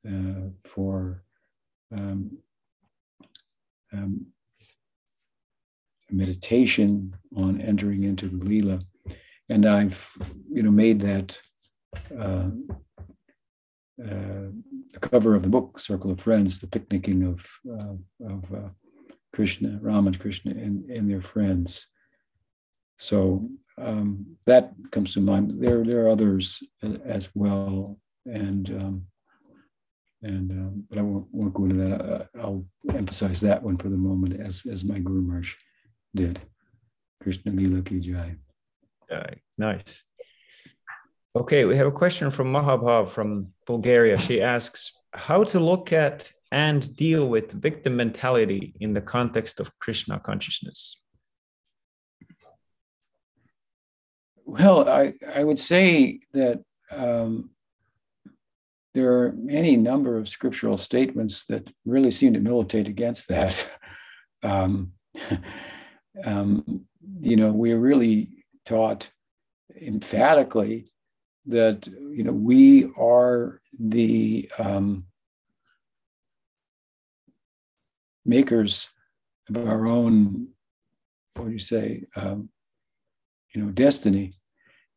uh, 0.08 0.50
for 0.64 1.24
um, 1.92 2.38
um, 3.92 4.26
meditation 6.12 7.16
on 7.36 7.62
entering 7.62 8.04
into 8.04 8.28
the 8.28 8.46
lila, 8.46 8.80
and 9.50 9.66
I've 9.66 10.10
you 10.52 10.64
know 10.64 10.72
made 10.72 11.02
that. 11.02 11.40
Uh, 12.18 12.50
uh, 14.04 14.50
the 14.92 15.00
cover 15.00 15.36
of 15.36 15.44
the 15.44 15.50
book, 15.50 15.80
Circle 15.80 16.12
of 16.12 16.20
Friends, 16.20 16.60
the 16.60 16.68
picnicking 16.68 17.24
of, 17.24 17.48
uh, 17.72 17.94
of 18.28 18.54
uh, 18.54 18.70
Krishna, 19.34 19.80
Rama 19.82 20.08
and 20.08 20.20
Krishna 20.20 20.52
and, 20.52 20.90
and 20.90 21.10
their 21.10 21.22
friends. 21.22 21.88
So 22.98 23.50
um, 23.78 24.38
that 24.46 24.74
comes 24.92 25.14
to 25.14 25.20
mind. 25.20 25.54
There, 25.60 25.84
there 25.84 26.06
are 26.06 26.10
others 26.10 26.62
as 27.04 27.30
well, 27.34 27.98
and 28.26 28.70
um, 28.70 29.06
and 30.22 30.52
um, 30.52 30.84
but 30.90 31.00
I 31.00 31.02
won't, 31.02 31.28
won't, 31.32 31.54
go 31.54 31.64
into 31.66 31.76
that. 31.76 32.02
Uh, 32.02 32.26
I'll 32.40 32.66
emphasize 32.94 33.42
that 33.42 33.62
one 33.62 33.78
for 33.78 33.90
the 33.90 33.98
moment, 33.98 34.40
as 34.40 34.66
as 34.72 34.86
my 34.86 35.00
Guru 35.00 35.22
Maharaj 35.22 35.54
did. 36.16 36.42
Krishna 37.22 37.52
Lila 37.52 37.82
Ki 37.82 38.00
Jai. 38.00 38.36
Nice. 39.58 40.04
Okay, 41.36 41.66
we 41.66 41.78
have 41.78 41.88
a 41.88 41.92
question 41.92 42.30
from 42.32 42.52
Mahabhav 42.52 43.10
from 43.10 43.48
Bulgaria. 43.66 44.18
She 44.18 44.42
asks 44.42 44.92
how 45.14 45.44
to 45.46 45.60
look 45.60 45.92
at 45.94 46.32
and 46.52 46.96
deal 46.96 47.28
with 47.28 47.52
victim 47.52 47.96
mentality 47.96 48.76
in 48.80 48.94
the 48.94 49.02
context 49.02 49.60
of 49.60 49.78
Krishna 49.80 50.20
consciousness. 50.20 50.98
Well, 54.46 54.88
I, 54.88 55.14
I 55.36 55.44
would 55.44 55.58
say 55.58 56.20
that 56.34 56.64
um, 56.96 57.50
there 58.94 59.14
are 59.14 59.36
any 59.50 59.76
number 59.78 60.18
of 60.18 60.28
scriptural 60.28 60.78
statements 60.78 61.46
that 61.46 61.68
really 61.86 62.12
seem 62.12 62.34
to 62.34 62.40
militate 62.40 62.88
against 62.88 63.30
that. 63.30 63.68
um, 64.44 64.92
um, 66.26 66.86
you 67.20 67.36
know, 67.36 67.52
we're 67.52 67.80
really 67.80 68.30
taught 68.66 69.10
emphatically 69.82 70.92
that 71.46 71.88
you 71.88 72.24
know 72.24 72.32
we 72.32 72.90
are 72.98 73.62
the 73.80 74.50
um, 74.60 75.06
makers 78.26 78.88
of 79.50 79.68
our 79.68 79.88
own 79.88 80.48
what 81.36 81.48
do 81.48 81.52
you 81.52 81.60
say 81.60 82.04
um, 82.16 82.50
you 83.54 83.64
know 83.64 83.72
destiny. 83.72 84.34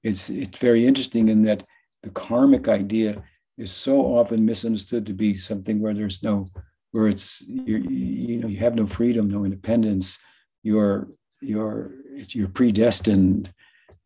It's 0.03 0.31
it's 0.31 0.59
very 0.59 0.87
interesting 0.87 1.29
in 1.29 1.43
that 1.43 1.65
the 2.03 2.11
karmic 2.11 2.69
idea 2.69 3.23
is 3.59 3.73
so 3.73 4.01
often 4.01 4.45
misunderstood 4.45 5.07
to 5.07 5.13
be 5.13 5.35
something 5.35 5.81
where 5.81 5.95
there's 5.95 6.23
no 6.23 6.47
where 6.93 7.09
it's 7.09 7.43
you 7.43 7.79
you 7.79 8.39
know 8.39 8.49
you 8.49 8.59
have 8.59 8.75
no 8.75 8.87
freedom 8.87 9.29
no 9.29 9.45
independence 9.45 10.19
you're 10.67 11.09
you're 11.41 11.93
you're 12.35 12.49
predestined 12.49 13.53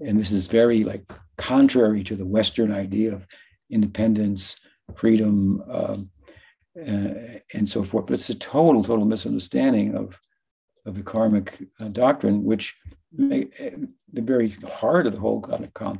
and 0.01 0.19
this 0.19 0.33
is 0.33 0.47
very 0.47 0.85
like 0.85 1.05
contrary 1.37 2.03
to 2.05 2.17
the 2.17 2.27
Western 2.27 2.73
idea 2.73 3.15
of 3.15 3.27
independence, 3.71 4.57
freedom, 4.95 5.63
um, 5.71 6.11
uh, 6.79 7.39
and 7.55 7.69
so 7.69 7.83
forth. 7.83 8.07
But 8.07 8.15
it's 8.15 8.31
a 8.31 8.39
total, 8.39 8.83
total 8.83 9.05
misunderstanding 9.05 9.95
of 9.95 10.19
of 10.87 10.95
the 10.95 11.03
karmic 11.03 11.63
uh, 11.81 11.89
doctrine, 11.89 12.43
which 12.43 12.75
may, 13.13 13.45
the 14.13 14.23
very 14.23 14.49
heart 14.81 15.07
of 15.07 15.13
the 15.13 15.21
whole 15.21 15.43
kind 15.43 15.65
of 15.65 15.99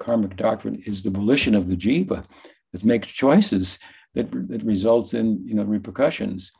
karmic 0.00 0.36
doctrine 0.36 0.82
is 0.84 1.02
the 1.02 1.10
volition 1.10 1.54
of 1.54 1.68
the 1.68 1.76
jiva 1.76 2.24
that 2.72 2.84
makes 2.84 3.08
choices 3.08 3.78
that, 4.14 4.30
that 4.48 4.62
results 4.64 5.14
in 5.14 5.26
you 5.46 5.54
know 5.54 5.64
repercussions. 5.64 6.50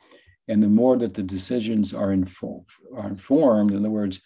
And 0.47 0.63
the 0.63 0.69
more 0.69 0.97
that 0.97 1.13
the 1.13 1.23
decisions 1.23 1.93
are, 1.93 2.11
are 2.11 3.07
informed, 3.07 3.71
in 3.71 3.77
other 3.77 3.89
words, 3.89 4.21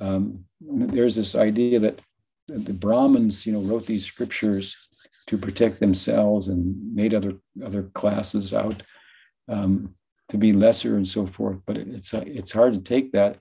um, 0.00 0.44
there's 0.60 1.16
this 1.16 1.34
idea 1.34 1.78
that 1.80 2.00
the 2.46 2.72
Brahmins, 2.72 3.46
you 3.46 3.52
know, 3.52 3.60
wrote 3.60 3.86
these 3.86 4.06
scriptures 4.06 4.88
to 5.26 5.36
protect 5.36 5.80
themselves 5.80 6.48
and 6.48 6.94
made 6.94 7.14
other 7.14 7.34
other 7.62 7.82
classes 7.82 8.54
out 8.54 8.82
um, 9.48 9.94
to 10.30 10.38
be 10.38 10.52
lesser 10.52 10.96
and 10.96 11.06
so 11.06 11.26
forth. 11.26 11.60
But 11.66 11.76
it's 11.76 12.14
it's 12.14 12.52
hard 12.52 12.74
to 12.74 12.80
take 12.80 13.12
that 13.12 13.38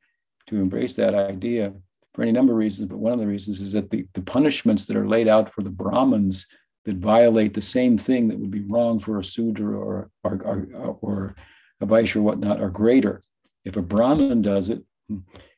to 0.48 0.58
embrace 0.58 0.94
that 0.96 1.16
idea 1.16 1.74
for 2.14 2.24
any 2.24 2.32
number 2.32 2.54
of 2.54 2.60
reasons. 2.60 2.90
But 2.90 3.00
one 3.00 3.14
of 3.14 3.20
the 3.20 3.28
reasons 3.28 3.62
is 3.62 3.74
that 3.74 3.90
the, 3.90 4.06
the 4.14 4.22
punishments 4.22 4.88
that 4.88 4.98
are 4.98 5.08
laid 5.08 5.28
out 5.28 5.54
for 5.54 5.62
the 5.62 5.70
Brahmins 5.70 6.46
that 6.86 6.98
violate 6.98 7.54
the 7.54 7.62
same 7.62 7.98
thing 7.98 8.28
that 8.28 8.40
would 8.40 8.52
be 8.52 8.64
wrong 8.68 9.00
for 9.00 9.20
a 9.20 9.24
Sudra 9.24 9.78
or 9.78 10.10
or, 10.24 10.42
or, 10.44 10.98
or 11.02 11.36
a 11.82 11.86
Vaishya 11.86 12.18
or 12.18 12.22
whatnot 12.24 12.62
are 12.62 12.70
greater. 12.70 13.22
If 13.66 13.78
a 13.78 13.82
Brahmin 13.82 14.42
does 14.42 14.70
it, 14.70 14.84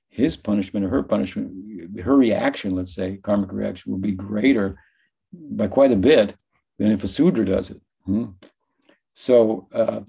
his 0.10 0.36
punishment 0.36 0.86
or 0.86 0.90
her 0.90 1.04
punishment, 1.04 2.00
her 2.02 2.16
reaction, 2.16 2.76
let's 2.76 2.94
say, 2.94 3.18
karmic 3.18 3.52
reaction, 3.52 3.92
will 3.92 4.00
be 4.00 4.14
greater 4.14 4.80
by 5.34 5.68
quite 5.68 5.92
a 5.92 5.96
bit 5.96 6.36
than 6.78 6.92
if 6.92 7.04
a 7.04 7.08
Sudra 7.08 7.46
does 7.46 7.70
it. 7.70 7.82
Hmm? 8.06 8.26
So, 9.14 9.68
uh, 9.74 10.02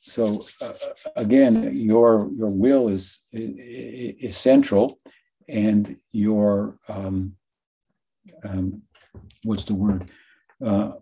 so 0.00 0.42
uh, 0.60 0.72
again, 1.16 1.70
your 1.74 2.30
your 2.36 2.50
will 2.50 2.88
is, 2.88 3.20
is, 3.32 4.14
is 4.20 4.36
central, 4.36 4.98
and 5.48 5.96
your 6.12 6.78
um, 6.88 7.36
um, 8.44 8.82
what's 9.42 9.64
the 9.64 9.74
word? 9.74 10.10
Uh, 10.64 10.92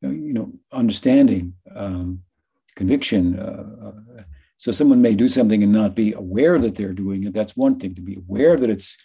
you 0.00 0.32
know, 0.32 0.52
understanding, 0.72 1.54
um, 1.74 2.22
conviction. 2.78 3.38
Uh, 3.38 3.88
uh, 3.88 4.22
so 4.56 4.72
someone 4.72 5.02
may 5.02 5.14
do 5.14 5.28
something 5.28 5.62
and 5.62 5.72
not 5.72 5.94
be 5.94 6.12
aware 6.12 6.58
that 6.58 6.76
they're 6.76 6.94
doing 6.94 7.24
it. 7.24 7.34
That's 7.34 7.56
one 7.56 7.78
thing. 7.78 7.94
To 7.96 8.00
be 8.00 8.14
aware 8.14 8.56
that 8.56 8.70
it's 8.70 8.96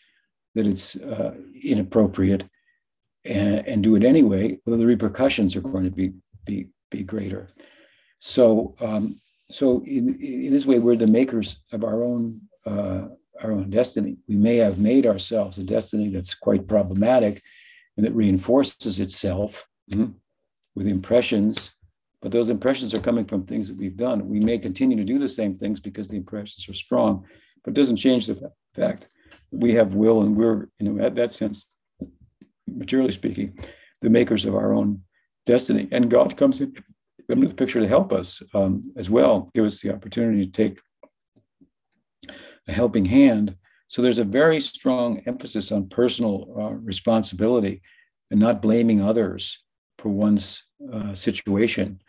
that 0.55 0.67
it's 0.67 0.95
uh, 0.95 1.36
inappropriate 1.63 2.43
and, 3.26 3.67
and, 3.67 3.84
do 3.84 3.95
it 3.95 4.03
anyway, 4.03 4.59
well, 4.65 4.78
the 4.78 4.86
repercussions 4.86 5.55
are 5.55 5.61
going 5.61 5.86
to 5.86 5.89
be 5.89 6.13
be 6.45 6.67
be 6.91 7.03
greater. 7.03 7.49
So 8.19 8.76
um, 8.80 9.19
so 9.49 9.84
in, 9.86 10.13
in, 10.21 10.53
this 10.53 10.65
way, 10.65 10.80
we're 10.80 10.95
the 10.95 11.07
makers 11.07 11.57
of 11.71 11.84
our 11.84 12.03
own 12.03 12.41
uh, 12.65 13.07
our 13.41 13.51
own 13.51 13.69
destiny. 13.69 14.17
We 14.28 14.36
may 14.36 14.57
have 14.57 14.78
made 14.78 15.05
ourselves 15.07 15.57
a 15.57 15.63
destiny 15.63 16.09
that's 16.09 16.36
quite 16.36 16.67
problematic 16.67 17.41
and 17.97 18.05
that 18.05 18.13
reinforces 18.13 18.99
itself 18.99 19.67
mm-hmm, 19.91 20.11
with 20.76 20.88
impressions 20.88 21.76
but 22.24 22.32
those 22.32 22.49
impressions 22.49 22.93
are 22.93 23.01
coming 23.01 23.26
from 23.26 23.43
things 23.43 23.67
that 23.67 23.78
we've 23.78 23.97
done. 23.97 24.30
We 24.30 24.39
may 24.39 24.57
continue 24.57 24.95
to 24.95 25.03
do 25.03 25.19
the 25.19 25.28
same 25.28 25.57
things 25.57 25.82
because 25.82 26.07
the 26.07 26.15
impressions 26.15 26.69
are 26.69 26.74
strong, 26.74 27.26
but 27.63 27.71
it 27.71 27.76
doesn't 27.76 27.97
change 27.97 28.28
the 28.28 28.49
fact 28.74 29.09
that 29.51 29.59
we 29.59 29.74
have 29.74 29.93
will 29.93 30.21
and 30.21 30.34
we're, 30.34 30.69
you 30.80 30.89
know, 30.89 31.03
at 31.03 31.15
that 31.15 31.34
sense, 31.34 31.67
materially 32.65 33.11
speaking, 33.11 33.59
the 33.99 34.09
makers 34.09 34.45
of 34.45 34.55
our 34.55 34.74
own 34.74 35.01
destiny. 35.45 35.89
And 35.91 36.09
God 36.09 36.38
comes 36.38 36.61
in, 36.61 36.74
into 37.28 37.47
the 37.47 37.53
picture 37.53 37.82
to 37.82 37.88
help 37.89 38.13
us 38.13 38.41
um, 38.53 38.84
as 38.95 39.09
well, 39.09 39.51
give 39.53 39.65
us 39.65 39.82
the 39.82 39.93
opportunity 39.93 40.45
to 40.45 40.51
take 40.51 40.80
a 42.69 42.71
helping 42.71 43.03
hand. 43.03 43.57
So 43.89 44.01
there's 44.01 44.19
a 44.19 44.24
very 44.24 44.61
strong 44.61 45.21
emphasis 45.26 45.74
on 45.74 45.89
personal 45.89 46.55
uh, 46.57 46.71
responsibility 46.71 47.82
and 48.32 48.39
not 48.39 48.61
blaming 48.61 49.01
others 49.01 49.61
for 49.97 50.07
one's 50.07 50.63
uh, 50.91 51.13
situation 51.13 51.99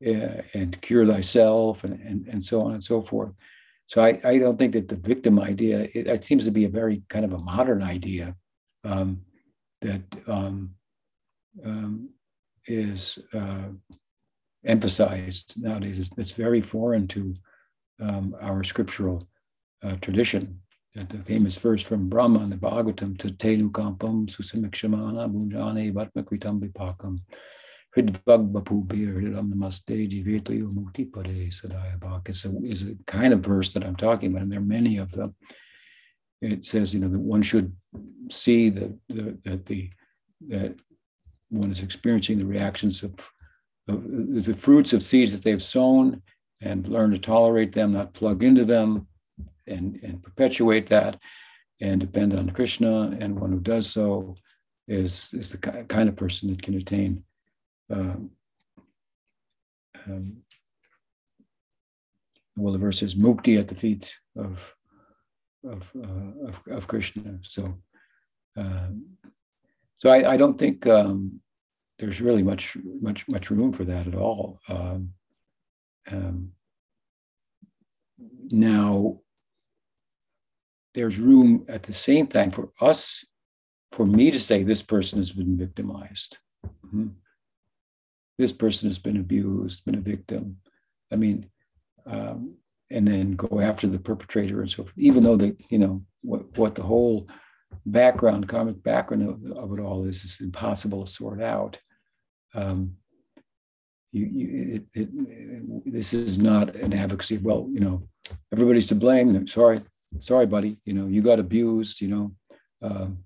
and 0.00 0.80
cure 0.80 1.06
thyself 1.06 1.84
and, 1.84 2.00
and, 2.00 2.26
and 2.26 2.44
so 2.44 2.62
on 2.62 2.72
and 2.72 2.82
so 2.82 3.02
forth. 3.02 3.32
So 3.86 4.02
I, 4.02 4.20
I 4.24 4.38
don't 4.38 4.58
think 4.58 4.72
that 4.74 4.88
the 4.88 4.96
victim 4.96 5.40
idea, 5.40 5.88
it, 5.94 6.06
it 6.06 6.24
seems 6.24 6.44
to 6.44 6.50
be 6.50 6.64
a 6.64 6.68
very 6.68 7.02
kind 7.08 7.24
of 7.24 7.32
a 7.32 7.38
modern 7.38 7.82
idea 7.82 8.36
um, 8.84 9.22
that 9.80 10.02
um, 10.26 10.74
um, 11.64 12.10
is 12.66 13.18
uh, 13.34 13.68
emphasized 14.64 15.54
nowadays. 15.56 15.98
It's, 15.98 16.10
it's, 16.16 16.32
very 16.32 16.60
foreign 16.60 17.08
to 17.08 17.34
um, 18.00 18.36
our 18.40 18.62
scriptural 18.62 19.26
uh, 19.82 19.96
tradition. 20.00 20.60
That 20.94 21.08
the 21.08 21.18
famous 21.18 21.56
verse 21.56 21.82
from 21.82 22.08
Brahma 22.08 22.42
in 22.42 22.50
the 22.50 22.56
Bhagavatam, 22.56 23.16
Tenu 23.38 23.70
Kampam 23.70 24.26
Susamikshamana 24.28 25.32
Bhunjane 25.32 25.92
Vatmakritam 25.92 26.60
Vipakam 26.60 27.18
is 32.28 32.44
a, 32.44 32.56
is 32.62 32.82
a 32.82 32.94
kind 33.06 33.32
of 33.32 33.40
verse 33.40 33.72
that 33.72 33.84
I'm 33.84 33.96
talking 33.96 34.30
about, 34.30 34.42
and 34.42 34.52
there 34.52 34.60
are 34.60 34.62
many 34.62 34.98
of 34.98 35.10
them. 35.12 35.34
It 36.40 36.64
says, 36.64 36.94
you 36.94 37.00
know, 37.00 37.08
that 37.08 37.18
one 37.18 37.42
should 37.42 37.74
see 38.30 38.70
that, 38.70 38.96
that 39.08 39.66
the 39.66 39.90
that 40.48 40.74
one 41.50 41.70
is 41.70 41.82
experiencing 41.82 42.38
the 42.38 42.46
reactions 42.46 43.02
of, 43.02 43.12
of 43.88 44.44
the 44.44 44.54
fruits 44.54 44.92
of 44.92 45.02
seeds 45.02 45.32
that 45.32 45.42
they've 45.42 45.62
sown 45.62 46.22
and 46.62 46.88
learn 46.88 47.10
to 47.10 47.18
tolerate 47.18 47.72
them, 47.72 47.92
not 47.92 48.14
plug 48.14 48.42
into 48.42 48.64
them, 48.64 49.06
and, 49.66 49.98
and 50.02 50.22
perpetuate 50.22 50.86
that 50.88 51.18
and 51.80 52.00
depend 52.00 52.32
on 52.32 52.50
Krishna. 52.50 53.16
And 53.20 53.38
one 53.38 53.52
who 53.52 53.60
does 53.60 53.90
so 53.90 54.36
is, 54.88 55.30
is 55.32 55.52
the 55.52 55.58
kind 55.58 56.08
of 56.08 56.16
person 56.16 56.48
that 56.50 56.62
can 56.62 56.74
attain 56.74 57.22
um, 57.90 58.30
um, 60.06 60.42
well, 62.56 62.72
the 62.72 62.78
verse 62.78 63.02
is 63.02 63.14
mukti 63.14 63.58
at 63.58 63.68
the 63.68 63.74
feet 63.74 64.16
of 64.36 64.74
of 65.64 65.90
uh, 65.96 66.48
of, 66.48 66.60
of, 66.68 66.86
Krishna. 66.86 67.38
So, 67.42 67.78
um, 68.56 69.04
so 69.96 70.08
I, 70.08 70.32
I, 70.32 70.36
don't 70.38 70.58
think 70.58 70.86
um, 70.86 71.38
there's 71.98 72.20
really 72.20 72.42
much 72.42 72.78
much 73.00 73.28
much 73.28 73.50
room 73.50 73.72
for 73.72 73.84
that 73.84 74.06
at 74.06 74.14
all. 74.14 74.58
Um, 74.68 75.12
um, 76.10 76.52
now, 78.50 79.20
there's 80.94 81.18
room 81.18 81.64
at 81.68 81.82
the 81.82 81.92
same 81.92 82.26
time 82.26 82.50
for 82.50 82.70
us, 82.80 83.24
for 83.92 84.06
me 84.06 84.30
to 84.30 84.40
say 84.40 84.62
this 84.62 84.82
person 84.82 85.18
has 85.18 85.32
been 85.32 85.58
victimized. 85.58 86.38
Mm-hmm 86.86 87.08
this 88.40 88.52
person 88.52 88.88
has 88.88 88.98
been 88.98 89.18
abused, 89.18 89.84
been 89.84 89.96
a 89.96 90.00
victim. 90.00 90.56
I 91.12 91.16
mean, 91.16 91.44
um, 92.06 92.54
and 92.90 93.06
then 93.06 93.32
go 93.32 93.60
after 93.60 93.86
the 93.86 93.98
perpetrator 93.98 94.62
and 94.62 94.70
so 94.70 94.84
forth, 94.84 94.94
even 94.96 95.22
though 95.22 95.36
the, 95.36 95.54
you 95.68 95.78
know, 95.78 96.02
what, 96.22 96.56
what 96.56 96.74
the 96.74 96.82
whole 96.82 97.28
background, 97.84 98.48
karmic 98.48 98.82
background 98.82 99.22
of, 99.28 99.56
of, 99.56 99.78
it 99.78 99.82
all 99.82 100.04
is, 100.04 100.24
is 100.24 100.40
impossible 100.40 101.04
to 101.04 101.10
sort 101.10 101.42
out. 101.42 101.78
Um, 102.54 102.96
you, 104.12 104.24
you, 104.24 104.74
it, 104.74 105.00
it, 105.00 105.92
this 105.92 106.14
is 106.14 106.38
not 106.38 106.74
an 106.74 106.94
advocacy. 106.94 107.36
Well, 107.36 107.68
you 107.70 107.80
know, 107.80 108.08
everybody's 108.52 108.86
to 108.86 108.94
blame. 108.94 109.46
Sorry, 109.46 109.80
sorry, 110.18 110.46
buddy. 110.46 110.78
You 110.86 110.94
know, 110.94 111.06
you 111.06 111.20
got 111.22 111.38
abused. 111.38 112.00
You 112.00 112.08
know, 112.08 112.32
um, 112.82 113.18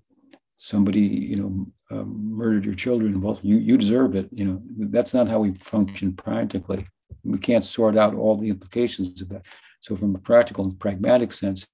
somebody 0.65 1.01
you 1.31 1.35
know 1.35 1.51
um, 1.91 2.35
murdered 2.35 2.65
your 2.65 2.73
children 2.73 3.21
well 3.21 3.39
you 3.43 3.57
you 3.57 3.77
deserve 3.77 4.15
it 4.15 4.27
you 4.31 4.45
know. 4.45 4.59
That's 4.95 5.13
not 5.13 5.27
how 5.27 5.39
we 5.39 5.51
function 5.75 6.13
practically. 6.13 6.87
We 7.23 7.37
can't 7.37 7.63
sort 7.63 7.95
out 7.95 8.15
all 8.15 8.35
the 8.35 8.49
implications 8.49 9.21
of 9.21 9.29
that. 9.29 9.45
So 9.81 9.95
from 9.95 10.15
a 10.15 10.19
practical 10.31 10.65
and 10.65 10.79
pragmatic 10.79 11.31
sense 11.31 11.67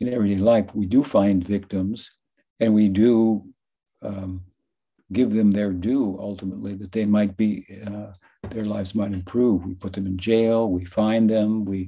in 0.00 0.08
everyday 0.08 0.40
life 0.40 0.74
we 0.74 0.86
do 0.86 1.04
find 1.04 1.46
victims 1.46 2.10
and 2.60 2.72
we 2.72 2.88
do 2.88 3.44
um, 4.00 4.42
give 5.12 5.30
them 5.34 5.50
their 5.50 5.72
due 5.72 6.16
ultimately 6.18 6.74
that 6.76 6.92
they 6.92 7.04
might 7.04 7.36
be 7.36 7.50
uh, 7.86 8.12
their 8.48 8.64
lives 8.64 8.94
might 8.94 9.12
improve. 9.12 9.66
We 9.66 9.74
put 9.74 9.92
them 9.92 10.06
in 10.06 10.16
jail 10.16 10.70
we 10.70 10.86
find 10.86 11.28
them 11.28 11.66
we 11.66 11.80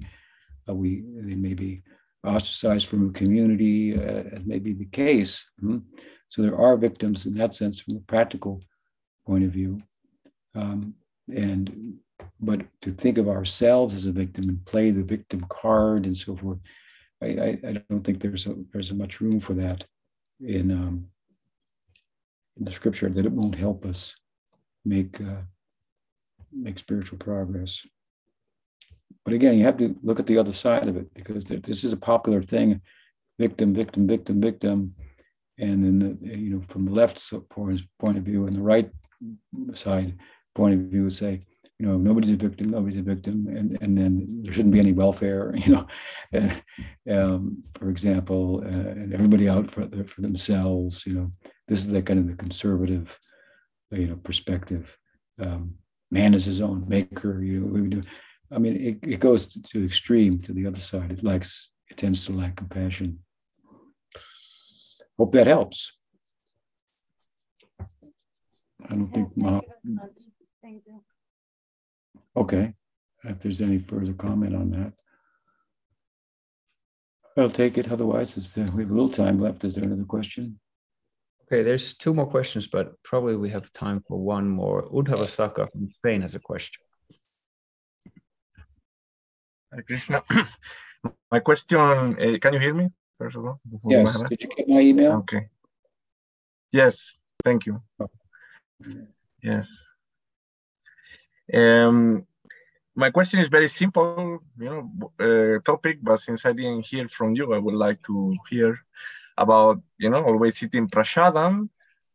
uh, 0.69 0.75
we 0.75 0.89
they 1.29 1.39
may 1.47 1.55
be 1.55 1.83
ostracized 2.25 2.89
from 2.89 3.09
a 3.09 3.13
community 3.13 3.97
uh, 3.97 4.25
as 4.35 4.45
may 4.45 4.59
be 4.59 4.75
the 4.75 4.91
case. 5.05 5.45
Mm-hmm. 5.63 5.79
So 6.33 6.41
there 6.41 6.59
are 6.59 6.79
victims 6.79 7.27
in 7.27 7.35
that 7.35 7.53
sense 7.53 7.83
from 7.83 7.97
a 7.97 8.01
practical 8.01 8.63
point 9.27 9.45
of 9.45 9.51
view. 9.51 9.83
Um, 10.55 10.95
and 11.29 11.99
but 12.41 12.63
to 12.81 12.91
think 12.91 13.19
of 13.19 13.29
ourselves 13.29 13.95
as 13.95 14.07
a 14.07 14.13
victim 14.13 14.49
and 14.49 14.65
play 14.65 14.93
the 14.93 15.05
victim 15.05 15.45
card 15.51 16.07
and 16.07 16.17
so 16.17 16.35
forth, 16.35 16.57
I, 17.23 17.27
I, 17.27 17.59
I 17.69 17.73
don't 17.91 18.03
think 18.03 18.21
there's 18.21 18.47
a, 18.47 18.55
there's 18.73 18.91
a 18.91 18.95
much 18.95 19.21
room 19.21 19.41
for 19.41 19.53
that 19.55 19.85
in 20.41 20.71
um, 20.71 21.09
in 22.57 22.65
the 22.65 22.73
scripture 22.73 23.11
that 23.11 23.27
it 23.27 23.33
won't 23.33 23.57
help 23.57 23.85
us 23.85 24.15
make 24.87 25.21
uh, 25.21 25.43
make 26.51 26.79
spiritual 26.79 27.19
progress. 27.19 27.87
But 29.27 29.35
again, 29.35 29.59
you 29.59 29.67
have 29.67 29.77
to 29.77 29.99
look 30.03 30.19
at 30.19 30.27
the 30.27 30.39
other 30.39 30.55
side 30.55 30.89
of 30.89 30.97
it 30.97 31.13
because 31.13 31.45
this 31.45 31.85
is 31.85 31.93
a 31.93 31.99
popular 31.99 32.41
thing: 32.41 32.81
victim, 33.39 33.75
victim, 33.75 34.07
victim, 34.07 34.41
victim 34.41 34.95
and 35.59 35.85
then 35.85 35.99
the, 35.99 36.37
you 36.37 36.51
know 36.51 36.63
from 36.69 36.85
the 36.85 36.93
left 36.93 37.33
point 37.49 38.19
of 38.19 38.25
view 38.25 38.47
and 38.47 38.55
the 38.55 38.63
right 38.63 38.91
side 39.75 40.19
point 40.55 40.75
of 40.75 40.81
view 40.81 41.05
would 41.05 41.13
say 41.13 41.45
you 41.83 41.89
know, 41.89 41.97
nobody's 41.97 42.31
a 42.31 42.37
victim, 42.37 42.71
nobody's 42.71 42.99
a 42.99 43.03
victim, 43.03 43.49
and, 43.49 43.77
and 43.83 43.99
then 43.99 44.29
there 44.45 44.53
shouldn't 44.53 44.73
be 44.73 44.79
any 44.79 44.93
welfare, 44.93 45.53
you 45.57 45.73
know, 45.73 45.87
um, 47.11 47.61
for 47.75 47.91
example, 47.91 48.63
uh, 48.65 48.91
and 48.91 49.13
everybody 49.13 49.49
out 49.49 49.69
for, 49.69 49.89
for 50.05 50.21
themselves, 50.21 51.05
you 51.05 51.13
know, 51.15 51.29
this 51.67 51.81
is 51.81 51.89
that 51.89 52.07
kind 52.07 52.21
of 52.21 52.29
the 52.29 52.35
conservative, 52.35 53.19
you 53.91 54.07
know, 54.07 54.15
perspective. 54.15 54.97
Um, 55.41 55.75
man 56.13 56.35
is 56.35 56.45
his 56.45 56.61
own 56.61 56.89
maker, 56.89 57.43
you 57.43 57.59
know, 57.59 57.67
we 57.67 57.89
do. 57.89 58.03
I 58.53 58.59
mean, 58.59 58.77
it, 58.77 58.99
it 59.05 59.19
goes 59.19 59.47
to, 59.47 59.63
to 59.63 59.85
extreme 59.85 60.39
to 60.43 60.53
the 60.53 60.69
other 60.69 60.79
side. 60.79 61.11
It 61.11 61.25
lacks, 61.25 61.71
it 61.91 61.97
tends 61.97 62.25
to 62.27 62.33
lack 62.33 62.55
compassion. 62.55 63.19
Hope 65.19 65.33
that 65.33 65.47
helps. 65.47 65.93
I 68.89 68.95
don't 68.95 69.13
think. 69.13 69.29
Thank 70.63 70.83
you. 70.87 71.03
Okay, 72.37 72.75
if 73.25 73.39
there's 73.41 73.61
any 73.61 73.79
further 73.79 74.15
comment 74.15 74.55
on 74.55 74.71
that. 74.71 74.93
I'll 77.37 77.51
take 77.51 77.79
it. 77.79 77.91
Otherwise, 77.91 78.37
uh, 78.37 78.67
we 78.75 78.83
have 78.83 78.91
a 78.91 78.95
little 78.95 79.09
time 79.09 79.41
left. 79.41 79.65
Is 79.65 79.75
there 79.75 79.85
another 79.85 80.05
question? 80.05 80.59
Okay, 81.45 81.63
there's 81.63 81.95
two 81.95 82.15
more 82.15 82.27
questions, 82.27 82.67
but 82.67 82.95
probably 83.03 83.37
we 83.37 83.51
have 83.51 83.73
time 83.73 84.03
for 84.07 84.19
one 84.19 84.49
more. 84.49 84.89
Udhavasaka 84.91 85.71
from 85.71 85.89
Spain 85.91 86.23
has 86.23 86.35
a 86.35 86.41
question. 86.41 86.83
Hare 89.73 89.83
Krishna. 89.83 90.23
my 91.31 91.41
question, 91.41 91.79
uh, 91.79 92.39
can 92.39 92.53
you 92.55 92.59
hear 92.59 92.75
me, 92.75 92.89
first 93.23 93.37
of 93.37 93.47
all? 93.47 93.61
Yes, 93.87 94.19
did 94.29 94.43
you 94.43 94.49
get 94.57 94.69
my 94.69 94.81
email? 94.81 95.13
Okay. 95.23 95.47
Yes, 96.73 97.19
thank 97.45 97.67
you. 97.67 97.81
Oh. 98.01 98.11
Yes. 99.43 99.69
Um, 101.55 102.27
my 102.97 103.11
question 103.11 103.41
is 103.41 103.49
very 103.49 103.69
simple, 103.69 104.41
you 104.59 104.71
know, 104.71 104.83
uh, 105.21 105.61
topic, 105.63 105.99
but 106.03 106.19
since 106.19 106.47
I 106.47 106.53
didn't 106.53 106.87
hear 106.87 107.07
from 107.09 107.35
you, 107.37 107.55
I 107.55 107.59
would 107.59 107.75
like 107.75 108.03
to 108.07 108.35
hear 108.51 108.79
about, 109.37 109.81
you 109.99 110.11
know, 110.11 110.25
always 110.25 110.63
eating 110.63 110.89
prasadam 110.89 111.69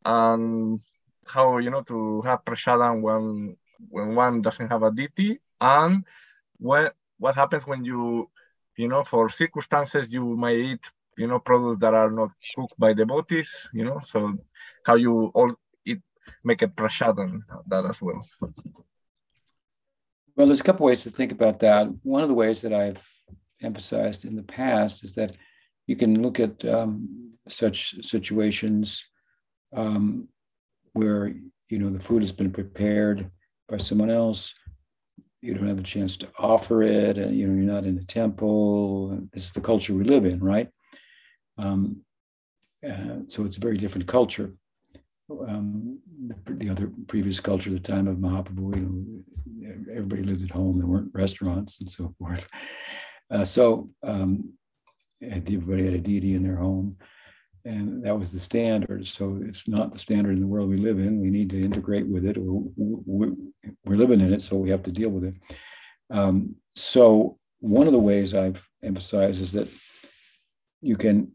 and 0.03 0.79
how, 1.25 1.57
you 1.59 1.69
know, 1.69 1.83
to 1.83 2.21
have 2.23 2.43
prasadam 2.43 3.01
when, 3.01 3.55
when 3.89 4.15
one 4.15 4.41
doesn't 4.41 4.69
have 4.69 4.83
a 4.83 4.91
deity 4.91 5.39
and 5.61 6.03
when, 6.57 6.89
what 7.17 7.35
happens 7.35 7.65
when 7.65 7.83
you, 7.83 8.29
you 8.75 8.87
know, 8.87 9.03
for 9.03 9.29
circumstances, 9.29 10.11
you 10.11 10.23
might 10.35 10.57
eat, 10.57 10.91
you 11.17 11.27
know, 11.27 11.39
products 11.39 11.79
that 11.79 11.93
are 11.93 12.11
not 12.11 12.29
cooked 12.55 12.77
by 12.77 12.93
devotees, 12.93 13.69
you 13.73 13.83
know, 13.83 13.99
so 13.99 14.37
how 14.85 14.95
you 14.95 15.31
all 15.33 15.53
eat, 15.85 16.01
make 16.43 16.61
a 16.61 16.67
prasadam 16.67 17.41
that 17.67 17.85
as 17.85 18.01
well. 18.01 18.25
Well, 20.35 20.45
there's 20.45 20.59
a 20.59 20.63
couple 20.63 20.85
ways 20.85 21.01
to 21.03 21.09
think 21.09 21.31
about 21.31 21.59
that. 21.61 21.87
One 22.03 22.21
of 22.21 22.29
the 22.29 22.35
ways 22.35 22.61
that 22.61 22.73
I've 22.73 23.03
emphasized 23.61 24.25
in 24.25 24.35
the 24.35 24.43
past 24.43 25.03
is 25.03 25.13
that 25.13 25.35
you 25.87 25.95
can 25.95 26.21
look 26.21 26.39
at 26.39 26.63
um, 26.65 27.33
such 27.47 28.05
situations 28.05 29.03
um, 29.75 30.27
where 30.93 31.33
you 31.69 31.79
know 31.79 31.89
the 31.89 31.99
food 31.99 32.21
has 32.21 32.31
been 32.31 32.51
prepared 32.51 33.31
by 33.67 33.77
someone 33.77 34.11
else. 34.11 34.53
You 35.41 35.53
don't 35.53 35.67
have 35.67 35.79
a 35.79 35.83
chance 35.83 36.17
to 36.17 36.29
offer 36.39 36.83
it, 36.83 37.17
and 37.17 37.35
you 37.35 37.47
know 37.47 37.55
you're 37.55 37.73
not 37.73 37.85
in 37.85 37.97
a 37.97 38.03
temple. 38.03 39.19
This 39.33 39.45
is 39.45 39.51
the 39.53 39.61
culture 39.61 39.93
we 39.93 40.03
live 40.03 40.25
in, 40.25 40.39
right? 40.39 40.69
Um, 41.57 42.01
uh, 42.87 43.21
so 43.27 43.43
it's 43.43 43.57
a 43.57 43.61
very 43.61 43.77
different 43.77 44.07
culture 44.07 44.53
um, 45.29 45.99
the, 46.27 46.53
the, 46.53 46.69
other 46.69 46.91
previous 47.07 47.39
culture, 47.39 47.69
the 47.69 47.79
time 47.79 48.07
of 48.07 48.17
Mahaprabhu, 48.17 48.75
you 48.75 49.67
know, 49.67 49.93
everybody 49.93 50.23
lived 50.23 50.43
at 50.43 50.51
home. 50.51 50.77
There 50.77 50.87
weren't 50.87 51.11
restaurants 51.13 51.79
and 51.79 51.89
so 51.89 52.13
forth. 52.17 52.47
Uh, 53.29 53.43
so 53.43 53.89
um, 54.03 54.53
everybody 55.21 55.85
had 55.85 55.93
a 55.93 55.99
deity 55.99 56.33
in 56.33 56.43
their 56.43 56.55
home, 56.55 56.95
and 57.65 58.03
that 58.05 58.17
was 58.17 58.31
the 58.31 58.39
standard. 58.39 59.05
So 59.05 59.41
it's 59.43 59.67
not 59.67 59.91
the 59.91 59.99
standard 59.99 60.31
in 60.31 60.41
the 60.41 60.47
world 60.47 60.69
we 60.69 60.77
live 60.77 60.99
in. 60.99 61.19
We 61.19 61.29
need 61.29 61.49
to 61.49 61.61
integrate 61.61 62.07
with 62.07 62.25
it. 62.25 62.37
We're, 62.39 63.33
we're 63.85 63.97
living 63.97 64.21
in 64.21 64.33
it, 64.33 64.41
so 64.41 64.55
we 64.55 64.69
have 64.69 64.83
to 64.83 64.91
deal 64.91 65.09
with 65.09 65.25
it. 65.25 65.35
Um, 66.09 66.55
so 66.75 67.37
one 67.59 67.87
of 67.87 67.93
the 67.93 67.99
ways 67.99 68.33
I've 68.33 68.65
emphasized 68.81 69.41
is 69.41 69.51
that 69.53 69.67
you 70.81 70.95
can 70.95 71.33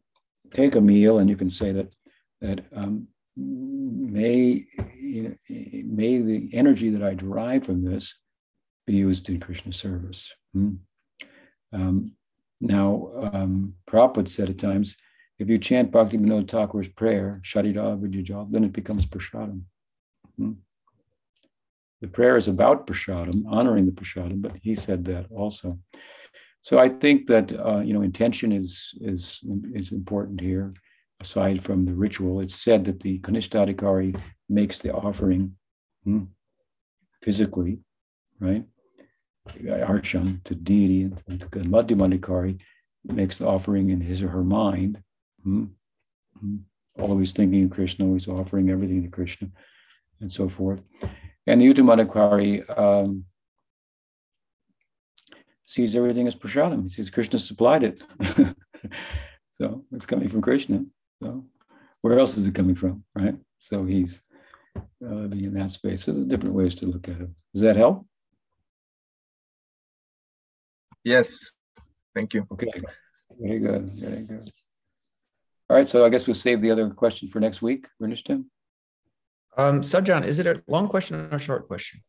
take 0.52 0.74
a 0.74 0.80
meal 0.80 1.18
and 1.18 1.28
you 1.28 1.36
can 1.36 1.50
say 1.50 1.72
that 1.72 1.92
that 2.40 2.64
um, 2.74 3.06
may, 3.36 4.64
you 4.98 5.22
know, 5.22 5.34
may 5.86 6.18
the 6.18 6.50
energy 6.52 6.90
that 6.90 7.02
I 7.02 7.14
derive 7.14 7.64
from 7.64 7.84
this 7.84 8.14
be 8.86 8.94
used 8.94 9.28
in 9.28 9.40
Krishna 9.40 9.72
service. 9.72 10.32
Hmm? 10.52 10.74
Um, 11.72 12.12
now, 12.60 13.10
um, 13.32 13.74
Prabhupada 13.88 14.28
said 14.28 14.50
at 14.50 14.58
times, 14.58 14.96
if 15.38 15.48
you 15.48 15.58
chant 15.58 15.90
Bhakti 15.90 16.18
Vinod 16.18 16.48
Thakur's 16.48 16.88
prayer, 16.88 17.40
Sharira 17.42 17.98
Vijajal, 17.98 18.50
then 18.50 18.64
it 18.64 18.72
becomes 18.72 19.06
prasadam. 19.06 19.62
Hmm? 20.36 20.52
The 22.00 22.08
prayer 22.08 22.36
is 22.36 22.48
about 22.48 22.86
prasadam, 22.86 23.44
honoring 23.48 23.86
the 23.86 23.92
prasadam, 23.92 24.42
but 24.42 24.56
he 24.60 24.74
said 24.74 25.04
that 25.04 25.26
also. 25.30 25.78
So 26.62 26.78
I 26.78 26.88
think 26.88 27.26
that 27.26 27.52
uh, 27.52 27.80
you 27.80 27.92
know 27.92 28.02
intention 28.02 28.52
is 28.52 28.94
is 29.00 29.40
is 29.74 29.92
important 29.92 30.40
here 30.40 30.72
aside 31.22 31.62
from 31.62 31.86
the 31.86 31.94
ritual, 31.94 32.40
it's 32.40 32.54
said 32.54 32.84
that 32.84 33.00
the 33.00 33.20
Kanishtadikari 33.20 34.20
makes 34.48 34.78
the 34.78 34.92
offering 34.92 35.54
hmm, 36.04 36.24
physically, 37.22 37.78
right? 38.40 38.64
Archam 39.92 40.42
to 40.44 40.54
deity, 40.54 41.02
and 41.04 41.40
the 41.54 41.60
Madhyamadikari 41.74 42.58
makes 43.04 43.38
the 43.38 43.46
offering 43.46 43.90
in 43.90 44.00
his 44.00 44.22
or 44.22 44.28
her 44.28 44.44
mind, 44.44 45.02
hmm, 45.42 45.66
hmm, 46.38 46.56
always 46.98 47.32
thinking 47.32 47.64
of 47.64 47.70
Krishna, 47.70 48.04
always 48.04 48.28
offering 48.28 48.70
everything 48.70 49.02
to 49.02 49.08
Krishna, 49.08 49.48
and 50.20 50.30
so 50.30 50.48
forth. 50.48 50.82
And 51.46 51.60
the 51.60 51.72
Uttamadikari 51.72 52.52
um, 52.78 53.24
sees 55.72 55.96
everything 55.96 56.26
as 56.26 56.34
prasadam. 56.34 56.82
He 56.82 56.88
sees 56.90 57.08
Krishna 57.08 57.38
supplied 57.38 57.82
it. 57.82 58.02
so 59.52 59.84
it's 59.92 60.04
coming 60.04 60.28
from 60.28 60.42
Krishna. 60.42 60.84
So 61.22 61.46
where 62.02 62.18
else 62.18 62.36
is 62.36 62.46
it 62.46 62.54
coming 62.54 62.74
from, 62.74 63.04
right? 63.14 63.36
So 63.58 63.84
he's 63.84 64.22
uh, 64.76 64.80
living 65.00 65.44
in 65.44 65.54
that 65.54 65.70
space. 65.70 66.04
So 66.04 66.12
there's 66.12 66.26
different 66.26 66.54
ways 66.54 66.74
to 66.76 66.86
look 66.86 67.08
at 67.08 67.20
it. 67.20 67.30
Does 67.54 67.62
that 67.62 67.76
help? 67.76 68.06
Yes. 71.04 71.52
Thank 72.14 72.34
you. 72.34 72.46
Okay. 72.52 72.70
Very 73.40 73.58
good. 73.58 73.90
Very 73.90 74.26
good. 74.26 74.50
All 75.70 75.76
right. 75.78 75.86
So 75.86 76.04
I 76.04 76.10
guess 76.10 76.26
we'll 76.26 76.34
save 76.34 76.60
the 76.60 76.70
other 76.70 76.90
question 76.90 77.28
for 77.28 77.40
next 77.40 77.62
week. 77.62 77.88
Understand? 78.02 78.44
Um, 79.56 79.80
Sajan, 79.80 80.26
is 80.26 80.38
it 80.38 80.46
a 80.46 80.62
long 80.66 80.88
question 80.88 81.28
or 81.30 81.36
a 81.36 81.38
short 81.38 81.66
question? 81.66 82.02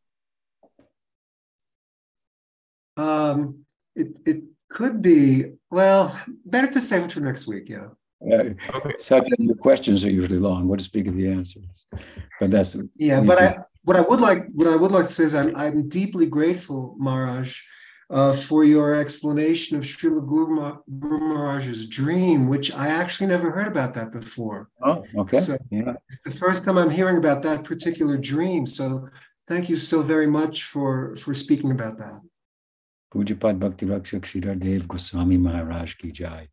Um, 2.96 3.64
it, 3.96 4.08
it 4.24 4.44
could 4.70 5.02
be, 5.02 5.52
well, 5.70 6.18
better 6.44 6.70
to 6.72 6.80
save 6.80 7.04
it 7.04 7.12
for 7.12 7.20
next 7.20 7.46
week. 7.46 7.68
Yeah. 7.68 7.88
Uh, 8.22 8.54
okay. 8.74 8.94
Such 8.98 9.28
the 9.38 9.54
questions 9.54 10.04
are 10.04 10.10
usually 10.10 10.38
long. 10.38 10.66
What 10.68 10.78
to 10.78 10.84
speak 10.84 11.06
of 11.06 11.14
the 11.14 11.28
answers? 11.28 11.86
But 12.40 12.50
that's 12.50 12.76
yeah. 12.96 13.20
But 13.20 13.42
I, 13.42 13.58
what 13.82 13.96
I 13.96 14.00
would 14.00 14.20
like, 14.20 14.48
what 14.54 14.66
I 14.66 14.76
would 14.76 14.92
like 14.92 15.04
to 15.04 15.10
say 15.10 15.24
is, 15.24 15.34
I'm, 15.34 15.54
I'm 15.56 15.88
deeply 15.88 16.26
grateful, 16.26 16.96
Maharaj, 16.98 17.60
uh, 18.10 18.32
for 18.32 18.64
your 18.64 18.94
explanation 18.94 19.76
of 19.76 19.84
Srila 19.84 20.26
Guru, 20.26 20.76
Guru 20.98 21.18
Maharaj's 21.20 21.86
dream, 21.88 22.48
which 22.48 22.74
I 22.74 22.88
actually 22.88 23.26
never 23.26 23.50
heard 23.50 23.66
about 23.68 23.92
that 23.94 24.10
before. 24.10 24.70
Oh, 24.82 25.04
okay. 25.16 25.38
So 25.38 25.56
yeah. 25.70 25.94
It's 26.08 26.22
the 26.22 26.30
first 26.30 26.64
time 26.64 26.78
I'm 26.78 26.90
hearing 26.90 27.18
about 27.18 27.42
that 27.42 27.64
particular 27.64 28.16
dream. 28.16 28.66
So 28.66 29.08
thank 29.46 29.68
you 29.68 29.76
so 29.76 30.02
very 30.02 30.26
much 30.26 30.64
for 30.64 31.14
for 31.16 31.34
speaking 31.34 31.70
about 31.70 31.98
that. 31.98 32.20
पूज्यपाद 33.14 33.58
भक्ति 33.58 33.86
रक्षक 33.86 34.24
श्रीधर 34.26 34.54
देव 34.56 34.86
गोस्वामी 34.86 35.36
महाराज 35.38 35.94
की 35.94 36.10
जाय 36.10 36.48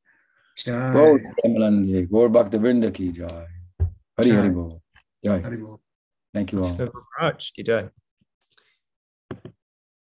गौर 2.08 2.28
भक्त 2.30 2.56
वृंद 2.56 2.90
की 2.96 3.08
जाय 3.12 3.48
हरि 4.20 4.30
हरि 4.30 4.50
बोल 4.50 4.70
जय 5.26 5.42
थैंक 6.34 6.54
यू 6.54 6.64
ऑल 6.64 6.88